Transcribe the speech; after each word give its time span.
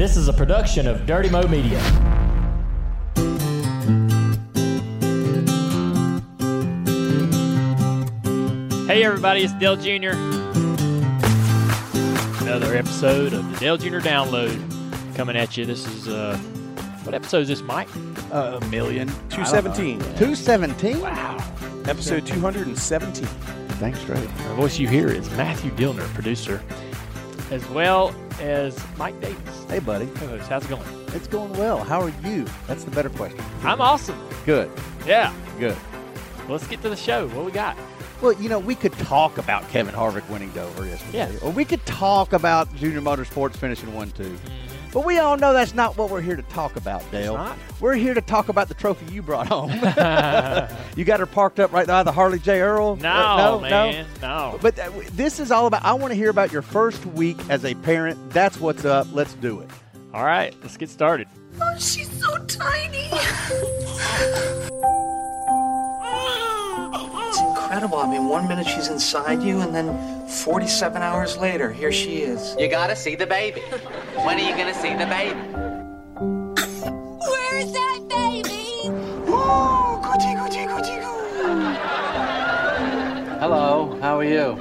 This 0.00 0.16
is 0.16 0.28
a 0.28 0.32
production 0.32 0.86
of 0.86 1.04
Dirty 1.04 1.28
Mo 1.28 1.42
Media. 1.42 1.78
Hey 8.86 9.04
everybody, 9.04 9.42
it's 9.42 9.52
Dale 9.58 9.76
Jr. 9.76 10.16
Another 12.42 12.74
episode 12.74 13.34
of 13.34 13.52
the 13.52 13.56
Dale 13.60 13.76
Jr. 13.76 13.98
Download 13.98 14.56
coming 15.16 15.36
at 15.36 15.58
you. 15.58 15.66
This 15.66 15.86
is 15.86 16.08
uh 16.08 16.34
what 17.04 17.14
episode 17.14 17.42
is 17.42 17.48
this, 17.48 17.60
Mike? 17.60 17.90
Uh, 18.32 18.58
a 18.58 18.64
million. 18.68 19.06
217. 19.28 19.98
217? 19.98 20.98
Wow. 20.98 21.36
Episode 21.86 22.26
217. 22.26 23.26
Thanks, 23.76 24.02
Trey. 24.04 24.18
The 24.18 24.54
voice 24.54 24.78
you 24.78 24.88
hear 24.88 25.08
is 25.08 25.30
Matthew 25.32 25.70
Dillner, 25.72 26.08
producer, 26.14 26.62
as 27.50 27.66
well 27.70 28.14
as 28.40 28.78
Mike 28.96 29.20
Davis. 29.20 29.64
Hey, 29.68 29.80
buddy. 29.80 30.06
How's 30.48 30.64
it 30.64 30.68
going? 30.68 30.82
It's 31.08 31.26
going 31.26 31.52
well. 31.54 31.82
How 31.82 32.00
are 32.00 32.12
you? 32.24 32.46
That's 32.66 32.84
the 32.84 32.90
better 32.90 33.10
question. 33.10 33.40
I'm 33.62 33.80
awesome. 33.80 34.18
Good. 34.46 34.70
Yeah. 35.06 35.32
Good. 35.58 35.76
Let's 36.48 36.66
get 36.66 36.82
to 36.82 36.88
the 36.88 36.96
show. 36.96 37.28
What 37.28 37.44
we 37.44 37.52
got? 37.52 37.76
Well, 38.20 38.32
you 38.34 38.48
know, 38.48 38.58
we 38.58 38.74
could 38.74 38.92
talk 38.92 39.38
about 39.38 39.68
Kevin 39.70 39.94
Harvick 39.94 40.28
winning 40.28 40.50
Dover 40.50 40.86
yesterday. 40.86 41.18
Yeah. 41.18 41.38
Or 41.42 41.50
we 41.50 41.64
could 41.64 41.84
talk 41.86 42.32
about 42.32 42.72
Junior 42.76 43.00
Motorsports 43.00 43.56
finishing 43.56 43.94
1 43.94 44.10
2. 44.10 44.24
Hmm. 44.24 44.69
But 44.92 45.04
we 45.04 45.18
all 45.18 45.36
know 45.36 45.52
that's 45.52 45.72
not 45.74 45.96
what 45.96 46.10
we're 46.10 46.20
here 46.20 46.34
to 46.34 46.42
talk 46.42 46.74
about, 46.74 47.08
Dale. 47.12 47.34
not? 47.34 47.56
We're 47.80 47.94
here 47.94 48.12
to 48.12 48.20
talk 48.20 48.48
about 48.48 48.66
the 48.68 48.74
trophy 48.74 49.12
you 49.14 49.22
brought 49.22 49.46
home. 49.46 49.70
you 50.96 51.04
got 51.04 51.20
her 51.20 51.26
parked 51.26 51.60
up 51.60 51.72
right 51.72 51.86
by 51.86 52.02
the 52.02 52.10
Harley 52.10 52.40
J. 52.40 52.60
Earl? 52.60 52.96
No, 52.96 53.08
Uh, 53.08 53.58
man. 53.60 54.06
No. 54.20 54.58
But 54.60 54.78
uh, 54.80 54.90
this 55.12 55.38
is 55.38 55.52
all 55.52 55.66
about, 55.66 55.84
I 55.84 55.92
want 55.92 56.10
to 56.10 56.16
hear 56.16 56.28
about 56.30 56.50
your 56.50 56.62
first 56.62 57.06
week 57.06 57.38
as 57.48 57.64
a 57.64 57.74
parent. 57.76 58.30
That's 58.32 58.58
what's 58.58 58.84
up. 58.84 59.06
Let's 59.12 59.34
do 59.34 59.60
it. 59.60 59.70
All 60.12 60.24
right, 60.24 60.52
let's 60.62 60.76
get 60.76 60.88
started. 60.90 61.28
Oh, 61.62 61.78
she's 61.78 62.10
so 62.20 62.36
tiny. 62.46 63.08
It's 66.02 67.40
incredible. 67.40 67.98
I 67.98 68.10
mean, 68.10 68.28
one 68.28 68.48
minute 68.48 68.66
she's 68.66 68.88
inside 68.88 69.42
you, 69.42 69.60
and 69.60 69.74
then 69.74 70.19
47 70.30 71.02
hours 71.02 71.36
later, 71.36 71.72
here 71.72 71.90
she 71.90 72.18
is. 72.18 72.54
You 72.56 72.68
gotta 72.68 72.94
see 72.94 73.16
the 73.16 73.26
baby. 73.26 73.60
When 74.24 74.38
are 74.38 74.40
you 74.40 74.56
gonna 74.56 74.72
see 74.74 74.94
the 74.94 75.06
baby? 75.06 75.40
Where's 77.28 77.72
that 77.72 78.00
baby? 78.08 78.88
Ooh, 79.28 80.00
goody, 80.00 80.34
goody, 80.36 80.66
goody, 80.66 81.00
goo. 81.00 81.74
Hello, 83.40 83.98
how 84.00 84.18
are 84.18 84.24
you? 84.24 84.54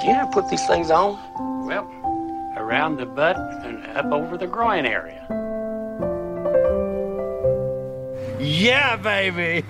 Do 0.00 0.06
you 0.08 0.14
ever 0.14 0.30
put 0.32 0.48
these 0.50 0.66
things 0.66 0.90
on? 0.90 1.16
Well, 1.66 1.88
around 2.56 2.96
the 2.96 3.06
butt 3.06 3.36
and 3.64 3.86
up 3.96 4.06
over 4.06 4.36
the 4.36 4.48
groin 4.48 4.86
area. 4.86 5.24
Yeah, 8.40 8.96
baby. 8.96 9.62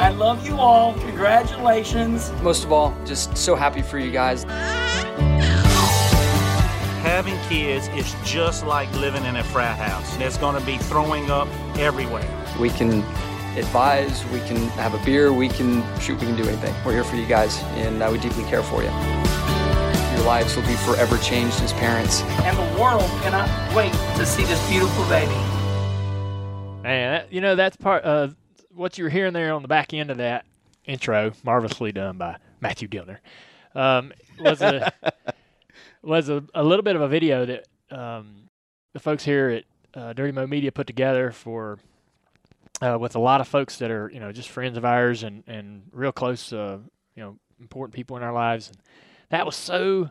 I 0.00 0.08
love 0.08 0.46
you 0.46 0.56
all. 0.56 0.94
Congratulations. 0.94 2.32
Most 2.40 2.64
of 2.64 2.72
all, 2.72 2.96
just 3.04 3.36
so 3.36 3.54
happy 3.54 3.82
for 3.82 3.98
you 3.98 4.10
guys. 4.10 4.44
Having 7.02 7.38
kids 7.50 7.88
is 7.88 8.16
just 8.24 8.64
like 8.64 8.90
living 8.94 9.26
in 9.26 9.36
a 9.36 9.44
frat 9.44 9.76
house. 9.76 10.16
There's 10.16 10.38
going 10.38 10.58
to 10.58 10.64
be 10.64 10.78
throwing 10.78 11.30
up 11.30 11.48
everywhere. 11.78 12.26
We 12.58 12.70
can 12.70 13.02
advise, 13.58 14.24
we 14.28 14.38
can 14.40 14.68
have 14.70 14.94
a 14.94 15.04
beer, 15.04 15.34
we 15.34 15.50
can 15.50 15.82
shoot, 16.00 16.18
we 16.18 16.28
can 16.28 16.36
do 16.36 16.48
anything. 16.48 16.74
We're 16.82 16.94
here 16.94 17.04
for 17.04 17.16
you 17.16 17.26
guys, 17.26 17.58
and 17.74 18.02
uh, 18.02 18.08
we 18.10 18.16
deeply 18.18 18.44
care 18.44 18.62
for 18.62 18.82
you. 18.82 18.88
Your 18.88 20.24
lives 20.24 20.56
will 20.56 20.66
be 20.66 20.76
forever 20.76 21.18
changed 21.18 21.60
as 21.60 21.74
parents. 21.74 22.22
And 22.22 22.56
the 22.56 22.80
world 22.80 23.10
cannot 23.20 23.50
wait 23.76 23.92
to 24.16 24.24
see 24.24 24.44
this 24.44 24.66
beautiful 24.70 25.04
baby. 25.10 25.36
Man, 26.82 27.26
you 27.28 27.42
know 27.42 27.54
that's 27.54 27.76
part 27.76 28.02
of 28.04 28.34
what 28.74 28.98
you 28.98 29.04
were 29.04 29.10
hearing 29.10 29.32
there 29.32 29.52
on 29.52 29.62
the 29.62 29.68
back 29.68 29.92
end 29.92 30.10
of 30.10 30.18
that 30.18 30.44
intro, 30.84 31.32
marvelously 31.44 31.92
done 31.92 32.18
by 32.18 32.36
Matthew 32.60 32.88
Dillner. 32.88 33.18
Um, 33.74 34.12
was 34.38 34.62
a 34.62 34.92
was 36.02 36.28
a, 36.28 36.44
a 36.54 36.62
little 36.62 36.82
bit 36.82 36.96
of 36.96 37.02
a 37.02 37.08
video 37.08 37.46
that 37.46 37.66
um, 37.90 38.48
the 38.92 39.00
folks 39.00 39.24
here 39.24 39.50
at 39.50 39.64
uh, 40.00 40.12
Dirty 40.12 40.32
Mo 40.32 40.46
Media 40.46 40.72
put 40.72 40.86
together 40.86 41.30
for 41.32 41.78
uh, 42.80 42.96
with 42.98 43.14
a 43.14 43.18
lot 43.20 43.40
of 43.40 43.48
folks 43.48 43.78
that 43.78 43.90
are 43.90 44.10
you 44.12 44.20
know 44.20 44.32
just 44.32 44.48
friends 44.48 44.76
of 44.76 44.84
ours 44.84 45.22
and 45.22 45.44
and 45.46 45.82
real 45.92 46.12
close 46.12 46.52
uh, 46.52 46.78
you 47.14 47.22
know 47.22 47.36
important 47.60 47.94
people 47.94 48.16
in 48.16 48.22
our 48.22 48.32
lives, 48.32 48.68
and 48.68 48.78
that 49.28 49.46
was 49.46 49.56
so 49.56 50.10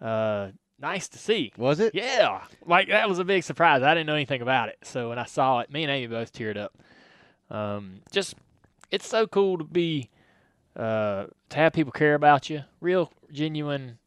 uh, 0.00 0.48
nice 0.80 1.08
to 1.08 1.18
see. 1.18 1.52
Was 1.56 1.80
it? 1.80 1.94
Yeah, 1.94 2.42
like 2.66 2.88
that 2.88 3.08
was 3.08 3.18
a 3.18 3.24
big 3.24 3.42
surprise. 3.44 3.82
I 3.82 3.94
didn't 3.94 4.06
know 4.06 4.14
anything 4.14 4.42
about 4.42 4.68
it, 4.68 4.78
so 4.82 5.10
when 5.10 5.18
I 5.18 5.26
saw 5.26 5.60
it, 5.60 5.70
me 5.70 5.84
and 5.84 5.90
Amy 5.90 6.06
both 6.06 6.32
teared 6.32 6.56
up. 6.56 6.76
Um, 7.50 8.00
just 8.10 8.34
it's 8.90 9.06
so 9.08 9.26
cool 9.26 9.58
to 9.58 9.64
be 9.64 10.10
uh, 10.76 11.26
to 11.48 11.56
have 11.56 11.72
people 11.72 11.92
care 11.92 12.14
about 12.14 12.48
you, 12.50 12.62
real 12.80 13.12
genuine, 13.32 13.98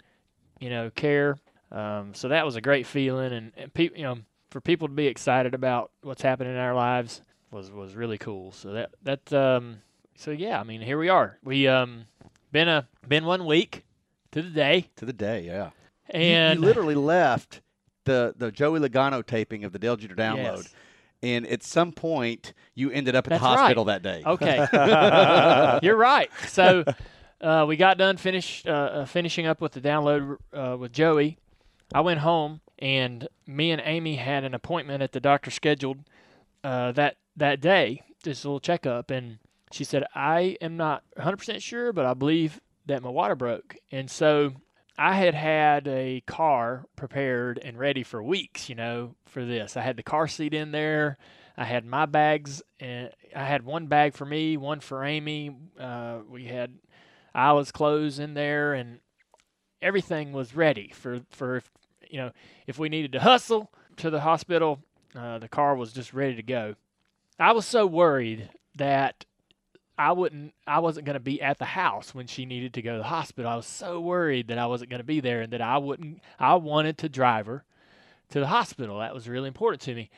you 0.59 0.70
know, 0.70 0.90
care. 0.90 1.38
Um, 1.72 2.14
so 2.14 2.30
that 2.30 2.46
was 2.46 2.56
a 2.56 2.62
great 2.62 2.86
feeling, 2.86 3.34
and, 3.34 3.52
and 3.58 3.74
people, 3.74 3.98
you 3.98 4.04
know, 4.04 4.20
for 4.50 4.62
people 4.62 4.88
to 4.88 4.94
be 4.94 5.08
excited 5.08 5.54
about 5.54 5.92
what's 6.02 6.22
happening 6.22 6.54
in 6.54 6.59
our 6.59 6.76
lives 6.76 7.22
was 7.52 7.72
was 7.72 7.96
really 7.96 8.18
cool. 8.18 8.52
So 8.52 8.74
that 8.74 8.92
that 9.04 9.34
um, 9.34 9.81
so 10.16 10.31
yeah, 10.31 10.60
I 10.60 10.64
mean, 10.64 10.81
here 10.81 10.98
we 10.98 11.10
are. 11.10 11.38
We 11.44 11.68
um 11.68 12.06
been 12.52 12.68
a 12.68 12.88
been 13.08 13.25
one 13.25 13.46
week 13.46 13.84
to 14.31 14.42
the 14.42 14.50
day, 14.50 14.90
To 14.98 15.06
the 15.06 15.14
day, 15.14 15.44
yeah. 15.46 15.72
And 16.10 16.60
you, 16.60 16.66
literally 16.66 16.96
left 16.96 17.62
the 18.06 18.34
the 18.38 18.52
Joey 18.52 18.80
Logano 18.80 19.25
taping 19.25 19.64
of 19.64 19.72
the 19.72 19.80
Dale 19.80 19.96
Jr. 19.96 20.14
download, 20.14 20.64
Yes. 20.64 20.74
And 21.24 21.48
at 21.48 21.64
some 21.64 21.92
point 21.92 22.54
you 22.76 22.92
ended 22.92 23.16
up 23.16 23.26
at 23.26 23.32
That's 23.32 23.42
the 23.42 23.48
right. 23.50 23.58
hospital 23.58 23.86
that 23.86 24.04
day. 24.04 24.22
Okay, 24.24 25.80
you're 25.82 25.96
right. 25.96 26.30
So 26.48 26.84
uh, 27.42 27.66
we 27.68 27.78
got 27.78 27.98
done 27.98 28.18
finish 28.18 28.64
uh, 28.68 28.70
uh, 28.70 29.06
finishing 29.06 29.48
up 29.48 29.62
with 29.62 29.72
the 29.72 29.82
download 29.82 30.38
uh, 30.54 30.78
with 30.78 30.92
Joey. 30.92 31.40
I 31.94 32.02
went 32.02 32.20
home 32.20 32.62
and 32.78 33.28
me 33.48 33.72
and 33.72 33.82
Amy 33.86 34.18
had 34.18 34.44
an 34.44 34.54
appointment 34.54 35.02
at 35.02 35.14
the 35.14 35.20
doctor 35.20 35.50
scheduled 35.50 36.00
uh, 36.64 36.92
that 36.92 37.16
that 37.36 37.62
day, 37.62 38.02
just 38.24 38.44
a 38.44 38.48
little 38.48 38.60
checkup, 38.60 39.10
and 39.10 39.40
she 39.72 39.84
said 39.84 40.04
I 40.14 40.58
am 40.62 40.78
not 40.78 41.04
100% 41.18 41.62
sure, 41.62 41.92
but 41.94 42.06
I 42.06 42.14
believe 42.14 42.60
that 42.86 43.02
my 43.02 43.10
water 43.10 43.36
broke, 43.36 43.78
and 43.92 44.12
so 44.12 44.54
I 44.98 45.16
had 45.16 45.34
had 45.34 45.88
a 45.88 46.22
car 46.28 46.86
prepared 46.96 47.58
and 47.58 47.80
ready 47.80 48.04
for 48.04 48.22
weeks, 48.22 48.70
you 48.70 48.76
know, 48.76 49.16
for 49.26 49.44
this. 49.44 49.76
I 49.76 49.81
had 49.81 49.98
the 49.98 50.04
car 50.04 50.28
seat 50.28 50.54
in 50.54 50.72
there. 50.72 51.18
I 51.58 51.66
had 51.66 51.86
my 51.86 52.06
bags, 52.06 52.62
and 52.80 53.12
I 53.36 53.44
had 53.44 53.64
one 53.64 53.88
bag 53.88 54.14
for 54.14 54.26
me, 54.26 54.58
one 54.58 54.80
for 54.80 55.04
Amy. 55.04 55.56
Uh, 55.80 56.20
we 56.28 56.46
had 56.46 56.74
Isla's 57.36 57.72
clothes 57.72 58.20
in 58.20 58.34
there, 58.34 58.74
and 58.74 59.00
everything 59.81 60.31
was 60.31 60.56
ready 60.56 60.92
for 60.94 61.22
for 61.31 61.58
if, 61.58 61.70
you 62.10 62.18
know 62.18 62.31
if 62.66 62.80
we 62.80 62.90
needed 62.90 63.12
to 63.14 63.20
hustle 63.20 63.72
to 63.98 64.10
the 64.10 64.22
hospital. 64.22 64.80
Uh, 65.16 65.38
the 65.38 65.48
car 65.48 65.75
was 65.75 65.94
just 65.94 66.14
ready 66.14 66.36
to 66.36 66.44
go. 66.44 66.74
I 67.40 67.52
was 67.52 67.68
so 67.68 67.86
worried 67.86 68.50
that 68.75 69.25
I 69.98 70.12
wouldn't 70.12 70.54
I 70.66 70.80
wasn't 70.80 71.06
going 71.06 71.16
to 71.16 71.20
be 71.20 71.42
at 71.42 71.59
the 71.59 71.66
house 71.66 72.16
when 72.16 72.28
she 72.28 72.46
needed 72.46 72.74
to 72.74 72.81
go 72.81 72.94
to 72.94 72.98
the 72.98 73.04
hospital. 73.04 73.50
I 73.50 73.56
was 73.56 73.68
so 73.68 74.00
worried 74.00 74.48
that 74.48 74.58
I 74.58 74.66
wasn't 74.66 74.90
going 74.90 75.00
to 75.00 75.06
be 75.06 75.20
there 75.20 75.42
and 75.42 75.54
that 75.54 75.62
I 75.62 75.78
wouldn't 75.78 76.22
I 76.40 76.56
wanted 76.56 76.98
to 77.00 77.09
drive 77.09 77.46
her 77.46 77.64
to 78.30 78.40
the 78.40 78.48
hospital. 78.48 79.00
That 79.00 79.14
was 79.14 79.30
really 79.30 79.48
important 79.48 79.81
to 79.84 79.96
me. 79.96 80.09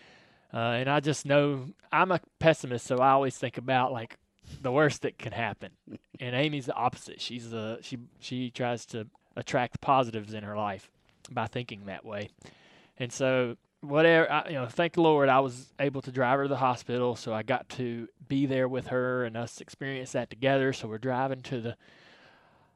Uh, 0.53 0.57
and 0.57 0.89
I 0.89 1.01
just 1.01 1.25
know 1.25 1.67
I'm 1.91 2.11
a 2.11 2.21
pessimist, 2.39 2.85
so 2.85 2.99
I 2.99 3.11
always 3.11 3.37
think 3.37 3.57
about 3.57 3.91
like 3.91 4.17
the 4.61 4.71
worst 4.71 5.01
that 5.01 5.17
can 5.17 5.33
happen. 5.33 5.71
And 6.17 6.33
Amy's 6.33 6.65
the 6.65 6.73
opposite. 6.73 7.19
She's 7.19 7.49
the 7.49 7.79
she 7.81 7.97
she 8.21 8.49
tries 8.49 8.85
to 8.85 9.07
attract 9.35 9.81
positives 9.81 10.33
in 10.33 10.45
her 10.45 10.55
life 10.55 10.89
by 11.29 11.45
thinking 11.47 11.87
that 11.87 12.05
way. 12.05 12.29
And 12.97 13.11
so 13.11 13.57
whatever 13.87 14.31
I, 14.31 14.49
you 14.49 14.55
know, 14.55 14.67
thank 14.67 14.93
the 14.93 15.01
Lord 15.01 15.29
I 15.29 15.39
was 15.39 15.73
able 15.79 16.01
to 16.03 16.11
drive 16.11 16.37
her 16.37 16.43
to 16.43 16.49
the 16.49 16.57
hospital, 16.57 17.15
so 17.15 17.33
I 17.33 17.43
got 17.43 17.69
to 17.69 18.07
be 18.27 18.45
there 18.45 18.67
with 18.67 18.87
her 18.87 19.23
and 19.25 19.37
us 19.37 19.61
experience 19.61 20.11
that 20.13 20.29
together. 20.29 20.73
So 20.73 20.87
we're 20.87 20.97
driving 20.97 21.41
to 21.43 21.61
the 21.61 21.77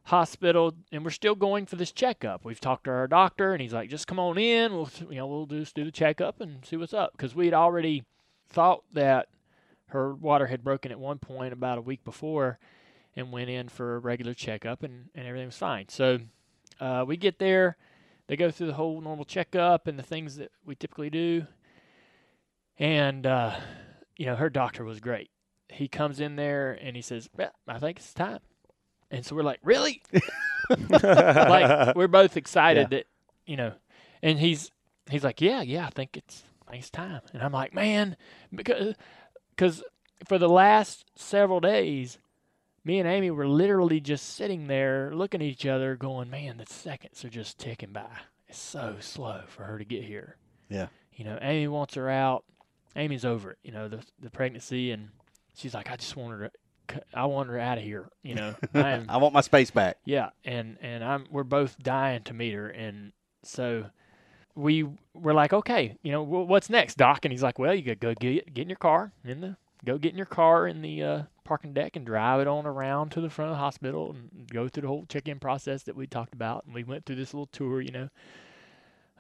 hospital 0.03 0.73
and 0.91 1.03
we're 1.03 1.11
still 1.11 1.35
going 1.35 1.65
for 1.65 1.75
this 1.75 1.91
checkup. 1.91 2.43
We've 2.43 2.59
talked 2.59 2.85
to 2.85 2.91
our 2.91 3.07
doctor 3.07 3.53
and 3.53 3.61
he's 3.61 3.73
like, 3.73 3.89
just 3.89 4.07
come 4.07 4.19
on 4.19 4.37
in. 4.37 4.73
We'll, 4.73 4.89
you 5.09 5.17
know, 5.17 5.27
we'll 5.27 5.45
just 5.45 5.75
do 5.75 5.83
the 5.83 5.91
checkup 5.91 6.41
and 6.41 6.65
see 6.65 6.77
what's 6.77 6.93
up. 6.93 7.15
Cause 7.17 7.35
we'd 7.35 7.53
already 7.53 8.03
thought 8.49 8.83
that 8.93 9.27
her 9.87 10.13
water 10.15 10.47
had 10.47 10.63
broken 10.63 10.91
at 10.91 10.99
one 10.99 11.19
point 11.19 11.53
about 11.53 11.77
a 11.77 11.81
week 11.81 12.03
before 12.03 12.59
and 13.15 13.31
went 13.31 13.49
in 13.49 13.69
for 13.69 13.95
a 13.95 13.99
regular 13.99 14.33
checkup 14.33 14.83
and, 14.83 15.09
and 15.13 15.27
everything 15.27 15.47
was 15.47 15.57
fine. 15.57 15.89
So, 15.89 16.19
uh, 16.79 17.03
we 17.05 17.17
get 17.17 17.39
there, 17.39 17.75
they 18.29 18.37
go 18.37 18.51
through 18.51 18.67
the 18.67 18.73
whole 18.73 19.01
normal 19.01 19.25
checkup 19.25 19.87
and 19.87 19.97
the 19.97 20.03
things 20.03 20.35
that 20.35 20.51
we 20.63 20.75
typically 20.75 21.09
do. 21.09 21.47
And, 22.77 23.25
uh, 23.25 23.55
you 24.17 24.27
know, 24.27 24.35
her 24.35 24.51
doctor 24.51 24.83
was 24.85 24.99
great. 24.99 25.31
He 25.67 25.87
comes 25.87 26.19
in 26.19 26.35
there 26.35 26.77
and 26.79 26.95
he 26.95 27.01
says, 27.01 27.27
well, 27.35 27.51
I 27.67 27.79
think 27.79 27.97
it's 27.97 28.13
time. 28.13 28.39
And 29.09 29.25
so 29.25 29.35
we're 29.35 29.41
like, 29.41 29.59
really? 29.63 30.03
like 30.89 31.95
we're 31.95 32.07
both 32.07 32.37
excited 32.37 32.91
that 32.91 33.07
you 33.47 33.57
know, 33.57 33.73
and 34.21 34.37
he's 34.37 34.69
he's 35.09 35.23
like, 35.23 35.41
yeah, 35.41 35.63
yeah, 35.63 35.87
I 35.87 35.89
think 35.89 36.15
it's 36.15 36.43
I 36.67 36.71
think 36.71 36.81
it's 36.81 36.91
time, 36.91 37.21
and 37.33 37.41
I'm 37.41 37.51
like, 37.51 37.73
man, 37.73 38.15
because 38.53 38.93
because 39.49 39.83
for 40.27 40.37
the 40.37 40.47
last 40.47 41.05
several 41.15 41.59
days, 41.59 42.19
me 42.89 42.97
and 42.97 43.07
Amy 43.07 43.29
were 43.29 43.47
literally 43.47 43.99
just 43.99 44.33
sitting 44.33 44.65
there 44.65 45.11
looking 45.13 45.41
at 45.43 45.47
each 45.47 45.67
other, 45.67 45.95
going, 45.95 46.27
man, 46.27 46.57
the 46.57 46.65
seconds 46.65 47.23
are 47.23 47.29
just 47.29 47.59
ticking 47.59 47.91
by. 47.91 48.07
It's 48.47 48.57
so 48.57 48.95
slow 48.99 49.43
for 49.47 49.63
her 49.63 49.77
to 49.77 49.85
get 49.85 50.03
here. 50.03 50.37
Yeah. 50.69 50.87
You 51.13 51.25
know, 51.25 51.37
Amy 51.39 51.67
wants 51.67 51.93
her 51.93 52.09
out. 52.09 52.45
Amy's 52.95 53.25
over 53.25 53.51
it. 53.51 53.59
You 53.61 53.73
know, 53.73 53.87
the 53.89 54.03
the 54.19 54.31
pregnancy, 54.31 54.89
and 54.89 55.09
she's 55.55 55.75
like, 55.75 55.91
I 55.91 55.97
just 55.97 56.15
want 56.15 56.31
her 56.33 56.49
to. 56.49 57.01
I 57.13 57.25
want 57.25 57.49
her 57.49 57.59
out 57.59 57.77
of 57.77 57.83
here. 57.83 58.09
You 58.23 58.33
know, 58.33 58.55
I 58.73 58.89
am 58.89 59.05
I 59.07 59.17
want 59.17 59.35
my 59.35 59.41
space 59.41 59.69
back. 59.69 59.97
yeah, 60.05 60.29
and 60.43 60.77
and 60.81 61.03
I'm 61.03 61.27
we're 61.29 61.43
both 61.43 61.77
dying 61.77 62.23
to 62.23 62.33
meet 62.33 62.55
her, 62.55 62.69
and 62.69 63.11
so 63.43 63.85
we 64.55 64.87
were 65.13 65.35
like, 65.35 65.53
okay, 65.53 65.95
you 66.01 66.11
know, 66.11 66.25
wh- 66.25 66.49
what's 66.49 66.71
next, 66.71 66.97
Doc? 66.97 67.23
And 67.23 67.31
he's 67.31 67.43
like, 67.43 67.59
well, 67.59 67.75
you 67.75 67.83
could 67.83 67.99
go 67.99 68.15
get 68.15 68.51
get 68.51 68.63
in 68.63 68.69
your 68.69 68.77
car 68.77 69.11
in 69.23 69.41
the 69.41 69.57
go 69.85 69.99
get 69.99 70.11
in 70.11 70.17
your 70.17 70.25
car 70.25 70.67
in 70.67 70.81
the 70.81 71.03
uh, 71.03 71.23
parking 71.49 71.73
deck 71.73 71.95
and 71.95 72.05
drive 72.05 72.39
it 72.39 72.47
on 72.47 72.65
around 72.65 73.09
to 73.11 73.21
the 73.21 73.29
front 73.29 73.49
of 73.51 73.55
the 73.57 73.59
hospital 73.59 74.11
and 74.15 74.47
go 74.49 74.67
through 74.69 74.81
the 74.81 74.87
whole 74.87 75.05
check-in 75.09 75.39
process 75.39 75.83
that 75.83 75.95
we 75.95 76.05
talked 76.07 76.33
about, 76.33 76.63
and 76.65 76.73
we 76.75 76.83
went 76.83 77.05
through 77.05 77.15
this 77.17 77.33
little 77.33 77.47
tour, 77.47 77.81
you 77.81 77.91
know. 77.91 78.09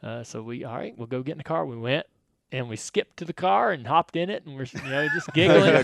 Uh, 0.01 0.23
so 0.23 0.41
we 0.41 0.63
all 0.63 0.77
right, 0.77 0.97
we'll 0.97 1.07
go 1.07 1.21
get 1.23 1.33
in 1.33 1.37
the 1.39 1.43
car. 1.43 1.65
We 1.65 1.75
went. 1.77 2.05
And 2.51 2.67
we 2.67 2.77
skipped 2.77 3.17
to 3.17 3.25
the 3.25 3.33
car 3.33 3.71
and 3.71 3.85
hopped 3.85 4.15
in 4.15 4.31
it, 4.31 4.43
and 4.45 4.55
we're 4.55 4.65
you 4.65 4.89
know 4.89 5.07
just 5.13 5.31
giggling. 5.33 5.83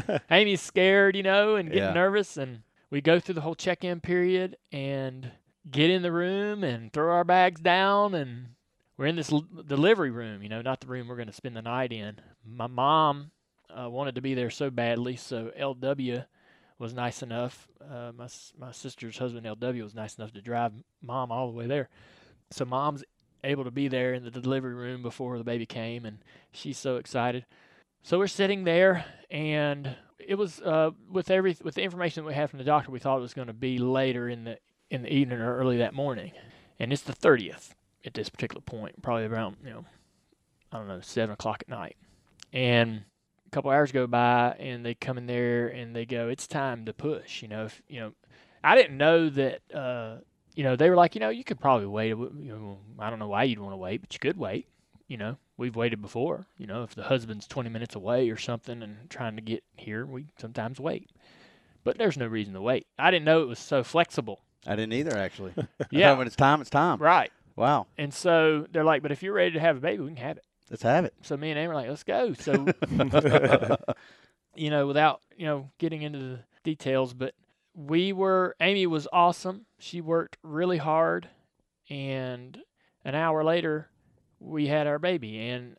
Yeah. 0.08 0.18
Amy's 0.30 0.60
scared, 0.60 1.16
you 1.16 1.24
know, 1.24 1.56
and 1.56 1.68
getting 1.68 1.82
Yeah. 1.88 1.92
nervous, 1.92 2.36
and 2.36 2.62
we 2.90 3.00
go 3.00 3.18
through 3.18 3.34
the 3.34 3.40
whole 3.40 3.56
check-in 3.56 4.00
period 4.00 4.56
and 4.70 5.32
get 5.68 5.90
in 5.90 6.02
the 6.02 6.12
room 6.12 6.62
and 6.62 6.92
throw 6.92 7.12
our 7.12 7.24
bags 7.24 7.60
down, 7.60 8.14
and 8.14 8.50
we're 8.96 9.06
in 9.06 9.16
this 9.16 9.32
l- 9.32 9.44
delivery 9.66 10.12
room, 10.12 10.40
you 10.40 10.48
know, 10.48 10.62
not 10.62 10.80
the 10.80 10.86
room 10.86 11.08
we're 11.08 11.16
going 11.16 11.26
to 11.26 11.32
spend 11.32 11.56
the 11.56 11.62
night 11.62 11.90
in. 11.92 12.20
My 12.46 12.68
mom 12.68 13.32
uh, 13.78 13.88
wanted 13.88 14.14
to 14.14 14.20
be 14.20 14.34
there 14.34 14.50
so 14.50 14.70
badly, 14.70 15.16
so 15.16 15.50
LW 15.58 16.24
was 16.78 16.94
nice 16.94 17.22
enough. 17.22 17.68
Uh, 17.80 18.12
my 18.16 18.28
my 18.58 18.72
sister's 18.72 19.18
husband 19.18 19.46
LW 19.46 19.82
was 19.82 19.94
nice 19.94 20.16
enough 20.16 20.32
to 20.32 20.42
drive 20.42 20.72
mom 21.02 21.30
all 21.30 21.50
the 21.50 21.56
way 21.56 21.66
there, 21.66 21.88
so 22.50 22.64
mom's 22.64 23.04
able 23.42 23.64
to 23.64 23.70
be 23.70 23.88
there 23.88 24.14
in 24.14 24.24
the 24.24 24.30
delivery 24.30 24.74
room 24.74 25.02
before 25.02 25.38
the 25.38 25.44
baby 25.44 25.66
came, 25.66 26.04
and 26.04 26.18
she's 26.52 26.78
so 26.78 26.96
excited. 26.96 27.44
So 28.02 28.18
we're 28.18 28.26
sitting 28.26 28.64
there, 28.64 29.04
and 29.30 29.96
it 30.18 30.36
was 30.36 30.60
uh, 30.60 30.90
with 31.10 31.30
every 31.30 31.56
with 31.62 31.74
the 31.74 31.82
information 31.82 32.24
that 32.24 32.28
we 32.28 32.34
had 32.34 32.50
from 32.50 32.58
the 32.58 32.64
doctor, 32.64 32.90
we 32.90 32.98
thought 32.98 33.18
it 33.18 33.22
was 33.22 33.34
going 33.34 33.48
to 33.48 33.52
be 33.52 33.78
later 33.78 34.28
in 34.28 34.44
the 34.44 34.58
in 34.90 35.02
the 35.02 35.12
evening 35.12 35.40
or 35.40 35.56
early 35.56 35.78
that 35.78 35.94
morning, 35.94 36.32
and 36.78 36.92
it's 36.92 37.02
the 37.02 37.12
thirtieth 37.12 37.74
at 38.04 38.14
this 38.14 38.28
particular 38.28 38.60
point, 38.60 39.00
probably 39.02 39.24
around 39.24 39.56
you 39.64 39.70
know, 39.70 39.84
I 40.72 40.78
don't 40.78 40.88
know, 40.88 41.00
seven 41.00 41.32
o'clock 41.32 41.62
at 41.62 41.68
night, 41.68 41.96
and 42.52 43.04
couple 43.54 43.70
hours 43.70 43.92
go 43.92 44.06
by, 44.06 44.56
and 44.58 44.84
they 44.84 44.94
come 44.94 45.18
in 45.18 45.26
there 45.26 45.68
and 45.68 45.94
they 45.94 46.04
go, 46.04 46.28
it's 46.28 46.46
time 46.46 46.84
to 46.86 46.92
push. 46.92 47.42
You 47.42 47.48
know, 47.48 47.64
if, 47.66 47.82
you 47.88 48.00
know, 48.00 48.12
I 48.62 48.74
didn't 48.76 48.96
know 48.96 49.30
that. 49.30 49.60
Uh, 49.72 50.16
you 50.54 50.62
know, 50.62 50.76
they 50.76 50.88
were 50.88 50.94
like, 50.94 51.16
you 51.16 51.20
know, 51.20 51.30
you 51.30 51.42
could 51.42 51.58
probably 51.58 51.86
wait. 51.86 52.10
You 52.10 52.30
know, 52.32 52.78
I 53.00 53.10
don't 53.10 53.18
know 53.18 53.26
why 53.26 53.42
you'd 53.42 53.58
want 53.58 53.72
to 53.72 53.76
wait, 53.76 54.00
but 54.00 54.12
you 54.14 54.20
could 54.20 54.36
wait 54.36 54.68
you 55.08 55.16
know, 55.16 55.36
we've 55.56 55.76
waited 55.76 56.00
before. 56.00 56.46
You 56.58 56.66
know, 56.66 56.82
if 56.82 56.94
the 56.94 57.04
husband's 57.04 57.46
20 57.46 57.68
minutes 57.70 57.94
away 57.94 58.30
or 58.30 58.36
something 58.36 58.82
and 58.82 59.08
trying 59.10 59.36
to 59.36 59.42
get 59.42 59.62
here, 59.76 60.06
we 60.06 60.26
sometimes 60.38 60.80
wait. 60.80 61.10
But 61.82 61.98
there's 61.98 62.16
no 62.16 62.26
reason 62.26 62.54
to 62.54 62.60
wait. 62.60 62.86
I 62.98 63.10
didn't 63.10 63.26
know 63.26 63.42
it 63.42 63.48
was 63.48 63.58
so 63.58 63.84
flexible. 63.84 64.40
I 64.66 64.76
didn't 64.76 64.94
either, 64.94 65.16
actually. 65.16 65.52
Yeah. 65.90 66.14
when 66.14 66.26
it's 66.26 66.36
time, 66.36 66.60
it's 66.60 66.70
time. 66.70 66.98
Right. 66.98 67.30
Wow. 67.56 67.86
And 67.98 68.12
so 68.12 68.66
they're 68.72 68.84
like, 68.84 69.02
but 69.02 69.12
if 69.12 69.22
you're 69.22 69.34
ready 69.34 69.52
to 69.52 69.60
have 69.60 69.76
a 69.76 69.80
baby, 69.80 70.02
we 70.02 70.08
can 70.08 70.16
have 70.16 70.38
it. 70.38 70.44
Let's 70.70 70.82
have 70.82 71.04
it. 71.04 71.14
So 71.22 71.36
me 71.36 71.50
and 71.50 71.58
Amy 71.58 71.68
were 71.68 71.74
like, 71.74 71.88
let's 71.88 72.04
go. 72.04 72.32
So, 72.34 72.66
you 74.54 74.70
know, 74.70 74.86
without, 74.86 75.20
you 75.36 75.46
know, 75.46 75.70
getting 75.78 76.02
into 76.02 76.18
the 76.18 76.38
details, 76.62 77.12
but 77.12 77.34
we 77.74 78.12
were, 78.12 78.56
Amy 78.60 78.86
was 78.86 79.06
awesome. 79.12 79.66
She 79.78 80.00
worked 80.00 80.38
really 80.42 80.78
hard. 80.78 81.28
And 81.90 82.58
an 83.04 83.14
hour 83.14 83.44
later, 83.44 83.90
we 84.40 84.66
had 84.66 84.86
our 84.86 84.98
baby. 84.98 85.38
And 85.38 85.76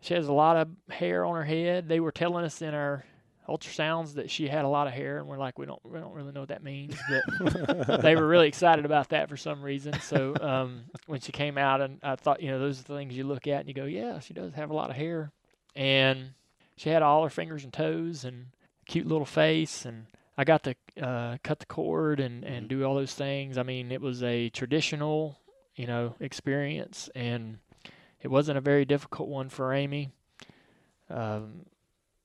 she 0.00 0.14
has 0.14 0.28
a 0.28 0.32
lot 0.32 0.56
of 0.56 0.68
hair 0.88 1.24
on 1.24 1.34
her 1.34 1.44
head. 1.44 1.88
They 1.88 2.00
were 2.00 2.12
telling 2.12 2.44
us 2.44 2.62
in 2.62 2.72
our 2.72 3.04
ultrasounds 3.50 4.14
that 4.14 4.30
she 4.30 4.46
had 4.48 4.64
a 4.64 4.68
lot 4.68 4.86
of 4.86 4.92
hair, 4.92 5.18
and 5.18 5.26
we're 5.26 5.38
like, 5.38 5.58
we 5.58 5.66
don't, 5.66 5.80
we 5.84 5.98
don't 5.98 6.14
really 6.14 6.32
know 6.32 6.40
what 6.40 6.50
that 6.50 6.62
means, 6.62 6.96
but 7.08 8.00
they 8.02 8.14
were 8.14 8.26
really 8.26 8.48
excited 8.48 8.84
about 8.84 9.08
that 9.10 9.28
for 9.28 9.36
some 9.36 9.62
reason. 9.62 9.98
So 10.00 10.34
um, 10.40 10.82
when 11.06 11.20
she 11.20 11.32
came 11.32 11.58
out, 11.58 11.80
and 11.80 11.98
I 12.02 12.16
thought, 12.16 12.42
you 12.42 12.50
know, 12.50 12.58
those 12.58 12.80
are 12.80 12.84
the 12.84 12.94
things 12.94 13.16
you 13.16 13.24
look 13.24 13.46
at 13.46 13.60
and 13.60 13.68
you 13.68 13.74
go, 13.74 13.84
yeah, 13.84 14.20
she 14.20 14.32
does 14.34 14.54
have 14.54 14.70
a 14.70 14.74
lot 14.74 14.90
of 14.90 14.96
hair, 14.96 15.32
and 15.74 16.30
she 16.76 16.90
had 16.90 17.02
all 17.02 17.24
her 17.24 17.30
fingers 17.30 17.64
and 17.64 17.72
toes 17.72 18.24
and 18.24 18.46
cute 18.86 19.06
little 19.06 19.26
face, 19.26 19.84
and 19.84 20.06
I 20.38 20.44
got 20.44 20.62
to 20.64 20.74
uh, 21.02 21.36
cut 21.42 21.58
the 21.58 21.66
cord 21.66 22.20
and 22.20 22.44
and 22.44 22.68
do 22.68 22.84
all 22.84 22.94
those 22.94 23.14
things. 23.14 23.58
I 23.58 23.62
mean, 23.62 23.92
it 23.92 24.00
was 24.00 24.22
a 24.22 24.48
traditional, 24.50 25.38
you 25.76 25.86
know, 25.86 26.14
experience, 26.20 27.10
and 27.14 27.58
it 28.22 28.28
wasn't 28.28 28.58
a 28.58 28.62
very 28.62 28.84
difficult 28.84 29.28
one 29.28 29.48
for 29.48 29.72
Amy. 29.72 30.10
Um, 31.10 31.66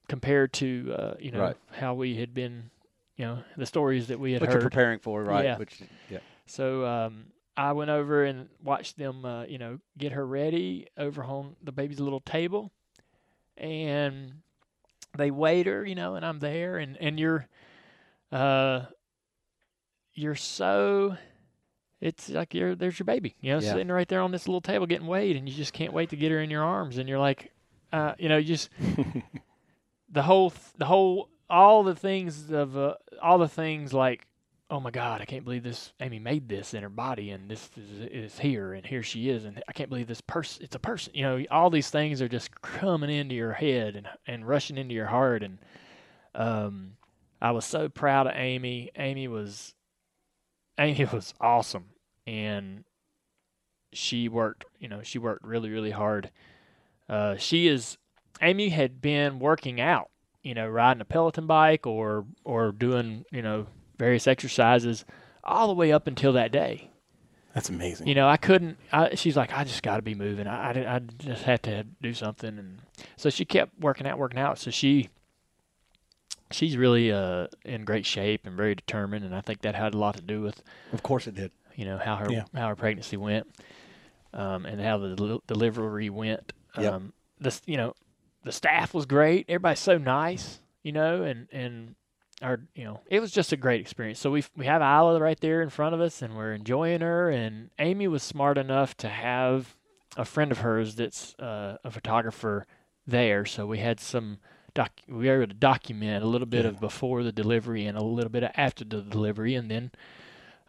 compared 0.07 0.53
to 0.53 0.95
uh, 0.97 1.13
you 1.19 1.31
know 1.31 1.39
Right. 1.39 1.57
how 1.71 1.93
we 1.93 2.15
had 2.15 2.33
been, 2.33 2.69
you 3.17 3.25
know, 3.25 3.39
the 3.57 3.65
stories 3.65 4.07
that 4.07 4.19
we 4.19 4.33
had 4.33 4.41
What 4.41 4.51
heard. 4.51 4.61
preparing 4.61 4.99
for, 4.99 5.23
right? 5.23 5.45
Yeah. 5.45 5.57
Which, 5.57 5.79
yeah. 6.09 6.19
So 6.45 6.85
um, 6.85 7.25
I 7.57 7.71
went 7.71 7.89
over 7.89 8.23
and 8.23 8.49
watched 8.63 8.97
them, 8.97 9.25
uh, 9.25 9.45
you 9.45 9.57
know, 9.57 9.79
get 9.97 10.11
her 10.11 10.25
ready 10.25 10.87
over 10.97 11.23
on 11.23 11.55
the 11.63 11.71
baby's 11.71 11.99
little 11.99 12.19
table, 12.19 12.71
and 13.57 14.41
they 15.17 15.31
wait 15.31 15.65
her, 15.65 15.85
you 15.85 15.95
know, 15.95 16.15
and 16.15 16.25
I'm 16.25 16.39
there, 16.39 16.77
and 16.77 16.97
and 16.97 17.19
you're, 17.19 17.47
uh, 18.31 18.81
you're 20.13 20.35
so. 20.35 21.17
It's 22.01 22.29
like 22.29 22.53
you're 22.53 22.75
there's 22.75 22.99
your 22.99 23.05
baby, 23.05 23.35
you 23.41 23.53
know, 23.53 23.59
Yeah. 23.59 23.71
sitting 23.71 23.87
right 23.87 24.07
there 24.07 24.21
on 24.21 24.31
this 24.31 24.47
little 24.47 24.61
table 24.61 24.85
getting 24.85 25.07
weighed, 25.07 25.35
and 25.37 25.47
you 25.49 25.55
just 25.55 25.73
can't 25.73 25.93
wait 25.93 26.09
to 26.09 26.15
get 26.17 26.29
her 26.31 26.39
in 26.41 26.49
your 26.51 26.63
arms, 26.63 26.97
and 26.97 27.07
you're 27.09 27.17
like, 27.19 27.51
uh, 27.93 28.13
you 28.19 28.27
know, 28.29 28.37
you 28.37 28.45
just 28.45 28.69
the 30.09 30.23
whole 30.23 30.51
th- 30.51 30.73
the 30.77 30.85
whole 30.85 31.29
all 31.49 31.83
the 31.83 31.95
things 31.95 32.51
of 32.51 32.77
uh, 32.77 32.95
all 33.21 33.37
the 33.37 33.47
things 33.47 33.93
like 33.93 34.27
oh 34.69 34.79
my 34.79 34.89
god 34.89 35.21
i 35.21 35.25
can't 35.25 35.43
believe 35.43 35.63
this 35.63 35.93
amy 35.99 36.17
made 36.17 36.49
this 36.49 36.73
in 36.73 36.81
her 36.81 36.89
body 36.89 37.29
and 37.29 37.49
this 37.49 37.69
is, 37.77 38.07
is 38.11 38.39
here 38.39 38.73
and 38.73 38.85
here 38.85 39.03
she 39.03 39.29
is 39.29 39.45
and 39.45 39.61
i 39.67 39.71
can't 39.71 39.89
believe 39.89 40.07
this 40.07 40.21
person 40.21 40.63
it's 40.63 40.75
a 40.75 40.79
person 40.79 41.13
you 41.15 41.21
know 41.21 41.43
all 41.51 41.69
these 41.69 41.89
things 41.89 42.21
are 42.21 42.27
just 42.27 42.61
coming 42.61 43.09
into 43.09 43.35
your 43.35 43.53
head 43.53 43.95
and 43.95 44.07
and 44.25 44.47
rushing 44.47 44.77
into 44.77 44.95
your 44.95 45.05
heart 45.05 45.43
and 45.43 45.59
um 46.33 46.93
i 47.41 47.51
was 47.51 47.65
so 47.65 47.87
proud 47.89 48.27
of 48.27 48.33
amy. 48.35 48.89
Amy 48.95 49.27
was 49.27 49.75
amy 50.79 51.05
was 51.13 51.33
awesome 51.39 51.85
and 52.25 52.83
she 53.93 54.27
worked 54.27 54.65
you 54.79 54.87
know 54.87 55.01
she 55.03 55.19
worked 55.19 55.45
really 55.45 55.69
really 55.69 55.91
hard. 55.91 56.31
Uh 57.07 57.35
she 57.37 57.67
is 57.67 57.97
Amy 58.41 58.69
had 58.69 59.01
been 59.01 59.39
working 59.39 59.79
out, 59.81 60.09
you 60.43 60.53
know, 60.53 60.67
riding 60.67 61.01
a 61.01 61.05
Peloton 61.05 61.47
bike 61.47 61.85
or 61.87 62.25
or 62.43 62.71
doing, 62.71 63.25
you 63.31 63.41
know, 63.41 63.67
various 63.97 64.27
exercises 64.27 65.05
all 65.43 65.67
the 65.67 65.73
way 65.73 65.91
up 65.91 66.07
until 66.07 66.33
that 66.33 66.51
day. 66.51 66.89
That's 67.53 67.69
amazing. 67.69 68.07
You 68.07 68.15
know, 68.15 68.27
I 68.27 68.35
couldn't. 68.35 68.77
I, 68.91 69.15
she's 69.15 69.37
like, 69.37 69.53
I 69.53 69.63
just 69.63 69.81
got 69.81 69.95
to 69.95 70.01
be 70.01 70.13
moving. 70.13 70.45
I, 70.45 70.71
I, 70.71 70.95
I 70.95 70.99
just 70.99 71.43
had 71.43 71.63
to 71.63 71.85
do 72.01 72.13
something, 72.13 72.57
and 72.59 72.79
so 73.15 73.29
she 73.29 73.45
kept 73.45 73.79
working 73.79 74.05
out, 74.05 74.17
working 74.17 74.39
out. 74.39 74.59
So 74.59 74.71
she 74.71 75.07
she's 76.51 76.77
really 76.77 77.11
uh, 77.11 77.47
in 77.63 77.85
great 77.85 78.05
shape 78.05 78.45
and 78.45 78.55
very 78.55 78.75
determined, 78.75 79.25
and 79.25 79.33
I 79.35 79.41
think 79.41 79.61
that 79.61 79.75
had 79.75 79.93
a 79.93 79.97
lot 79.97 80.15
to 80.17 80.21
do 80.21 80.41
with 80.41 80.61
Of 80.93 81.03
course 81.03 81.27
it 81.27 81.35
did. 81.35 81.51
you 81.75 81.85
know 81.85 81.97
how 81.97 82.17
her 82.17 82.29
Yeah. 82.31 82.43
how 82.53 82.67
her 82.67 82.75
pregnancy 82.75 83.17
went, 83.17 83.47
um, 84.33 84.65
and 84.65 84.81
how 84.81 84.97
the 84.97 85.15
del- 85.15 85.43
delivery 85.47 86.09
went. 86.09 86.53
Yep. 86.77 86.93
Um, 86.93 87.13
this 87.39 87.61
you 87.65 87.77
know, 87.77 87.93
the 88.45 88.51
staff 88.51 88.93
was 88.93 89.05
great. 89.05 89.47
Everybody's 89.49 89.79
so 89.79 89.97
nice, 89.97 90.61
you 90.83 90.93
know, 90.93 91.23
and 91.23 91.47
and 91.51 91.95
our 92.41 92.61
you 92.75 92.83
know 92.83 93.01
it 93.07 93.19
was 93.19 93.31
just 93.31 93.51
a 93.51 93.57
great 93.57 93.81
experience. 93.81 94.19
So 94.19 94.31
we 94.31 94.45
we 94.55 94.67
have 94.67 94.81
Isla 94.81 95.19
right 95.19 95.39
there 95.39 95.61
in 95.61 95.69
front 95.69 95.95
of 95.95 95.99
us, 95.99 96.21
and 96.21 96.37
we're 96.37 96.53
enjoying 96.53 97.01
her. 97.01 97.29
And 97.29 97.71
Amy 97.79 98.07
was 98.07 98.23
smart 98.23 98.57
enough 98.57 98.95
to 98.97 99.09
have 99.09 99.75
a 100.15 100.23
friend 100.23 100.51
of 100.51 100.59
hers 100.59 100.95
that's 100.95 101.33
uh, 101.39 101.77
a 101.83 101.91
photographer 101.91 102.65
there, 103.05 103.45
so 103.45 103.65
we 103.65 103.79
had 103.79 103.99
some. 103.99 104.37
Doc, 104.75 104.91
we 105.07 105.27
were 105.27 105.41
able 105.41 105.47
to 105.47 105.53
document 105.53 106.21
a 106.23 106.27
little 106.27 106.45
bit 106.45 106.65
of 106.65 106.81
before 106.81 107.23
the 107.23 107.31
delivery 107.31 107.85
and 107.85 107.97
a 107.97 108.03
little 108.03 108.29
bit 108.29 108.43
of 108.43 108.51
after 108.55 108.83
the 108.83 109.01
delivery, 109.01 109.55
and 109.55 109.71
then 109.71 109.91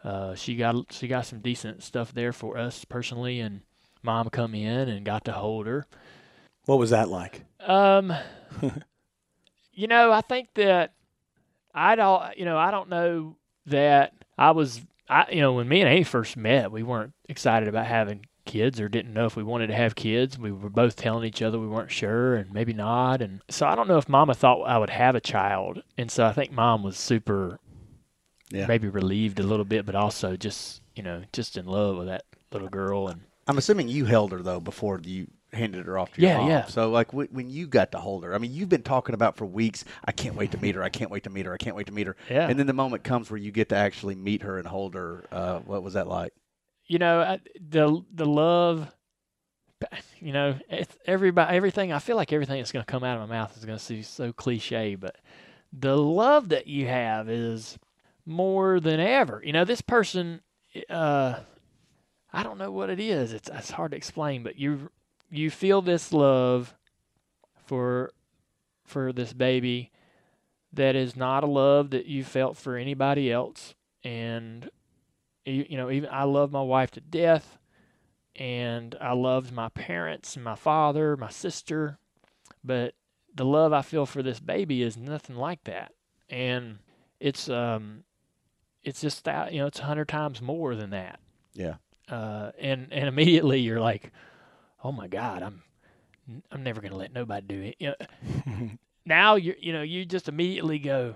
uh, 0.03 0.33
she 0.33 0.55
got 0.55 0.91
she 0.91 1.07
got 1.07 1.25
some 1.25 1.41
decent 1.41 1.83
stuff 1.83 2.13
there 2.13 2.31
for 2.31 2.57
us 2.57 2.85
personally, 2.85 3.39
and 3.39 3.61
mom 4.01 4.29
come 4.29 4.55
in 4.55 4.89
and 4.89 5.05
got 5.05 5.25
to 5.25 5.33
hold 5.33 5.67
her. 5.67 5.85
What 6.67 6.77
was 6.79 6.91
that 6.91 7.09
like? 7.09 7.43
Um, 7.61 8.13
you 9.73 9.87
know, 9.87 10.11
I 10.11 10.21
think 10.21 10.49
that 10.55 10.93
I 11.73 11.95
don't, 11.95 12.37
you 12.37 12.45
know, 12.45 12.57
I 12.57 12.71
don't 12.71 12.89
know 12.89 13.35
that 13.65 14.13
I 14.37 14.51
was 14.51 14.81
I, 15.09 15.25
you 15.31 15.39
know, 15.41 15.53
when 15.53 15.67
me 15.67 15.81
and 15.81 15.89
Amy 15.89 16.03
first 16.03 16.35
met, 16.37 16.71
we 16.71 16.83
weren't 16.83 17.13
excited 17.29 17.69
about 17.69 17.85
having 17.85 18.25
kids 18.45 18.79
or 18.81 18.89
didn't 18.89 19.13
know 19.13 19.25
if 19.25 19.35
we 19.37 19.43
wanted 19.43 19.67
to 19.67 19.75
have 19.75 19.95
kids. 19.95 20.37
We 20.37 20.51
were 20.51 20.69
both 20.69 20.95
telling 20.97 21.25
each 21.25 21.41
other 21.41 21.57
we 21.59 21.67
weren't 21.67 21.91
sure 21.91 22.35
and 22.35 22.53
maybe 22.53 22.73
not. 22.73 23.21
And 23.21 23.41
so 23.49 23.65
I 23.65 23.75
don't 23.75 23.87
know 23.87 23.97
if 23.97 24.09
Mama 24.09 24.33
thought 24.33 24.63
I 24.63 24.77
would 24.77 24.89
have 24.89 25.15
a 25.15 25.21
child, 25.21 25.81
and 25.97 26.11
so 26.11 26.25
I 26.25 26.33
think 26.33 26.51
Mom 26.51 26.83
was 26.83 26.97
super, 26.97 27.59
Yeah. 28.51 28.65
maybe 28.67 28.87
relieved 28.89 29.39
a 29.39 29.43
little 29.43 29.65
bit, 29.65 29.85
but 29.85 29.95
also 29.95 30.35
just 30.35 30.81
you 30.95 31.03
know 31.03 31.23
just 31.31 31.55
in 31.57 31.65
love 31.65 31.97
with 31.97 32.07
that 32.07 32.23
little 32.51 32.69
girl 32.69 33.07
and. 33.07 33.21
I'm 33.49 33.57
assuming 33.57 33.87
you 33.87 34.03
held 34.03 34.33
her 34.33 34.41
though 34.41 34.59
before 34.59 34.99
you 35.05 35.27
handed 35.53 35.85
her 35.85 35.97
off 35.97 36.13
to 36.13 36.21
your 36.21 36.29
Yeah, 36.31 36.37
mom. 36.37 36.49
yeah. 36.49 36.65
So 36.65 36.89
like 36.89 37.07
w- 37.11 37.29
when 37.31 37.49
you 37.49 37.67
got 37.67 37.91
to 37.93 37.99
hold 37.99 38.23
her, 38.23 38.33
I 38.35 38.37
mean, 38.37 38.53
you've 38.53 38.69
been 38.69 38.83
talking 38.83 39.15
about 39.15 39.37
for 39.37 39.45
weeks. 39.45 39.85
I 40.05 40.11
can't 40.11 40.35
wait 40.35 40.51
to 40.51 40.57
meet 40.57 40.75
her. 40.75 40.83
I 40.83 40.89
can't 40.89 41.09
wait 41.11 41.23
to 41.23 41.29
meet 41.29 41.45
her. 41.45 41.53
I 41.53 41.57
can't 41.57 41.75
wait 41.75 41.87
to 41.87 41.93
meet 41.93 42.07
her. 42.07 42.15
Yeah. 42.29 42.47
And 42.49 42.59
then 42.59 42.67
the 42.67 42.73
moment 42.73 43.03
comes 43.03 43.31
where 43.31 43.39
you 43.39 43.51
get 43.51 43.69
to 43.69 43.75
actually 43.75 44.15
meet 44.15 44.41
her 44.43 44.57
and 44.57 44.67
hold 44.67 44.93
her. 44.95 45.25
Uh, 45.31 45.59
what 45.59 45.83
was 45.83 45.93
that 45.93 46.07
like? 46.07 46.33
you 46.89 46.99
know 46.99 47.19
I, 47.19 47.39
the 47.69 48.01
the 48.13 48.25
love 48.25 48.89
you 50.21 50.31
know 50.31 50.57
it's 50.69 50.97
everybody 51.05 51.53
everything 51.55 51.91
i 51.91 51.99
feel 51.99 52.15
like 52.15 52.31
everything 52.31 52.57
that's 52.59 52.71
going 52.71 52.85
to 52.85 52.89
come 52.89 53.03
out 53.03 53.19
of 53.21 53.27
my 53.27 53.35
mouth 53.35 53.55
is 53.57 53.65
going 53.65 53.77
to 53.77 53.83
seem 53.83 54.03
so 54.03 54.31
cliche 54.31 54.95
but 54.95 55.17
the 55.73 55.97
love 55.97 56.47
that 56.49 56.65
you 56.67 56.87
have 56.87 57.29
is 57.29 57.77
more 58.25 58.79
than 58.79 59.01
ever 59.01 59.41
you 59.43 59.51
know 59.51 59.65
this 59.65 59.81
person 59.81 60.39
uh 60.89 61.35
i 62.31 62.41
don't 62.41 62.57
know 62.57 62.71
what 62.71 62.89
it 62.89 63.01
is 63.01 63.33
it's 63.33 63.49
it's 63.53 63.71
hard 63.71 63.91
to 63.91 63.97
explain 63.97 64.41
but 64.41 64.57
you 64.57 64.89
you 65.29 65.49
feel 65.49 65.81
this 65.81 66.11
love 66.13 66.75
for 67.65 68.11
for 68.85 69.11
this 69.11 69.33
baby 69.33 69.91
that 70.73 70.95
is 70.95 71.15
not 71.15 71.43
a 71.43 71.47
love 71.47 71.89
that 71.89 72.05
you 72.05 72.23
felt 72.23 72.55
for 72.55 72.77
anybody 72.77 73.31
else 73.31 73.73
and 74.03 74.69
you, 75.47 75.65
you 75.69 75.77
know, 75.77 75.89
even 75.89 76.09
I 76.11 76.23
love 76.23 76.51
my 76.51 76.61
wife 76.61 76.91
to 76.91 77.01
death, 77.01 77.57
and 78.35 78.95
I 78.99 79.13
loved 79.13 79.51
my 79.51 79.69
parents 79.69 80.35
and 80.35 80.43
my 80.43 80.55
father, 80.55 81.17
my 81.17 81.29
sister, 81.29 81.97
but 82.63 82.93
the 83.33 83.45
love 83.45 83.73
I 83.73 83.81
feel 83.81 84.05
for 84.05 84.21
this 84.21 84.39
baby 84.39 84.83
is 84.83 84.97
nothing 84.97 85.35
like 85.35 85.63
that, 85.63 85.93
and 86.29 86.79
it's 87.19 87.49
um, 87.49 88.03
it's 88.83 89.01
just 89.01 89.23
that 89.23 89.53
you 89.53 89.59
know, 89.59 89.67
it's 89.67 89.79
a 89.79 89.83
hundred 89.83 90.09
times 90.09 90.41
more 90.41 90.75
than 90.75 90.91
that. 90.91 91.19
Yeah. 91.53 91.75
Uh, 92.09 92.51
and 92.59 92.87
and 92.91 93.07
immediately 93.07 93.59
you're 93.59 93.81
like, 93.81 94.11
oh 94.83 94.91
my 94.91 95.07
God, 95.07 95.43
I'm 95.43 95.63
I'm 96.51 96.63
never 96.63 96.81
gonna 96.81 96.95
let 96.95 97.13
nobody 97.13 97.47
do 97.47 97.61
it. 97.61 97.75
You 97.79 97.93
know, 97.99 98.69
now 99.05 99.35
you 99.35 99.55
you 99.59 99.73
know 99.73 99.81
you 99.81 100.05
just 100.05 100.27
immediately 100.27 100.79
go, 100.79 101.15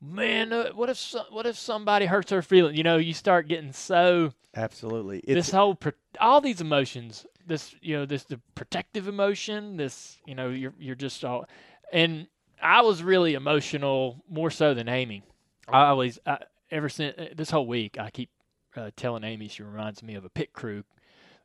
man, 0.00 0.52
uh, 0.52 0.70
what 0.72 0.90
if 0.90 0.96
so, 0.96 1.24
what 1.30 1.46
if 1.46 1.56
somebody 1.56 2.06
hurts 2.06 2.30
her 2.30 2.42
feeling? 2.42 2.76
You 2.76 2.82
know, 2.82 2.96
you 2.96 3.14
start 3.14 3.48
getting 3.48 3.72
so 3.72 4.32
Absolutely. 4.54 5.22
this 5.26 5.50
whole 5.50 5.78
all 6.20 6.40
these 6.40 6.60
emotions, 6.60 7.26
this 7.46 7.74
you 7.80 7.96
know 7.96 8.06
this 8.06 8.24
the 8.24 8.40
protective 8.54 9.08
emotion, 9.08 9.76
this 9.76 10.18
you 10.26 10.34
know 10.34 10.50
you're 10.50 10.74
you're 10.78 10.94
just 10.94 11.24
all, 11.24 11.46
and 11.92 12.26
I 12.62 12.82
was 12.82 13.02
really 13.02 13.34
emotional 13.34 14.22
more 14.28 14.50
so 14.50 14.74
than 14.74 14.88
Amy. 14.88 15.22
I 15.68 15.86
always 15.86 16.18
I, 16.26 16.38
ever 16.70 16.88
since 16.88 17.16
uh, 17.18 17.26
this 17.34 17.50
whole 17.50 17.66
week 17.66 17.98
I 17.98 18.10
keep 18.10 18.30
uh, 18.76 18.90
telling 18.96 19.24
Amy 19.24 19.48
she 19.48 19.62
reminds 19.62 20.02
me 20.02 20.14
of 20.14 20.24
a 20.24 20.30
pit 20.30 20.52
crew. 20.52 20.84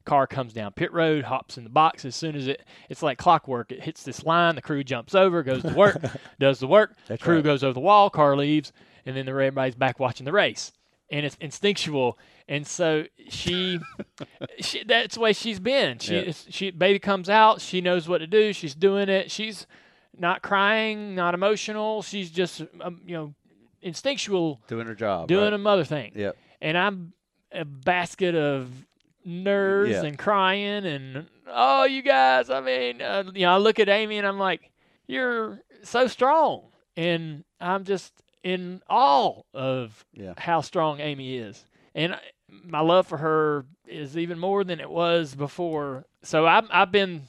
Car 0.07 0.25
comes 0.25 0.53
down 0.53 0.71
pit 0.71 0.93
road, 0.93 1.25
hops 1.25 1.57
in 1.57 1.65
the 1.65 1.69
box. 1.69 2.05
As 2.05 2.15
soon 2.15 2.35
as 2.37 2.47
it, 2.47 2.63
it's 2.89 3.03
like 3.03 3.17
clockwork. 3.17 3.73
It 3.73 3.83
hits 3.83 4.03
this 4.03 4.23
line, 4.23 4.55
the 4.55 4.61
crew 4.61 4.81
jumps 4.83 5.13
over, 5.13 5.43
goes 5.43 5.61
to 5.63 5.73
work, 5.73 5.97
does 6.39 6.59
the 6.59 6.67
work. 6.67 6.95
That's 7.07 7.21
crew 7.21 7.35
right. 7.35 7.43
goes 7.43 7.61
over 7.61 7.73
the 7.73 7.81
wall, 7.81 8.09
car 8.09 8.37
leaves, 8.37 8.71
and 9.05 9.17
then 9.17 9.27
everybody's 9.27 9.75
back 9.75 9.99
watching 9.99 10.23
the 10.25 10.31
race. 10.31 10.71
And 11.11 11.25
it's 11.25 11.35
instinctual. 11.41 12.17
And 12.47 12.65
so 12.65 13.03
she, 13.27 13.79
she 14.61 14.85
that's 14.85 15.15
the 15.15 15.21
way 15.21 15.33
she's 15.33 15.59
been. 15.59 15.99
She, 15.99 16.15
Yeah. 16.21 16.31
she, 16.49 16.71
baby 16.71 16.99
comes 16.99 17.29
out, 17.29 17.59
she 17.59 17.81
knows 17.81 18.07
what 18.07 18.19
to 18.19 18.27
do. 18.27 18.53
She's 18.53 18.75
doing 18.75 19.09
it. 19.09 19.29
She's 19.29 19.67
not 20.17 20.41
crying, 20.41 21.15
not 21.15 21.33
emotional. 21.33 22.01
She's 22.01 22.31
just, 22.31 22.61
um, 22.81 23.01
you 23.05 23.13
know, 23.13 23.33
instinctual 23.81 24.61
doing 24.67 24.87
her 24.87 24.95
job. 24.95 25.27
doing 25.27 25.43
right? 25.43 25.53
a 25.53 25.57
mother 25.57 25.83
thing. 25.83 26.13
Yep. 26.15 26.37
And 26.61 26.77
I'm 26.77 27.13
a 27.51 27.65
basket 27.65 28.35
of 28.35 28.69
nerves 29.27 29.91
Yeah. 29.91 30.03
and 30.03 30.17
crying 30.17 30.86
and 30.86 31.27
oh, 31.48 31.84
you 31.84 32.01
guys. 32.01 32.50
I 32.50 32.62
mean, 32.62 33.01
uh, 33.01 33.24
you 33.34 33.41
know, 33.46 33.53
I 33.53 33.57
look 33.57 33.79
at 33.79 33.89
Amy 33.89 34.17
and 34.17 34.25
I'm 34.25 34.39
like, 34.39 34.72
you're 35.07 35.62
so 35.84 36.07
strong, 36.07 36.63
and 36.96 37.43
I'm 37.60 37.84
just 37.84 38.13
in 38.43 38.81
awe 38.89 39.41
of 39.53 40.05
Yeah. 40.13 40.34
how 40.38 40.62
strong 40.62 41.00
Amy 41.01 41.36
is, 41.38 41.65
and 41.93 42.13
I- 42.15 42.22
my 42.63 42.79
love 42.79 43.05
for 43.07 43.17
her 43.17 43.65
is 43.86 44.17
even 44.17 44.39
more 44.39 44.63
than 44.63 44.79
it 44.79 44.89
was 44.89 45.36
before. 45.36 46.05
So 46.24 46.48
I've 46.48 46.67
I've 46.72 46.91
been. 46.91 47.24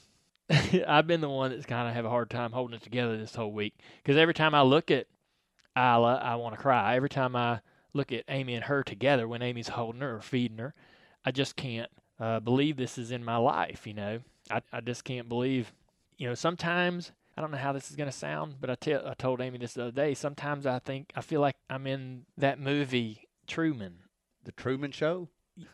I've 0.89 1.07
been 1.07 1.21
the 1.21 1.29
one 1.29 1.51
that's 1.51 1.67
kind 1.67 1.87
of 1.89 1.95
have 1.95 2.07
a 2.07 2.09
hard 2.09 2.31
time 2.31 2.53
holding 2.53 2.75
it 2.77 2.83
together 2.83 3.19
this 3.19 3.35
whole 3.35 3.53
week 3.53 3.75
because 4.03 4.17
every 4.17 4.33
time 4.33 4.55
I 4.55 4.63
look 4.63 4.91
at 4.91 5.07
Isla, 5.77 6.21
I 6.23 6.37
want 6.37 6.55
to 6.55 6.61
cry. 6.61 6.97
Every 6.97 7.11
time 7.11 7.37
I 7.37 7.61
look 7.93 8.13
at 8.13 8.25
Amy 8.29 8.55
and 8.55 8.65
her 8.65 8.83
together 8.83 9.29
when 9.29 9.43
Amy's 9.43 9.69
holding 9.69 10.01
her 10.01 10.17
or 10.17 10.21
feeding 10.23 10.57
her, 10.57 10.75
I 11.25 11.31
just 11.31 11.57
can't 11.57 11.91
uh, 12.21 12.41
believe 12.41 12.77
this 12.77 12.99
is 12.99 13.11
in 13.11 13.25
my 13.25 13.37
life. 13.37 13.87
You 13.87 13.95
know, 13.95 14.21
I 14.51 14.63
I 14.73 14.81
just 14.81 15.05
can't 15.05 15.29
believe. 15.29 15.73
You 16.17 16.29
know, 16.29 16.35
sometimes 16.35 17.13
I 17.37 17.41
don't 17.41 17.53
know 17.53 17.59
how 17.59 17.73
this 17.73 17.91
is 17.91 17.97
going 17.97 18.11
to 18.11 18.17
sound, 18.17 18.57
but 18.61 18.69
I 18.71 18.75
tell 18.75 19.07
I 19.07 19.15
told 19.15 19.41
Amy 19.41 19.59
this 19.59 19.75
the 19.75 19.83
other 19.83 19.93
day. 19.93 20.15
Sometimes 20.15 20.67
I 20.67 20.81
think 20.81 21.13
I 21.15 21.21
feel 21.21 21.41
like 21.41 21.57
I'm 21.71 21.87
in 21.87 22.27
that 22.37 22.59
movie 22.59 23.29
Truman. 23.47 24.01
The 24.45 24.53
Truman 24.53 24.91
Show. 24.91 25.29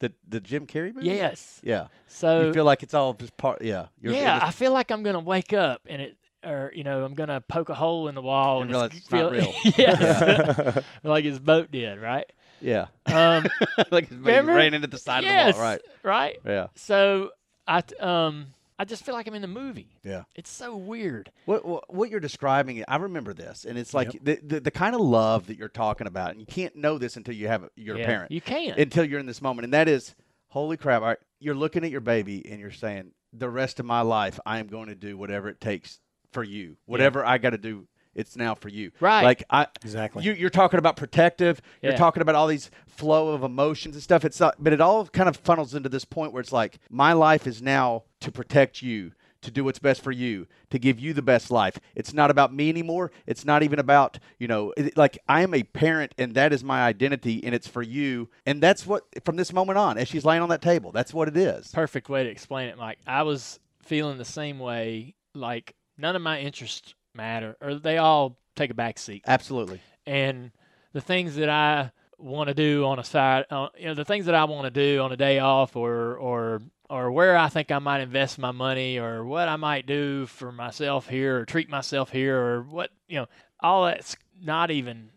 the 0.00 0.12
the 0.28 0.40
Jim 0.40 0.66
Carrey 0.66 0.94
movie. 0.94 1.06
Yes. 1.06 1.60
Yeah. 1.64 1.86
So 2.06 2.46
you 2.46 2.52
feel 2.52 2.64
like 2.64 2.82
it's 2.82 2.94
all 2.94 3.14
just 3.14 3.36
part. 3.36 3.62
Yeah. 3.62 3.86
You're, 4.00 4.12
yeah, 4.12 4.38
I 4.42 4.50
feel 4.50 4.72
like 4.72 4.90
I'm 4.90 5.02
gonna 5.02 5.20
wake 5.20 5.52
up 5.52 5.82
and 5.86 6.02
it, 6.02 6.16
or 6.44 6.70
you 6.74 6.84
know, 6.84 7.04
I'm 7.04 7.14
gonna 7.14 7.40
poke 7.40 7.68
a 7.68 7.74
hole 7.74 8.08
in 8.08 8.14
the 8.14 8.22
wall 8.22 8.60
And 8.60 8.64
and, 8.64 8.70
realize 8.70 8.90
it's 8.94 9.06
feel, 9.06 9.30
not 9.30 9.32
real. 9.32 9.54
yes, 9.78 10.84
like 11.02 11.24
his 11.24 11.38
boat 11.38 11.70
did, 11.70 11.98
right? 11.98 12.30
Yeah. 12.60 12.86
Um, 13.06 13.46
like 13.90 14.04
it's 14.04 14.12
remember? 14.12 14.54
ran 14.54 14.74
into 14.74 14.88
the 14.88 14.98
side 14.98 15.24
yes, 15.24 15.50
of 15.50 15.54
the 15.54 15.60
wall. 15.60 15.70
Right. 15.70 15.80
right. 16.02 16.36
Yeah. 16.44 16.66
So 16.74 17.30
I 17.66 17.82
um, 18.00 18.46
I 18.78 18.84
just 18.84 19.04
feel 19.04 19.14
like 19.14 19.26
I'm 19.26 19.34
in 19.34 19.42
the 19.42 19.48
movie. 19.48 19.88
Yeah. 20.04 20.24
It's 20.34 20.50
so 20.50 20.76
weird. 20.76 21.30
What, 21.46 21.64
what 21.64 21.92
what 21.92 22.10
you're 22.10 22.20
describing, 22.20 22.84
I 22.86 22.96
remember 22.96 23.32
this, 23.32 23.64
and 23.64 23.78
it's 23.78 23.94
like 23.94 24.12
the, 24.22 24.38
the 24.42 24.60
the 24.60 24.70
kind 24.70 24.94
of 24.94 25.00
love 25.00 25.46
that 25.46 25.58
you're 25.58 25.68
talking 25.68 26.06
about, 26.06 26.30
and 26.30 26.40
you 26.40 26.46
can't 26.46 26.76
know 26.76 26.98
this 26.98 27.16
until 27.16 27.34
you 27.34 27.48
have 27.48 27.68
your 27.76 27.98
Yeah, 27.98 28.06
parent. 28.06 28.32
you 28.32 28.40
can't. 28.40 28.78
until 28.78 29.04
you're 29.04 29.20
in 29.20 29.26
this 29.26 29.40
moment, 29.40 29.64
and 29.64 29.74
that 29.74 29.88
is, 29.88 30.14
holy 30.48 30.76
crap! 30.76 31.02
All 31.02 31.08
right, 31.08 31.18
you're 31.40 31.54
looking 31.54 31.84
at 31.84 31.90
your 31.90 32.00
baby, 32.00 32.46
and 32.50 32.60
you're 32.60 32.70
saying, 32.70 33.12
the 33.32 33.48
rest 33.48 33.80
of 33.80 33.86
my 33.86 34.02
life, 34.02 34.38
I 34.44 34.58
am 34.58 34.66
going 34.68 34.88
to 34.88 34.94
do 34.94 35.16
whatever 35.16 35.48
it 35.48 35.60
takes 35.60 36.00
for 36.32 36.44
you. 36.44 36.76
Whatever 36.86 37.24
I 37.24 37.38
got 37.38 37.50
to 37.50 37.58
do, 37.58 37.86
it's 38.16 38.36
now 38.36 38.54
for 38.54 38.68
you. 38.68 38.90
Right. 38.98 39.22
Like 39.22 39.44
I 39.50 39.66
Exactly. 39.84 40.24
You, 40.24 40.32
you're 40.32 40.50
talking 40.50 40.78
about 40.78 40.96
protective. 40.96 41.60
You're 41.82 41.96
talking 41.96 42.22
about 42.22 42.34
all 42.34 42.48
these 42.48 42.70
flow 42.86 43.28
of 43.28 43.42
emotions 43.42 43.94
and 43.94 44.02
stuff. 44.02 44.24
It's 44.24 44.40
not, 44.40 44.56
but 44.58 44.72
it 44.72 44.80
all 44.80 45.06
kind 45.06 45.28
of 45.28 45.36
funnels 45.36 45.74
into 45.74 45.88
this 45.88 46.04
point 46.04 46.32
where 46.32 46.40
it's 46.40 46.52
like, 46.52 46.78
my 46.90 47.12
life 47.12 47.46
is 47.46 47.62
now 47.62 48.04
to 48.20 48.32
protect 48.32 48.82
you, 48.82 49.12
to 49.42 49.50
do 49.50 49.62
what's 49.62 49.78
best 49.78 50.02
for 50.02 50.10
you, 50.12 50.46
to 50.70 50.78
give 50.78 50.98
you 50.98 51.12
the 51.12 51.22
best 51.22 51.50
life. 51.50 51.78
It's 51.94 52.14
not 52.14 52.30
about 52.30 52.52
me 52.52 52.70
anymore. 52.70 53.12
It's 53.26 53.44
not 53.44 53.62
even 53.62 53.78
about 53.78 54.18
you 54.38 54.48
know, 54.48 54.72
it, 54.76 54.96
like 54.96 55.18
I 55.28 55.42
am 55.42 55.54
a 55.54 55.62
parent, 55.62 56.14
and 56.18 56.34
that 56.34 56.52
is 56.52 56.64
my 56.64 56.84
identity, 56.84 57.44
and 57.44 57.54
it's 57.54 57.68
for 57.68 57.82
you. 57.82 58.30
And 58.46 58.62
that's 58.62 58.86
what 58.86 59.04
from 59.24 59.36
this 59.36 59.52
moment 59.52 59.78
on, 59.78 59.98
as 59.98 60.08
she's 60.08 60.24
laying 60.24 60.42
on 60.42 60.48
that 60.48 60.62
table, 60.62 60.90
that's 60.90 61.12
what 61.12 61.28
it 61.28 61.36
is. 61.36 61.68
Perfect 61.68 62.08
way 62.08 62.24
to 62.24 62.30
explain 62.30 62.68
it, 62.68 62.78
Mike. 62.78 62.98
I 63.06 63.22
was 63.22 63.60
feeling 63.82 64.18
the 64.18 64.24
same 64.24 64.58
way. 64.58 65.14
Like 65.34 65.74
none 65.98 66.16
of 66.16 66.22
my 66.22 66.40
interests 66.40 66.94
matter, 67.16 67.56
or 67.60 67.74
they 67.74 67.98
all 67.98 68.38
take 68.54 68.70
a 68.70 68.74
back 68.74 68.98
seat. 68.98 69.22
Absolutely. 69.26 69.80
and 70.06 70.50
the 70.92 71.00
things 71.00 71.36
that 71.36 71.48
I 71.50 71.90
want 72.18 72.48
to 72.48 72.54
do 72.54 72.84
on 72.86 72.98
a 72.98 73.04
side, 73.04 73.44
uh, 73.50 73.68
you 73.78 73.86
know, 73.86 73.94
the 73.94 74.04
things 74.04 74.26
that 74.26 74.34
I 74.34 74.44
want 74.44 74.64
to 74.64 74.70
do 74.70 75.00
on 75.02 75.12
a 75.12 75.16
day 75.16 75.38
off, 75.38 75.76
or 75.76 76.16
or 76.16 76.62
or 76.88 77.10
where 77.10 77.36
I 77.36 77.48
think 77.48 77.70
I 77.70 77.78
might 77.80 78.00
invest 78.00 78.38
my 78.38 78.52
money, 78.52 78.98
or 78.98 79.24
what 79.24 79.48
I 79.48 79.56
might 79.56 79.86
do 79.86 80.26
for 80.26 80.52
myself 80.52 81.08
here, 81.08 81.40
or 81.40 81.44
treat 81.44 81.68
myself 81.68 82.10
here, 82.10 82.38
or 82.40 82.62
what 82.62 82.90
you 83.08 83.16
know, 83.18 83.26
all 83.60 83.84
that's 83.86 84.16
not 84.40 84.70
even 84.70 85.10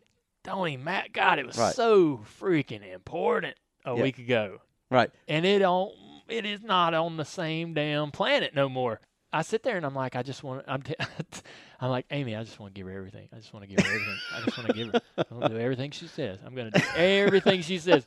don't 0.44 0.68
even 0.68 0.84
matter. 0.84 1.08
God, 1.14 1.40
it 1.40 1.46
was 1.46 1.58
Right. 1.58 1.76
so 1.76 2.18
freaking 2.40 2.86
important 2.92 3.56
a 3.86 3.96
Yeah. 3.96 4.02
week 4.04 4.18
ago, 4.18 4.60
Right. 4.90 5.12
and 5.28 5.46
it 5.46 5.60
don't, 5.60 5.94
it 6.28 6.46
is 6.46 6.62
not 6.64 6.94
on 6.94 7.18
the 7.18 7.26
same 7.26 7.74
damn 7.74 8.12
planet 8.12 8.54
no 8.56 8.68
more. 8.68 9.00
I 9.32 9.44
sit 9.44 9.64
there 9.64 9.78
and 9.78 9.86
I'm 9.86 9.96
like, 9.96 10.16
I 10.16 10.24
just 10.24 10.44
want. 10.44 10.66
I'm, 10.68 10.82
t- 10.82 10.96
I'm 11.80 11.90
like, 11.90 12.06
Amy, 12.12 12.36
I 12.36 12.44
just 12.44 12.60
want 12.60 12.74
to 12.74 12.80
give 12.80 12.88
her 12.88 12.98
everything. 12.98 13.30
I 13.32 13.38
just 13.38 13.54
want 13.54 13.68
to 13.68 13.74
give 13.74 13.86
her 13.86 13.92
everything. 13.92 14.18
I 14.36 14.42
just 14.42 14.58
want 14.58 14.70
to 14.70 14.74
give 14.74 14.88
her. 14.94 15.02
I'm 15.30 15.40
gonna 15.40 15.50
do 15.50 15.60
everything 15.60 15.92
she 15.92 16.08
says. 16.08 16.40
I'm 16.46 16.56
gonna 16.56 16.72
do 16.72 16.82
everything 16.96 17.62
she 17.62 17.78
says. 17.78 18.06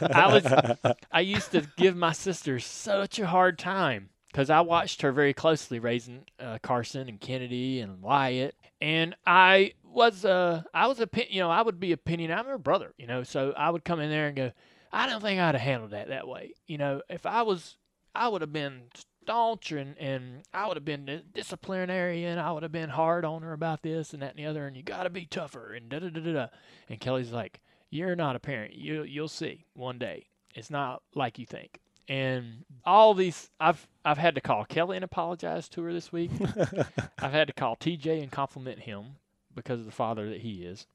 I 0.00 0.32
was, 0.32 0.96
I 1.12 1.20
used 1.20 1.52
to 1.52 1.66
give 1.76 1.96
my 1.96 2.12
sister 2.12 2.58
such 2.58 3.18
a 3.18 3.26
hard 3.26 3.58
time 3.58 4.08
because 4.28 4.50
I 4.50 4.62
watched 4.62 5.02
her 5.02 5.12
very 5.12 5.34
closely 5.34 5.78
raising 5.78 6.24
uh, 6.40 6.58
Karsyn 6.62 7.08
and 7.08 7.20
Kennedy 7.20 7.80
and 7.80 8.00
Wyatt, 8.00 8.54
and 8.80 9.14
I 9.26 9.74
was 9.84 10.24
uh 10.24 10.62
I 10.72 10.86
was 10.86 11.00
a 11.00 11.08
you 11.28 11.40
know 11.40 11.50
I 11.50 11.62
would 11.62 11.78
be 11.78 11.92
opinion 11.92 12.32
I'm 12.32 12.46
her 12.46 12.56
brother 12.58 12.94
you 12.96 13.06
know 13.06 13.22
so 13.24 13.52
I 13.56 13.68
would 13.68 13.84
come 13.84 14.00
in 14.00 14.08
there 14.08 14.26
and 14.28 14.36
go 14.36 14.52
I 14.90 15.06
don't 15.06 15.20
think 15.20 15.38
I'd 15.38 15.54
have 15.54 15.60
handled 15.60 15.90
that 15.90 16.08
that 16.08 16.26
way 16.26 16.54
you 16.66 16.78
know 16.78 17.02
if 17.10 17.26
I 17.26 17.42
was 17.42 17.76
I 18.14 18.28
would 18.28 18.40
have 18.40 18.52
been 18.52 18.84
staunch 19.22 19.72
and 19.72 19.96
and 19.98 20.42
I 20.52 20.66
would 20.66 20.76
have 20.76 20.84
been 20.84 21.06
di- 21.06 21.22
disciplinary 21.34 22.24
and 22.24 22.40
I 22.40 22.52
would 22.52 22.62
have 22.62 22.72
been 22.72 22.90
hard 22.90 23.24
on 23.24 23.42
her 23.42 23.52
about 23.52 23.82
this 23.82 24.12
and 24.12 24.22
that 24.22 24.30
and 24.30 24.38
the 24.38 24.46
other 24.46 24.66
and 24.66 24.76
you 24.76 24.82
got 24.82 25.04
to 25.04 25.10
be 25.10 25.26
tougher 25.26 25.72
and 25.74 25.88
da 25.88 25.98
da 26.00 26.08
da 26.08 26.20
da 26.20 26.32
da 26.32 26.46
and 26.88 27.00
Kelly's 27.00 27.32
like 27.32 27.60
you're 27.90 28.16
not 28.16 28.36
a 28.36 28.40
parent 28.40 28.74
you 28.74 29.02
you'll 29.02 29.28
see 29.28 29.64
one 29.74 29.98
day 29.98 30.26
it's 30.54 30.70
not 30.70 31.02
like 31.14 31.38
you 31.38 31.46
think 31.46 31.80
and 32.08 32.64
all 32.84 33.14
these 33.14 33.50
I've 33.60 33.86
I've 34.04 34.18
had 34.18 34.34
to 34.34 34.40
call 34.40 34.64
Kelly 34.64 34.96
and 34.96 35.04
apologize 35.04 35.68
to 35.70 35.82
her 35.82 35.92
this 35.92 36.12
week 36.12 36.30
I've 37.18 37.32
had 37.32 37.46
to 37.48 37.54
call 37.54 37.76
TJ 37.76 38.22
and 38.22 38.30
compliment 38.32 38.80
him 38.80 39.16
because 39.54 39.80
of 39.80 39.86
the 39.86 39.92
father 39.92 40.28
that 40.30 40.40
he 40.40 40.64
is. 40.64 40.86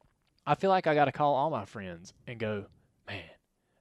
I 0.46 0.56
feel 0.56 0.70
like 0.70 0.88
I 0.88 0.96
got 0.96 1.06
to 1.06 1.12
call 1.12 1.36
all 1.36 1.50
my 1.50 1.66
friends 1.66 2.14
and 2.26 2.40
go, 2.40 2.66
man, 3.08 3.22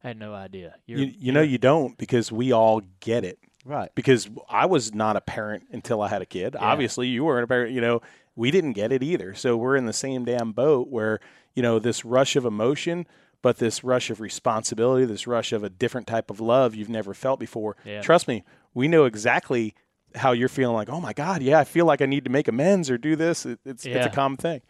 I 0.02 0.08
had 0.08 0.18
no 0.18 0.34
idea. 0.34 0.74
You're, 0.86 0.98
You, 0.98 1.12
you 1.16 1.32
know 1.32 1.42
you 1.42 1.58
don't 1.58 1.96
because 1.96 2.30
we 2.32 2.52
all 2.52 2.82
get 3.00 3.24
it. 3.24 3.38
Right. 3.66 3.90
Because 3.96 4.30
I 4.48 4.66
was 4.66 4.94
not 4.94 5.16
a 5.16 5.20
parent 5.20 5.64
until 5.72 6.00
I 6.00 6.08
had 6.08 6.22
a 6.22 6.26
kid. 6.26 6.54
Obviously, 6.56 7.08
you 7.08 7.24
weren't 7.24 7.44
a 7.44 7.48
parent. 7.48 7.72
You 7.72 7.80
know, 7.80 8.00
we 8.36 8.52
didn't 8.52 8.74
get 8.74 8.92
it 8.92 9.02
either. 9.02 9.34
So 9.34 9.56
we're 9.56 9.76
in 9.76 9.86
the 9.86 9.92
same 9.92 10.24
damn 10.24 10.52
boat 10.52 10.88
where 10.88 11.18
you 11.54 11.62
know 11.62 11.80
this 11.80 12.04
rush 12.04 12.36
of 12.36 12.44
emotion, 12.44 13.06
but 13.42 13.58
this 13.58 13.82
rush 13.82 14.08
of 14.08 14.20
responsibility, 14.20 15.04
this 15.04 15.26
rush 15.26 15.52
of 15.52 15.64
a 15.64 15.68
different 15.68 16.06
type 16.06 16.30
of 16.30 16.38
love 16.38 16.76
you've 16.76 16.88
never 16.88 17.12
felt 17.12 17.40
before. 17.40 17.76
Yeah. 17.84 18.02
Trust 18.02 18.28
me, 18.28 18.44
we 18.72 18.86
know 18.86 19.04
exactly 19.04 19.74
how 20.14 20.30
you're 20.30 20.48
feeling. 20.48 20.76
Like, 20.76 20.90
oh 20.90 21.00
my 21.00 21.12
god, 21.12 21.42
yeah, 21.42 21.58
I 21.58 21.64
feel 21.64 21.86
like 21.86 22.00
I 22.00 22.06
need 22.06 22.24
to 22.24 22.30
make 22.30 22.46
amends 22.46 22.88
or 22.88 22.98
do 22.98 23.16
this. 23.16 23.46
It, 23.46 23.58
it's 23.64 23.84
it's 23.84 24.06
a 24.06 24.10
common 24.10 24.36
thing. 24.36 24.62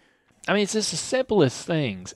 I 0.48 0.54
mean, 0.54 0.62
it's 0.62 0.72
just 0.72 0.92
the 0.92 0.96
simplest 0.96 1.66
things. 1.66 2.14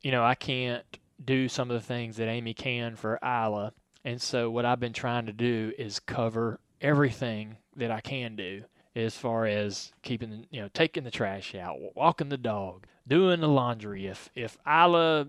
You 0.00 0.12
know, 0.12 0.24
I 0.24 0.34
can't 0.34 0.84
do 1.22 1.48
some 1.48 1.70
of 1.70 1.74
the 1.80 1.86
things 1.86 2.16
that 2.16 2.28
Amy 2.28 2.54
can 2.54 2.96
for 2.96 3.18
Isla. 3.22 3.74
And 4.04 4.20
so 4.20 4.50
what 4.50 4.64
I've 4.64 4.80
been 4.80 4.92
trying 4.92 5.26
to 5.26 5.32
do 5.32 5.72
is 5.78 6.00
cover 6.00 6.60
everything 6.80 7.56
that 7.76 7.90
I 7.90 8.00
can 8.00 8.36
do 8.36 8.64
as 8.94 9.16
far 9.16 9.46
as 9.46 9.92
keeping, 10.02 10.46
you 10.50 10.60
know, 10.60 10.68
taking 10.74 11.04
the 11.04 11.10
trash 11.10 11.54
out, 11.54 11.78
walking 11.94 12.28
the 12.28 12.36
dog, 12.36 12.86
doing 13.06 13.40
the 13.40 13.48
laundry. 13.48 14.06
If 14.06 14.28
if 14.34 14.58
Isla, 14.66 15.28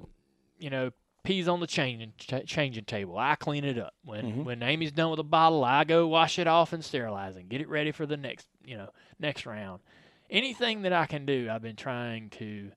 you 0.58 0.70
know, 0.70 0.92
pees 1.24 1.48
on 1.48 1.60
the 1.60 1.68
changing 1.68 2.14
ch- 2.18 2.46
changing 2.46 2.86
table, 2.86 3.18
I 3.18 3.36
clean 3.36 3.64
it 3.64 3.78
up. 3.78 3.94
When 4.04 4.26
mm-hmm. 4.26 4.44
when 4.44 4.64
Amy's 4.64 4.92
done 4.92 5.12
with 5.12 5.18
the 5.18 5.24
bottle, 5.24 5.64
I 5.64 5.84
go 5.84 6.08
wash 6.08 6.40
it 6.40 6.48
off 6.48 6.74
and 6.74 6.84
sterilize 6.84 7.36
and 7.36 7.50
get 7.50 7.62
it 7.62 7.70
ready 7.70 7.92
for 7.92 8.06
the 8.06 8.18
next, 8.18 8.48
you 8.66 8.78
know, 8.78 8.90
next 9.20 9.46
round. 9.46 9.82
Anything 10.30 10.82
that 10.82 10.94
I 10.94 11.06
can 11.06 11.26
do, 11.26 11.48
I've 11.50 11.62
been 11.62 11.76
trying 11.76 12.30
to 12.32 12.72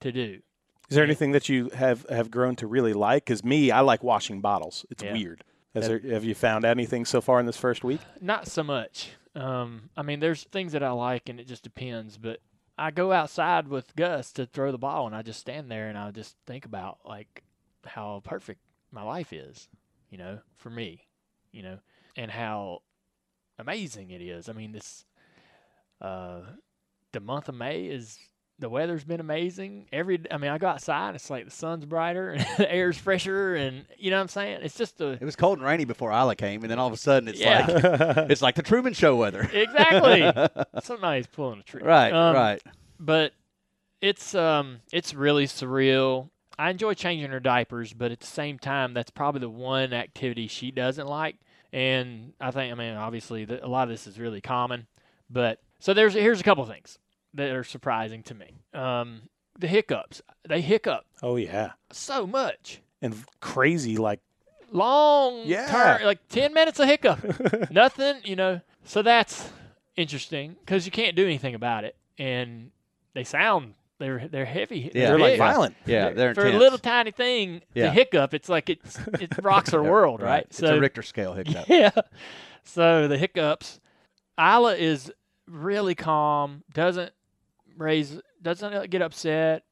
to 0.00 0.12
do. 0.12 0.40
Is 0.90 0.96
there 0.96 1.04
anything 1.04 1.32
that 1.32 1.48
you 1.48 1.70
have 1.70 2.04
have 2.10 2.30
grown 2.30 2.56
to 2.56 2.66
really 2.66 2.92
like? 2.92 3.24
Because 3.24 3.44
me, 3.44 3.70
I 3.70 3.80
like 3.80 4.02
washing 4.02 4.40
bottles. 4.40 4.84
It's 4.90 5.02
Yeah. 5.02 5.12
weird. 5.12 5.44
There, 5.72 6.00
have 6.00 6.24
you 6.24 6.34
found 6.34 6.64
anything 6.64 7.04
so 7.04 7.20
far 7.20 7.38
in 7.38 7.46
this 7.46 7.56
first 7.56 7.84
week? 7.84 8.00
Not 8.20 8.48
so 8.48 8.64
much. 8.64 9.10
Um, 9.36 9.90
I 9.96 10.02
mean, 10.02 10.18
there's 10.18 10.42
things 10.44 10.72
that 10.72 10.82
I 10.82 10.90
like, 10.90 11.28
and 11.28 11.38
it 11.38 11.46
just 11.46 11.62
depends. 11.62 12.18
But 12.18 12.40
I 12.76 12.90
go 12.90 13.12
outside 13.12 13.68
with 13.68 13.94
Gus 13.94 14.32
to 14.32 14.46
throw 14.46 14.72
the 14.72 14.78
ball, 14.78 15.06
and 15.06 15.14
I 15.14 15.22
just 15.22 15.38
stand 15.38 15.70
there 15.70 15.88
and 15.88 15.96
I 15.96 16.10
just 16.10 16.36
think 16.44 16.64
about 16.64 16.98
like 17.04 17.44
how 17.86 18.20
perfect 18.24 18.60
my 18.90 19.02
life 19.04 19.32
is, 19.32 19.68
you 20.10 20.18
know, 20.18 20.40
for 20.56 20.70
me, 20.70 21.06
you 21.52 21.62
know, 21.62 21.78
and 22.16 22.32
how 22.32 22.82
amazing 23.60 24.10
it 24.10 24.20
is. 24.20 24.48
I 24.48 24.54
mean, 24.54 24.72
this 24.72 25.04
uh, 26.00 26.40
the 27.12 27.20
month 27.20 27.48
of 27.48 27.54
May 27.54 27.84
is 27.84 28.18
the 28.60 28.68
weather's 28.68 29.02
been 29.04 29.20
amazing. 29.20 29.86
Every 29.92 30.20
I 30.30 30.36
mean, 30.38 30.50
I 30.50 30.58
go 30.58 30.68
outside, 30.68 31.14
it's 31.14 31.30
like 31.30 31.46
the 31.46 31.50
sun's 31.50 31.84
brighter 31.86 32.30
and 32.34 32.46
the 32.58 32.70
air's 32.72 32.96
fresher, 32.98 33.54
and 33.56 33.84
you 33.98 34.10
know 34.10 34.16
what 34.18 34.22
I'm 34.22 34.28
saying. 34.28 34.60
It's 34.62 34.76
just 34.76 35.00
a 35.00 35.10
It 35.12 35.22
was 35.22 35.34
cold 35.36 35.58
and 35.58 35.66
rainy 35.66 35.84
before 35.84 36.12
Isla 36.12 36.36
came, 36.36 36.62
and 36.62 36.70
then 36.70 36.78
all 36.78 36.86
of 36.86 36.92
a 36.92 36.96
sudden 36.98 37.28
it's 37.28 37.40
Yeah. 37.40 37.66
like 37.66 38.16
it's 38.30 38.42
like 38.42 38.54
the 38.54 38.62
Truman 38.62 38.92
Show 38.92 39.16
weather. 39.16 39.42
exactly. 39.52 40.30
Somebody's 40.82 41.26
pulling 41.26 41.60
a 41.60 41.62
tree. 41.62 41.82
Right, 41.82 42.12
Um, 42.12 42.34
right. 42.34 42.62
But 42.98 43.32
it's 44.00 44.34
um 44.34 44.80
it's 44.92 45.14
really 45.14 45.46
surreal. 45.46 46.30
I 46.58 46.70
enjoy 46.70 46.92
changing 46.94 47.30
her 47.30 47.40
diapers, 47.40 47.92
but 47.94 48.12
at 48.12 48.20
the 48.20 48.26
same 48.26 48.58
time, 48.58 48.92
that's 48.92 49.10
probably 49.10 49.40
the 49.40 49.48
one 49.48 49.92
activity 49.94 50.46
she 50.46 50.70
doesn't 50.70 51.06
like. 51.06 51.36
And 51.72 52.34
I 52.40 52.50
think, 52.50 52.70
I 52.72 52.74
mean, 52.76 52.94
obviously, 52.96 53.44
the, 53.46 53.64
a 53.64 53.68
lot 53.68 53.84
of 53.84 53.88
this 53.88 54.06
is 54.06 54.18
really 54.18 54.40
common. 54.42 54.86
But 55.30 55.60
so 55.78 55.94
there's 55.94 56.12
here's 56.12 56.40
a 56.40 56.42
couple 56.44 56.64
things 56.66 56.98
that 57.34 57.50
are 57.50 57.64
surprising 57.64 58.22
to 58.24 58.34
me. 58.34 58.62
Um, 58.74 59.22
the 59.58 59.66
hiccups. 59.68 60.22
They 60.48 60.60
hiccup 60.60 61.04
Oh 61.22 61.36
yeah, 61.36 61.72
so 61.92 62.26
much. 62.26 62.80
and 63.02 63.14
crazy 63.40 63.96
like 63.96 64.20
long 64.72 65.42
Yeah. 65.44 65.66
turn, 65.70 66.06
like 66.06 66.26
10 66.28 66.54
minutes 66.54 66.78
of 66.80 66.86
hiccup. 66.88 67.70
Nothing, 67.70 68.20
you 68.24 68.36
know. 68.36 68.60
So 68.84 69.02
that's 69.02 69.50
interesting 69.96 70.56
because 70.60 70.86
you 70.86 70.92
can't 70.92 71.14
do 71.16 71.24
anything 71.24 71.54
about 71.54 71.84
it. 71.84 71.96
And 72.18 72.70
they 73.14 73.24
sound, 73.24 73.74
they're 73.98 74.28
they're 74.28 74.44
heavy. 74.46 74.90
Yeah. 74.94 75.08
they're 75.10 75.18
like 75.18 75.32
big. 75.32 75.38
violent. 75.38 75.76
Yeah, 75.86 76.10
they're 76.10 76.34
For 76.34 76.46
a 76.46 76.56
little 76.58 76.78
tiny 76.78 77.10
thing, 77.10 77.62
Yeah. 77.74 77.86
the 77.86 77.90
hiccup, 77.92 78.32
it's 78.34 78.48
like 78.48 78.70
it's, 78.70 78.98
it 79.20 79.32
rocks 79.42 79.74
our 79.74 79.82
world, 79.82 80.22
right? 80.22 80.44
It's 80.48 80.62
a 80.62 80.80
Richter 80.80 81.02
scale 81.02 81.34
hiccup. 81.34 81.64
yeah. 81.68 81.90
So 82.64 83.08
the 83.08 83.18
hiccups. 83.18 83.78
Isla 84.38 84.76
is 84.76 85.12
really 85.46 85.94
calm, 85.94 86.62
doesn't 86.72 87.12
raise, 87.80 88.20
doesn't 88.42 88.72
uh, 88.72 88.86
get 88.86 89.02
upset. 89.02 89.64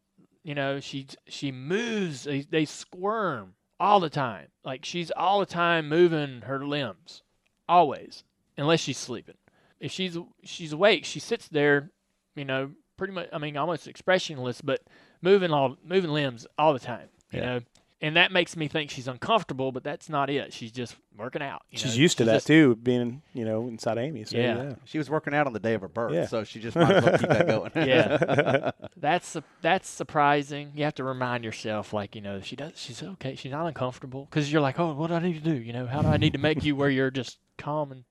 You 0.42 0.54
know, 0.54 0.80
she 0.80 1.06
she 1.28 1.52
moves. 1.52 2.24
They, 2.24 2.40
they 2.40 2.64
squirm 2.64 3.54
all 3.78 4.00
the 4.00 4.10
time. 4.10 4.48
Like 4.64 4.84
she's 4.84 5.10
all 5.10 5.40
the 5.40 5.46
time 5.46 5.88
moving 5.88 6.42
her 6.42 6.64
limbs, 6.66 7.22
always, 7.68 8.24
unless 8.56 8.80
she's 8.80 8.98
sleeping. 8.98 9.36
If 9.78 9.92
she's 9.92 10.16
she's 10.42 10.72
awake, 10.72 11.04
she 11.04 11.20
sits 11.20 11.48
there. 11.48 11.90
You 12.34 12.44
know, 12.44 12.70
pretty 12.96 13.12
much. 13.12 13.28
I 13.32 13.38
mean, 13.38 13.56
almost 13.56 13.86
expressionless, 13.86 14.60
but 14.60 14.80
moving 15.22 15.52
all 15.52 15.76
moving 15.84 16.10
limbs 16.10 16.46
all 16.58 16.72
the 16.72 16.78
time. 16.78 17.08
You 17.30 17.40
Yeah. 17.40 17.44
know. 17.46 17.60
And 18.00 18.16
that 18.16 18.30
makes 18.30 18.56
me 18.56 18.68
think 18.68 18.90
she's 18.92 19.08
uncomfortable, 19.08 19.72
but 19.72 19.82
that's 19.82 20.08
not 20.08 20.30
it. 20.30 20.52
She's 20.52 20.70
just 20.70 20.94
working 21.16 21.42
out. 21.42 21.62
you 21.68 21.78
She's 21.78 21.96
know. 21.96 22.02
used 22.02 22.18
to 22.18 22.24
that 22.26 22.34
just- 22.34 22.46
too, 22.46 22.76
being 22.76 23.22
you 23.34 23.44
know 23.44 23.66
inside 23.66 23.98
Amy. 23.98 24.22
So, 24.24 24.36
Yeah. 24.36 24.56
yeah. 24.62 24.74
She 24.84 24.98
was 24.98 25.10
working 25.10 25.34
out 25.34 25.48
on 25.48 25.52
the 25.52 25.58
day 25.58 25.74
of 25.74 25.80
her 25.80 25.88
birth, 25.88 26.12
Yeah. 26.14 26.26
so 26.26 26.44
she 26.44 26.60
just 26.60 26.76
might 26.76 26.92
as 26.94 27.04
well 27.04 27.18
keep 27.18 27.28
that 27.28 27.46
going. 27.48 27.72
Yeah. 27.88 28.70
That's 28.96 29.36
that's 29.62 29.88
surprising. 29.88 30.72
You 30.76 30.84
have 30.84 30.94
to 30.94 31.04
remind 31.04 31.42
yourself, 31.44 31.92
like 31.92 32.14
you 32.14 32.20
know, 32.20 32.40
she 32.40 32.54
does. 32.56 32.72
She's 32.76 33.02
okay. 33.02 33.34
She's 33.34 33.50
not 33.52 33.66
uncomfortable 33.66 34.26
because 34.30 34.52
you're 34.52 34.60
like, 34.62 34.78
oh, 34.78 34.94
what 34.94 35.08
do 35.08 35.14
I 35.14 35.18
need 35.20 35.42
to 35.42 35.50
do? 35.54 35.56
You 35.56 35.72
know, 35.72 35.86
how 35.86 36.02
do 36.02 36.08
I 36.08 36.16
need 36.18 36.32
to 36.34 36.38
make 36.38 36.64
you 36.64 36.76
where 36.76 36.90
you're 36.90 37.10
just 37.10 37.38
calm 37.58 37.90
and. 37.92 38.04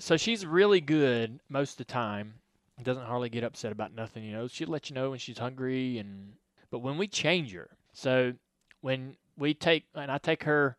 So 0.00 0.16
she's 0.16 0.46
really 0.46 0.80
good 0.80 1.40
most 1.48 1.72
of 1.72 1.76
the 1.78 1.92
time. 1.92 2.34
Doesn't 2.82 3.04
hardly 3.06 3.28
get 3.28 3.42
upset 3.42 3.72
about 3.72 3.92
nothing. 3.92 4.22
You 4.22 4.32
know, 4.32 4.46
she'll 4.46 4.68
let 4.68 4.88
you 4.90 4.94
know 4.94 5.10
when 5.10 5.18
she's 5.18 5.38
hungry 5.38 5.98
and. 5.98 6.34
But 6.70 6.80
when 6.80 6.98
we 6.98 7.08
change 7.08 7.52
her, 7.52 7.70
so 7.92 8.34
when 8.80 9.16
we 9.38 9.54
take 9.54 9.86
and 9.94 10.10
I 10.10 10.18
take 10.18 10.44
her, 10.44 10.76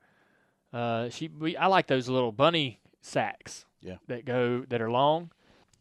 uh, 0.73 1.09
she 1.09 1.27
we 1.27 1.57
I 1.57 1.67
like 1.67 1.87
those 1.87 2.09
little 2.09 2.31
bunny 2.31 2.79
sacks. 3.01 3.65
Yeah. 3.81 3.95
That 4.07 4.25
go 4.25 4.65
that 4.69 4.81
are 4.81 4.91
long 4.91 5.31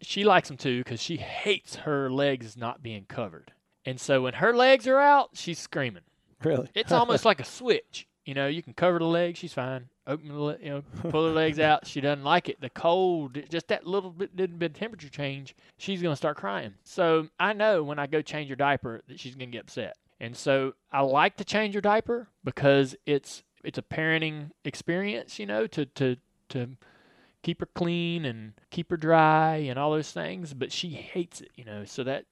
she 0.01 0.25
likes 0.25 0.49
them 0.49 0.57
too 0.57 0.79
because 0.79 1.01
she 1.01 1.17
hates 1.17 1.77
her 1.77 2.11
legs 2.11 2.57
not 2.57 2.83
being 2.83 3.05
covered. 3.07 3.53
And 3.85 4.01
so 4.01 4.23
when 4.23 4.35
her 4.35 4.55
legs 4.55 4.87
are 4.87 4.99
out, 4.99 5.31
she's 5.35 5.59
screaming. 5.59 6.03
Really? 6.43 6.69
It's 6.75 6.93
almost 6.93 7.25
like 7.25 7.41
a 7.41 7.45
switch. 7.45 8.07
You 8.25 8.35
know, 8.35 8.47
you 8.47 8.62
can 8.62 8.75
cover 8.75 8.99
the 8.99 9.07
legs, 9.07 9.38
she's 9.38 9.55
fine. 9.55 9.88
Open 10.07 10.29
the, 10.29 10.35
le- 10.35 10.59
you 10.62 10.71
know, 10.71 10.83
pull 11.11 11.27
her 11.27 11.33
legs 11.33 11.59
out. 11.59 11.87
She 11.87 12.01
doesn't 12.01 12.25
like 12.25 12.49
it. 12.49 12.61
The 12.61 12.71
cold, 12.71 13.38
just 13.51 13.69
that 13.69 13.87
little 13.87 14.11
bit, 14.11 14.37
little 14.37 14.57
bit 14.57 14.73
of 14.73 14.79
temperature 14.79 15.09
change, 15.09 15.57
she's 15.79 16.03
gonna 16.03 16.17
start 16.17 16.37
crying. 16.37 16.75
So 16.85 17.29
I 17.41 17.55
know 17.55 17.83
when 17.83 17.99
I 17.99 18.07
go 18.07 18.21
change 18.21 18.51
her 18.51 18.57
diaper 18.57 19.01
that 19.09 19.19
she's 19.19 19.35
gonna 19.35 19.47
get 19.47 19.62
upset. 19.62 19.97
And 20.20 20.37
so 20.37 20.74
I 20.92 21.00
like 21.02 21.37
to 21.37 21.44
change 21.44 21.74
her 21.74 21.81
diaper 21.81 22.28
because 22.44 22.96
it's 23.07 23.42
it's 23.64 23.78
a 23.78 23.83
parenting 23.83 24.50
experience. 24.64 25.38
You 25.38 25.46
know, 25.46 25.66
to 25.68 25.87
to 25.87 26.16
to 26.50 26.70
keep 27.42 27.61
her 27.61 27.68
clean 27.74 28.24
and 28.24 28.54
keep 28.70 28.90
her 28.90 28.96
dry 28.96 29.57
and 29.57 29.78
all 29.78 29.92
those 29.92 30.11
things. 30.12 30.54
But 30.54 30.72
she 30.72 30.90
hates 30.90 31.40
it, 31.40 31.50
you 31.54 31.64
know. 31.64 31.85
So 31.85 32.02
that 32.04 32.24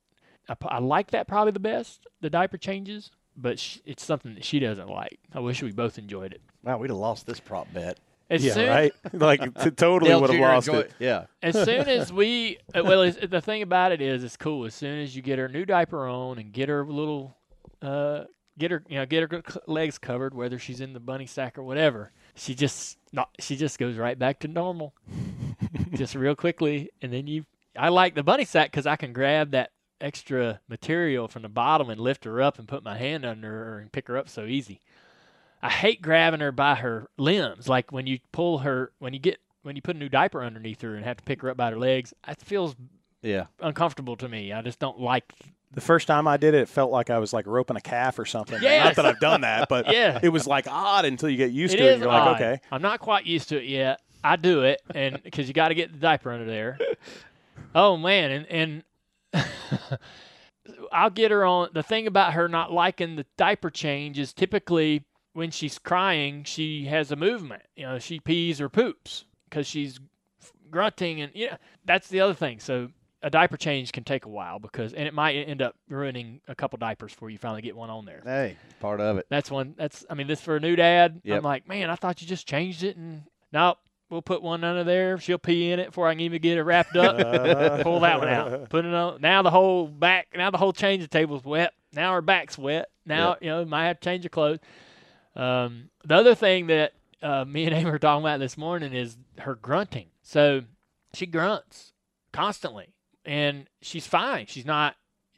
I 0.62 0.78
like 0.78 1.10
that 1.12 1.28
probably 1.28 1.52
the 1.52 1.60
best, 1.60 2.06
the 2.20 2.30
diaper 2.30 2.58
changes. 2.58 3.10
But 3.36 3.58
sh- 3.58 3.78
it's 3.84 4.02
something 4.04 4.34
that 4.34 4.44
she 4.44 4.58
doesn't 4.58 4.88
like. 4.88 5.18
I 5.34 5.40
wish 5.40 5.62
we 5.62 5.70
both 5.70 5.98
enjoyed 5.98 6.32
it. 6.32 6.40
Wow, 6.64 6.78
we'd 6.78 6.88
have 6.88 6.96
lost 6.96 7.26
this 7.26 7.38
prop 7.38 7.70
bet. 7.72 7.98
As 8.30 8.42
yeah, 8.44 8.54
soon, 8.54 8.68
right. 8.68 8.92
Like 9.12 9.40
t- 9.62 9.70
totally 9.70 10.12
would 10.14 10.30
have 10.30 10.40
lost 10.40 10.68
enjoy- 10.68 10.80
it. 10.80 10.92
Yeah. 10.98 11.26
as 11.42 11.54
soon 11.54 11.86
as 11.86 12.12
we, 12.12 12.58
uh, 12.74 12.82
well, 12.82 13.08
the 13.10 13.40
thing 13.42 13.62
about 13.62 13.92
it 13.92 14.00
is, 14.00 14.24
it's 14.24 14.36
cool. 14.38 14.64
As 14.64 14.74
soon 14.74 15.00
as 15.00 15.14
you 15.14 15.20
get 15.22 15.38
her 15.38 15.48
new 15.48 15.64
diaper 15.66 16.08
on 16.08 16.38
and 16.38 16.50
get 16.50 16.68
her 16.70 16.84
little, 16.84 17.36
uh, 17.82 18.24
get 18.58 18.70
her, 18.70 18.82
you 18.88 18.96
know, 18.96 19.06
get 19.06 19.30
her 19.30 19.42
legs 19.66 19.98
covered, 19.98 20.34
whether 20.34 20.58
she's 20.58 20.80
in 20.80 20.92
the 20.92 21.00
bunny 21.00 21.26
sack 21.26 21.58
or 21.58 21.62
whatever, 21.62 22.12
she 22.34 22.54
just 22.54 22.98
not, 23.12 23.30
she 23.38 23.56
just 23.56 23.78
goes 23.78 23.96
right 23.96 24.18
back 24.18 24.40
to 24.40 24.48
normal, 24.48 24.94
just 25.94 26.14
real 26.14 26.34
quickly. 26.34 26.90
And 27.02 27.12
then 27.12 27.26
you, 27.26 27.44
I 27.78 27.88
like 27.90 28.14
the 28.14 28.22
bunny 28.22 28.44
sack 28.44 28.70
because 28.70 28.86
I 28.86 28.96
can 28.96 29.12
grab 29.12 29.50
that 29.52 29.70
extra 30.00 30.60
material 30.68 31.28
from 31.28 31.42
the 31.42 31.48
bottom 31.48 31.88
and 31.90 32.00
lift 32.00 32.24
her 32.24 32.42
up 32.42 32.58
and 32.58 32.68
put 32.68 32.82
my 32.84 32.96
hand 32.98 33.24
under 33.24 33.48
her 33.48 33.78
and 33.78 33.92
pick 33.92 34.08
her 34.08 34.16
up 34.18 34.28
so 34.28 34.44
easy. 34.44 34.80
I 35.62 35.70
hate 35.70 36.02
grabbing 36.02 36.40
her 36.40 36.52
by 36.52 36.76
her 36.76 37.08
limbs, 37.16 37.68
like 37.68 37.90
when 37.92 38.06
you 38.06 38.18
pull 38.30 38.58
her 38.58 38.92
when 38.98 39.14
you 39.14 39.18
get 39.18 39.38
when 39.62 39.74
you 39.74 39.82
put 39.82 39.96
a 39.96 39.98
new 39.98 40.08
diaper 40.08 40.44
underneath 40.44 40.80
her 40.82 40.94
and 40.94 41.04
have 41.04 41.16
to 41.16 41.24
pick 41.24 41.42
her 41.42 41.50
up 41.50 41.56
by 41.56 41.70
her 41.70 41.78
legs. 41.78 42.12
It 42.28 42.40
feels 42.40 42.76
Yeah. 43.22 43.46
uncomfortable 43.60 44.16
to 44.16 44.28
me. 44.28 44.52
I 44.52 44.62
just 44.62 44.78
don't 44.78 45.00
like. 45.00 45.32
The 45.76 45.80
first 45.82 46.06
time 46.08 46.26
I 46.26 46.36
did 46.38 46.54
it, 46.54 46.62
it 46.62 46.68
felt 46.68 46.90
like 46.90 47.10
I 47.10 47.18
was 47.18 47.32
like 47.32 47.46
roping 47.46 47.76
a 47.76 47.80
calf 47.80 48.18
or 48.18 48.24
something. 48.24 48.58
Yes. 48.60 48.84
Not 48.84 48.96
that 48.96 49.06
I've 49.06 49.20
done 49.20 49.42
that, 49.42 49.68
but 49.68 49.86
Yeah. 49.92 50.18
it 50.22 50.30
was 50.30 50.46
like 50.46 50.66
odd 50.68 51.04
until 51.04 51.28
you 51.28 51.36
get 51.36 51.52
used 51.52 51.76
to 51.76 51.78
It 51.78 51.82
to 51.82 51.88
it. 51.90 51.94
is 51.96 52.00
You're 52.00 52.08
odd. 52.08 52.26
like, 52.32 52.40
okay. 52.40 52.60
I'm 52.72 52.82
not 52.82 52.98
quite 52.98 53.26
used 53.26 53.50
to 53.50 53.58
it 53.58 53.64
yet. 53.66 54.00
I 54.24 54.36
do 54.36 54.62
it, 54.62 54.80
and 54.94 55.22
because 55.24 55.46
you 55.46 55.54
got 55.54 55.68
to 55.68 55.74
get 55.74 55.92
the 55.92 55.98
diaper 55.98 56.32
under 56.32 56.46
there. 56.46 56.78
Oh 57.74 57.96
man, 57.96 58.30
and 58.50 58.82
and 59.34 59.44
I'll 60.92 61.10
get 61.10 61.30
her 61.30 61.44
on. 61.44 61.68
The 61.72 61.82
thing 61.82 62.06
about 62.06 62.32
her 62.32 62.48
not 62.48 62.72
liking 62.72 63.16
the 63.16 63.26
diaper 63.36 63.70
change 63.70 64.18
is 64.18 64.32
typically 64.32 65.04
when 65.34 65.50
she's 65.50 65.78
crying, 65.78 66.42
she 66.44 66.86
has 66.86 67.12
a 67.12 67.16
movement. 67.16 67.62
You 67.76 67.84
know, 67.86 67.98
she 67.98 68.18
pees 68.18 68.60
or 68.60 68.68
poops 68.68 69.24
because 69.48 69.66
she's 69.66 70.00
grunting, 70.70 71.20
and 71.20 71.30
yeah, 71.34 71.58
that's 71.84 72.08
the 72.08 72.20
other 72.20 72.34
thing. 72.34 72.58
So 72.60 72.88
a 73.22 73.30
diaper 73.30 73.56
change 73.56 73.92
can 73.92 74.04
take 74.04 74.24
a 74.24 74.28
while 74.28 74.58
because, 74.58 74.92
and 74.92 75.06
it 75.08 75.14
might 75.14 75.32
end 75.34 75.62
up 75.62 75.74
ruining 75.88 76.40
a 76.48 76.54
couple 76.54 76.76
diapers 76.78 77.12
before 77.12 77.30
you 77.30 77.38
finally 77.38 77.62
get 77.62 77.74
one 77.76 77.90
on 77.90 78.04
there. 78.04 78.20
Hey, 78.24 78.56
part 78.80 79.00
of 79.00 79.18
it. 79.18 79.26
That's 79.30 79.50
one. 79.50 79.74
That's 79.76 80.04
I 80.10 80.14
mean, 80.14 80.26
this 80.26 80.40
for 80.40 80.56
a 80.56 80.60
new 80.60 80.76
dad. 80.76 81.20
Yep. 81.24 81.38
I'm 81.38 81.42
like, 81.44 81.68
man, 81.68 81.90
I 81.90 81.94
thought 81.96 82.20
you 82.20 82.28
just 82.28 82.46
changed 82.46 82.82
it, 82.82 82.96
and 82.96 83.22
nope. 83.52 83.78
We'll 84.08 84.22
put 84.22 84.40
one 84.40 84.62
under 84.62 84.84
there. 84.84 85.18
She'll 85.18 85.36
pee 85.38 85.72
in 85.72 85.80
it 85.80 85.86
before 85.86 86.06
I 86.06 86.12
can 86.12 86.20
even 86.20 86.40
get 86.40 86.58
it 86.58 86.62
wrapped 86.62 86.94
up. 86.94 87.16
Pull 87.82 88.00
that 88.00 88.20
one 88.20 88.28
out. 88.28 88.70
Put 88.70 88.84
it 88.84 88.94
on. 88.94 89.20
Now 89.20 89.42
the 89.42 89.50
whole 89.50 89.88
back. 89.88 90.28
Now 90.36 90.52
the 90.52 90.58
whole 90.58 90.72
change 90.72 91.00
changing 91.00 91.08
table's 91.08 91.44
wet. 91.44 91.72
Now 91.92 92.12
her 92.12 92.22
back's 92.22 92.56
wet. 92.56 92.88
Now 93.04 93.30
Yep. 93.30 93.38
you 93.42 93.48
know 93.50 93.64
might 93.64 93.86
have 93.88 93.98
to 93.98 94.04
change 94.04 94.22
her 94.22 94.28
clothes. 94.28 94.60
Um, 95.34 95.90
the 96.04 96.14
other 96.14 96.34
thing 96.36 96.68
that 96.68 96.92
uh, 97.22 97.44
me 97.44 97.64
and 97.64 97.74
Amy 97.74 97.90
were 97.90 97.98
talking 97.98 98.22
about 98.24 98.38
this 98.38 98.56
morning 98.56 98.92
is 98.92 99.16
her 99.38 99.56
grunting. 99.56 100.06
So 100.22 100.62
she 101.12 101.26
grunts 101.26 101.92
constantly, 102.32 102.94
and 103.26 103.68
she's 103.82 104.06
fine. 104.06 104.46
She's 104.46 104.64
not. 104.66 104.96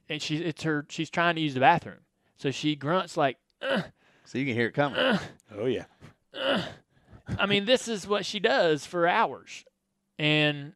And 0.08 0.22
she's 0.22 0.40
it's 0.40 0.62
her. 0.62 0.86
She's 0.88 1.10
trying 1.10 1.34
to 1.34 1.40
use 1.40 1.54
the 1.54 1.60
bathroom, 1.60 2.00
so 2.36 2.50
she 2.50 2.76
grunts 2.76 3.16
like. 3.16 3.36
"Ugh, 3.62 3.84
So 4.24 4.38
you 4.38 4.46
can 4.46 4.54
hear 4.54 4.68
it 4.68 4.72
coming. 4.74 5.18
Oh, 5.58 5.66
yeah. 5.66 5.84
I 7.38 7.46
mean, 7.46 7.64
this 7.64 7.88
is 7.88 8.06
what 8.06 8.24
she 8.24 8.40
does 8.40 8.86
for 8.86 9.06
hours. 9.06 9.64
And 10.18 10.72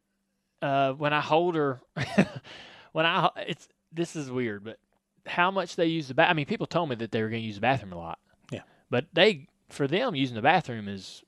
uh, 0.61 0.93
when 0.93 1.13
I 1.13 1.21
hold 1.21 1.55
her, 1.55 1.81
when 2.91 3.05
I 3.05 3.29
it's 3.47 3.67
this 3.91 4.15
is 4.15 4.29
weird, 4.31 4.63
but 4.63 4.77
how 5.25 5.51
much 5.51 5.75
they 5.75 5.85
use 5.87 6.07
the 6.09 6.13
bath. 6.13 6.29
I 6.29 6.33
mean, 6.33 6.45
people 6.45 6.67
told 6.67 6.89
me 6.89 6.95
that 6.97 7.11
they 7.11 7.21
were 7.21 7.29
going 7.29 7.41
to 7.41 7.45
use 7.47 7.55
the 7.55 7.61
bathroom 7.61 7.93
a 7.93 7.97
lot. 7.97 8.19
Yeah. 8.51 8.61
But 8.89 9.05
they, 9.13 9.47
for 9.69 9.87
them, 9.87 10.15
using 10.15 10.35
the 10.35 10.41
bathroom 10.41 10.87
is 10.87 11.23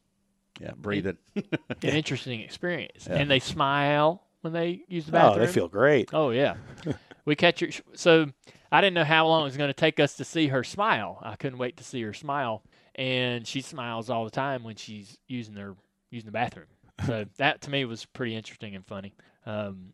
yeah, 0.59 0.71
breathing. 0.77 1.17
an 1.35 1.43
interesting 1.81 2.41
experience, 2.41 3.07
Yeah. 3.09 3.15
and 3.17 3.31
they 3.31 3.39
smile 3.39 4.24
when 4.45 4.53
they 4.53 4.83
use 4.87 5.05
the 5.07 5.11
bathroom. 5.11 5.43
Oh, 5.43 5.45
they 5.45 5.51
feel 5.51 5.67
great. 5.67 6.11
Oh 6.13 6.29
yeah, 6.29 6.55
we 7.25 7.35
catch 7.35 7.59
her. 7.61 7.67
So 7.95 8.27
I 8.71 8.79
didn't 8.79 8.93
know 8.93 9.03
how 9.03 9.27
long 9.27 9.41
it 9.41 9.45
was 9.45 9.57
going 9.57 9.69
to 9.69 9.73
take 9.73 9.99
us 9.99 10.15
to 10.17 10.23
see 10.23 10.47
her 10.47 10.63
smile. 10.63 11.19
I 11.21 11.35
couldn't 11.35 11.57
wait 11.59 11.77
to 11.77 11.83
see 11.83 12.01
her 12.03 12.13
smile, 12.13 12.63
and 12.93 13.45
she 13.45 13.61
smiles 13.61 14.09
all 14.09 14.23
the 14.23 14.31
time 14.31 14.63
when 14.63 14.75
she's 14.75 15.17
using 15.27 15.55
their 15.55 15.75
using 16.11 16.27
the 16.27 16.31
bathroom. 16.31 16.67
So 17.05 17.25
that 17.37 17.61
to 17.61 17.69
me 17.71 17.83
was 17.85 18.05
pretty 18.05 18.35
interesting 18.35 18.75
and 18.75 18.85
funny. 18.85 19.13
Um, 19.45 19.93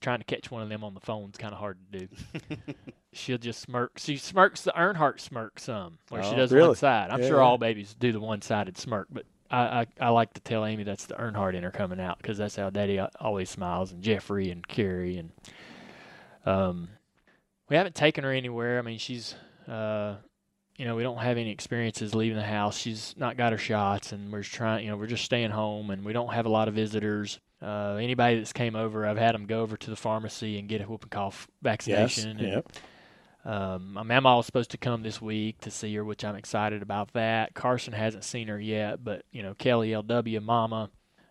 trying 0.00 0.18
to 0.20 0.24
catch 0.24 0.50
one 0.50 0.62
of 0.62 0.70
them 0.70 0.82
on 0.84 0.94
the 0.94 1.00
phone 1.00 1.28
is 1.30 1.36
kind 1.36 1.52
of 1.52 1.60
hard 1.60 1.76
to 1.92 1.98
do. 1.98 2.08
She'll 3.12 3.36
just 3.36 3.60
smirk. 3.60 3.98
She 3.98 4.16
smirks 4.16 4.62
the 4.62 4.72
Earnhardt 4.72 5.20
smirk 5.20 5.60
some, 5.60 5.98
where 6.08 6.22
she 6.22 6.30
Oh, 6.30 6.36
does 6.36 6.50
really? 6.50 6.68
one 6.68 6.76
side. 6.76 7.10
I'm 7.10 7.20
Yeah, 7.20 7.28
sure 7.28 7.42
all 7.42 7.58
babies 7.58 7.94
do 7.98 8.10
the 8.10 8.18
one-sided 8.20 8.78
smirk, 8.78 9.08
but 9.10 9.26
I, 9.52 9.80
I, 9.80 9.86
I 10.00 10.08
like 10.08 10.32
to 10.34 10.40
tell 10.40 10.64
Amy 10.64 10.82
that's 10.82 11.06
the 11.06 11.14
Earnhardt 11.14 11.54
in 11.54 11.62
her 11.62 11.70
coming 11.70 12.00
out 12.00 12.18
because 12.18 12.38
that's 12.38 12.56
how 12.56 12.70
Daddy 12.70 12.98
always 13.20 13.50
smiles, 13.50 13.92
and 13.92 14.02
Jeffrey 14.02 14.50
and 14.50 14.66
Kerry 14.66 15.18
and 15.18 15.30
um, 16.44 16.88
we 17.68 17.76
haven't 17.76 17.94
taken 17.94 18.24
her 18.24 18.32
anywhere. 18.32 18.78
I 18.78 18.82
mean, 18.82 18.98
she's 18.98 19.34
uh, 19.68 20.16
you 20.76 20.84
know, 20.86 20.96
we 20.96 21.02
don't 21.02 21.18
have 21.18 21.36
any 21.38 21.50
experiences 21.50 22.14
leaving 22.14 22.36
the 22.36 22.42
house. 22.42 22.76
She's 22.76 23.14
not 23.16 23.36
got 23.36 23.52
her 23.52 23.58
shots, 23.58 24.12
and 24.12 24.32
we're 24.32 24.42
trying. 24.42 24.84
You 24.84 24.90
know, 24.90 24.96
we're 24.96 25.06
just 25.06 25.24
staying 25.24 25.50
home, 25.50 25.90
and 25.90 26.04
we 26.04 26.12
don't 26.12 26.32
have 26.32 26.46
a 26.46 26.48
lot 26.48 26.68
of 26.68 26.74
visitors. 26.74 27.38
Uh, 27.60 27.94
anybody 28.00 28.38
that's 28.38 28.52
came 28.52 28.74
over, 28.74 29.06
I've 29.06 29.18
had 29.18 29.34
them 29.34 29.46
go 29.46 29.60
over 29.60 29.76
to 29.76 29.90
the 29.90 29.94
pharmacy 29.96 30.58
and 30.58 30.68
get 30.68 30.80
a 30.80 30.84
whooping 30.84 31.10
cough 31.10 31.46
Yes. 31.62 31.86
vaccination. 31.86 32.30
and, 32.40 32.40
Yep. 32.40 32.72
Um, 33.44 33.94
my 33.94 34.02
mama 34.02 34.36
was 34.36 34.46
supposed 34.46 34.70
to 34.70 34.78
come 34.78 35.02
this 35.02 35.20
week 35.20 35.60
to 35.62 35.70
see 35.70 35.94
her, 35.96 36.04
which 36.04 36.24
I'm 36.24 36.36
excited 36.36 36.80
about 36.82 37.12
that. 37.14 37.54
Karsyn 37.54 37.92
hasn't 37.92 38.24
seen 38.24 38.48
her 38.48 38.60
yet, 38.60 39.02
but 39.02 39.24
you 39.32 39.42
know 39.42 39.54
Kelly 39.54 39.90
LW, 39.90 40.42
mama, 40.42 40.90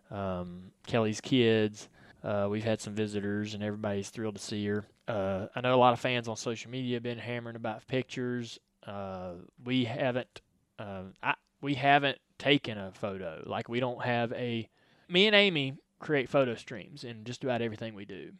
um, 0.09 0.71
Kelly's 0.85 1.21
kids. 1.21 1.87
Uh, 2.23 2.47
we've 2.49 2.63
had 2.63 2.81
some 2.81 2.93
visitors, 2.93 3.53
and 3.53 3.63
everybody's 3.63 4.09
thrilled 4.09 4.35
to 4.35 4.41
see 4.41 4.65
her. 4.67 4.85
Uh, 5.07 5.47
I 5.55 5.61
know 5.61 5.73
a 5.73 5.77
lot 5.77 5.93
of 5.93 5.99
fans 5.99 6.27
on 6.27 6.35
social 6.35 6.69
media 6.69 6.97
have 6.97 7.03
been 7.03 7.17
hammering 7.17 7.55
about 7.55 7.87
pictures. 7.87 8.59
Uh, 8.85 9.33
we 9.63 9.85
haven't, 9.85 10.41
uh, 10.77 11.03
I, 11.23 11.33
we 11.61 11.73
haven't 11.75 12.19
taken 12.37 12.77
a 12.77 12.91
photo. 12.91 13.43
Like 13.45 13.69
we 13.69 13.79
don't 13.79 14.03
have 14.03 14.33
a. 14.33 14.69
Me 15.09 15.27
and 15.27 15.35
Amy 15.35 15.77
create 15.99 16.29
photo 16.29 16.55
streams 16.55 17.03
in 17.03 17.23
just 17.23 17.43
about 17.43 17.61
everything 17.61 17.95
we 17.95 18.05
do 18.05 18.31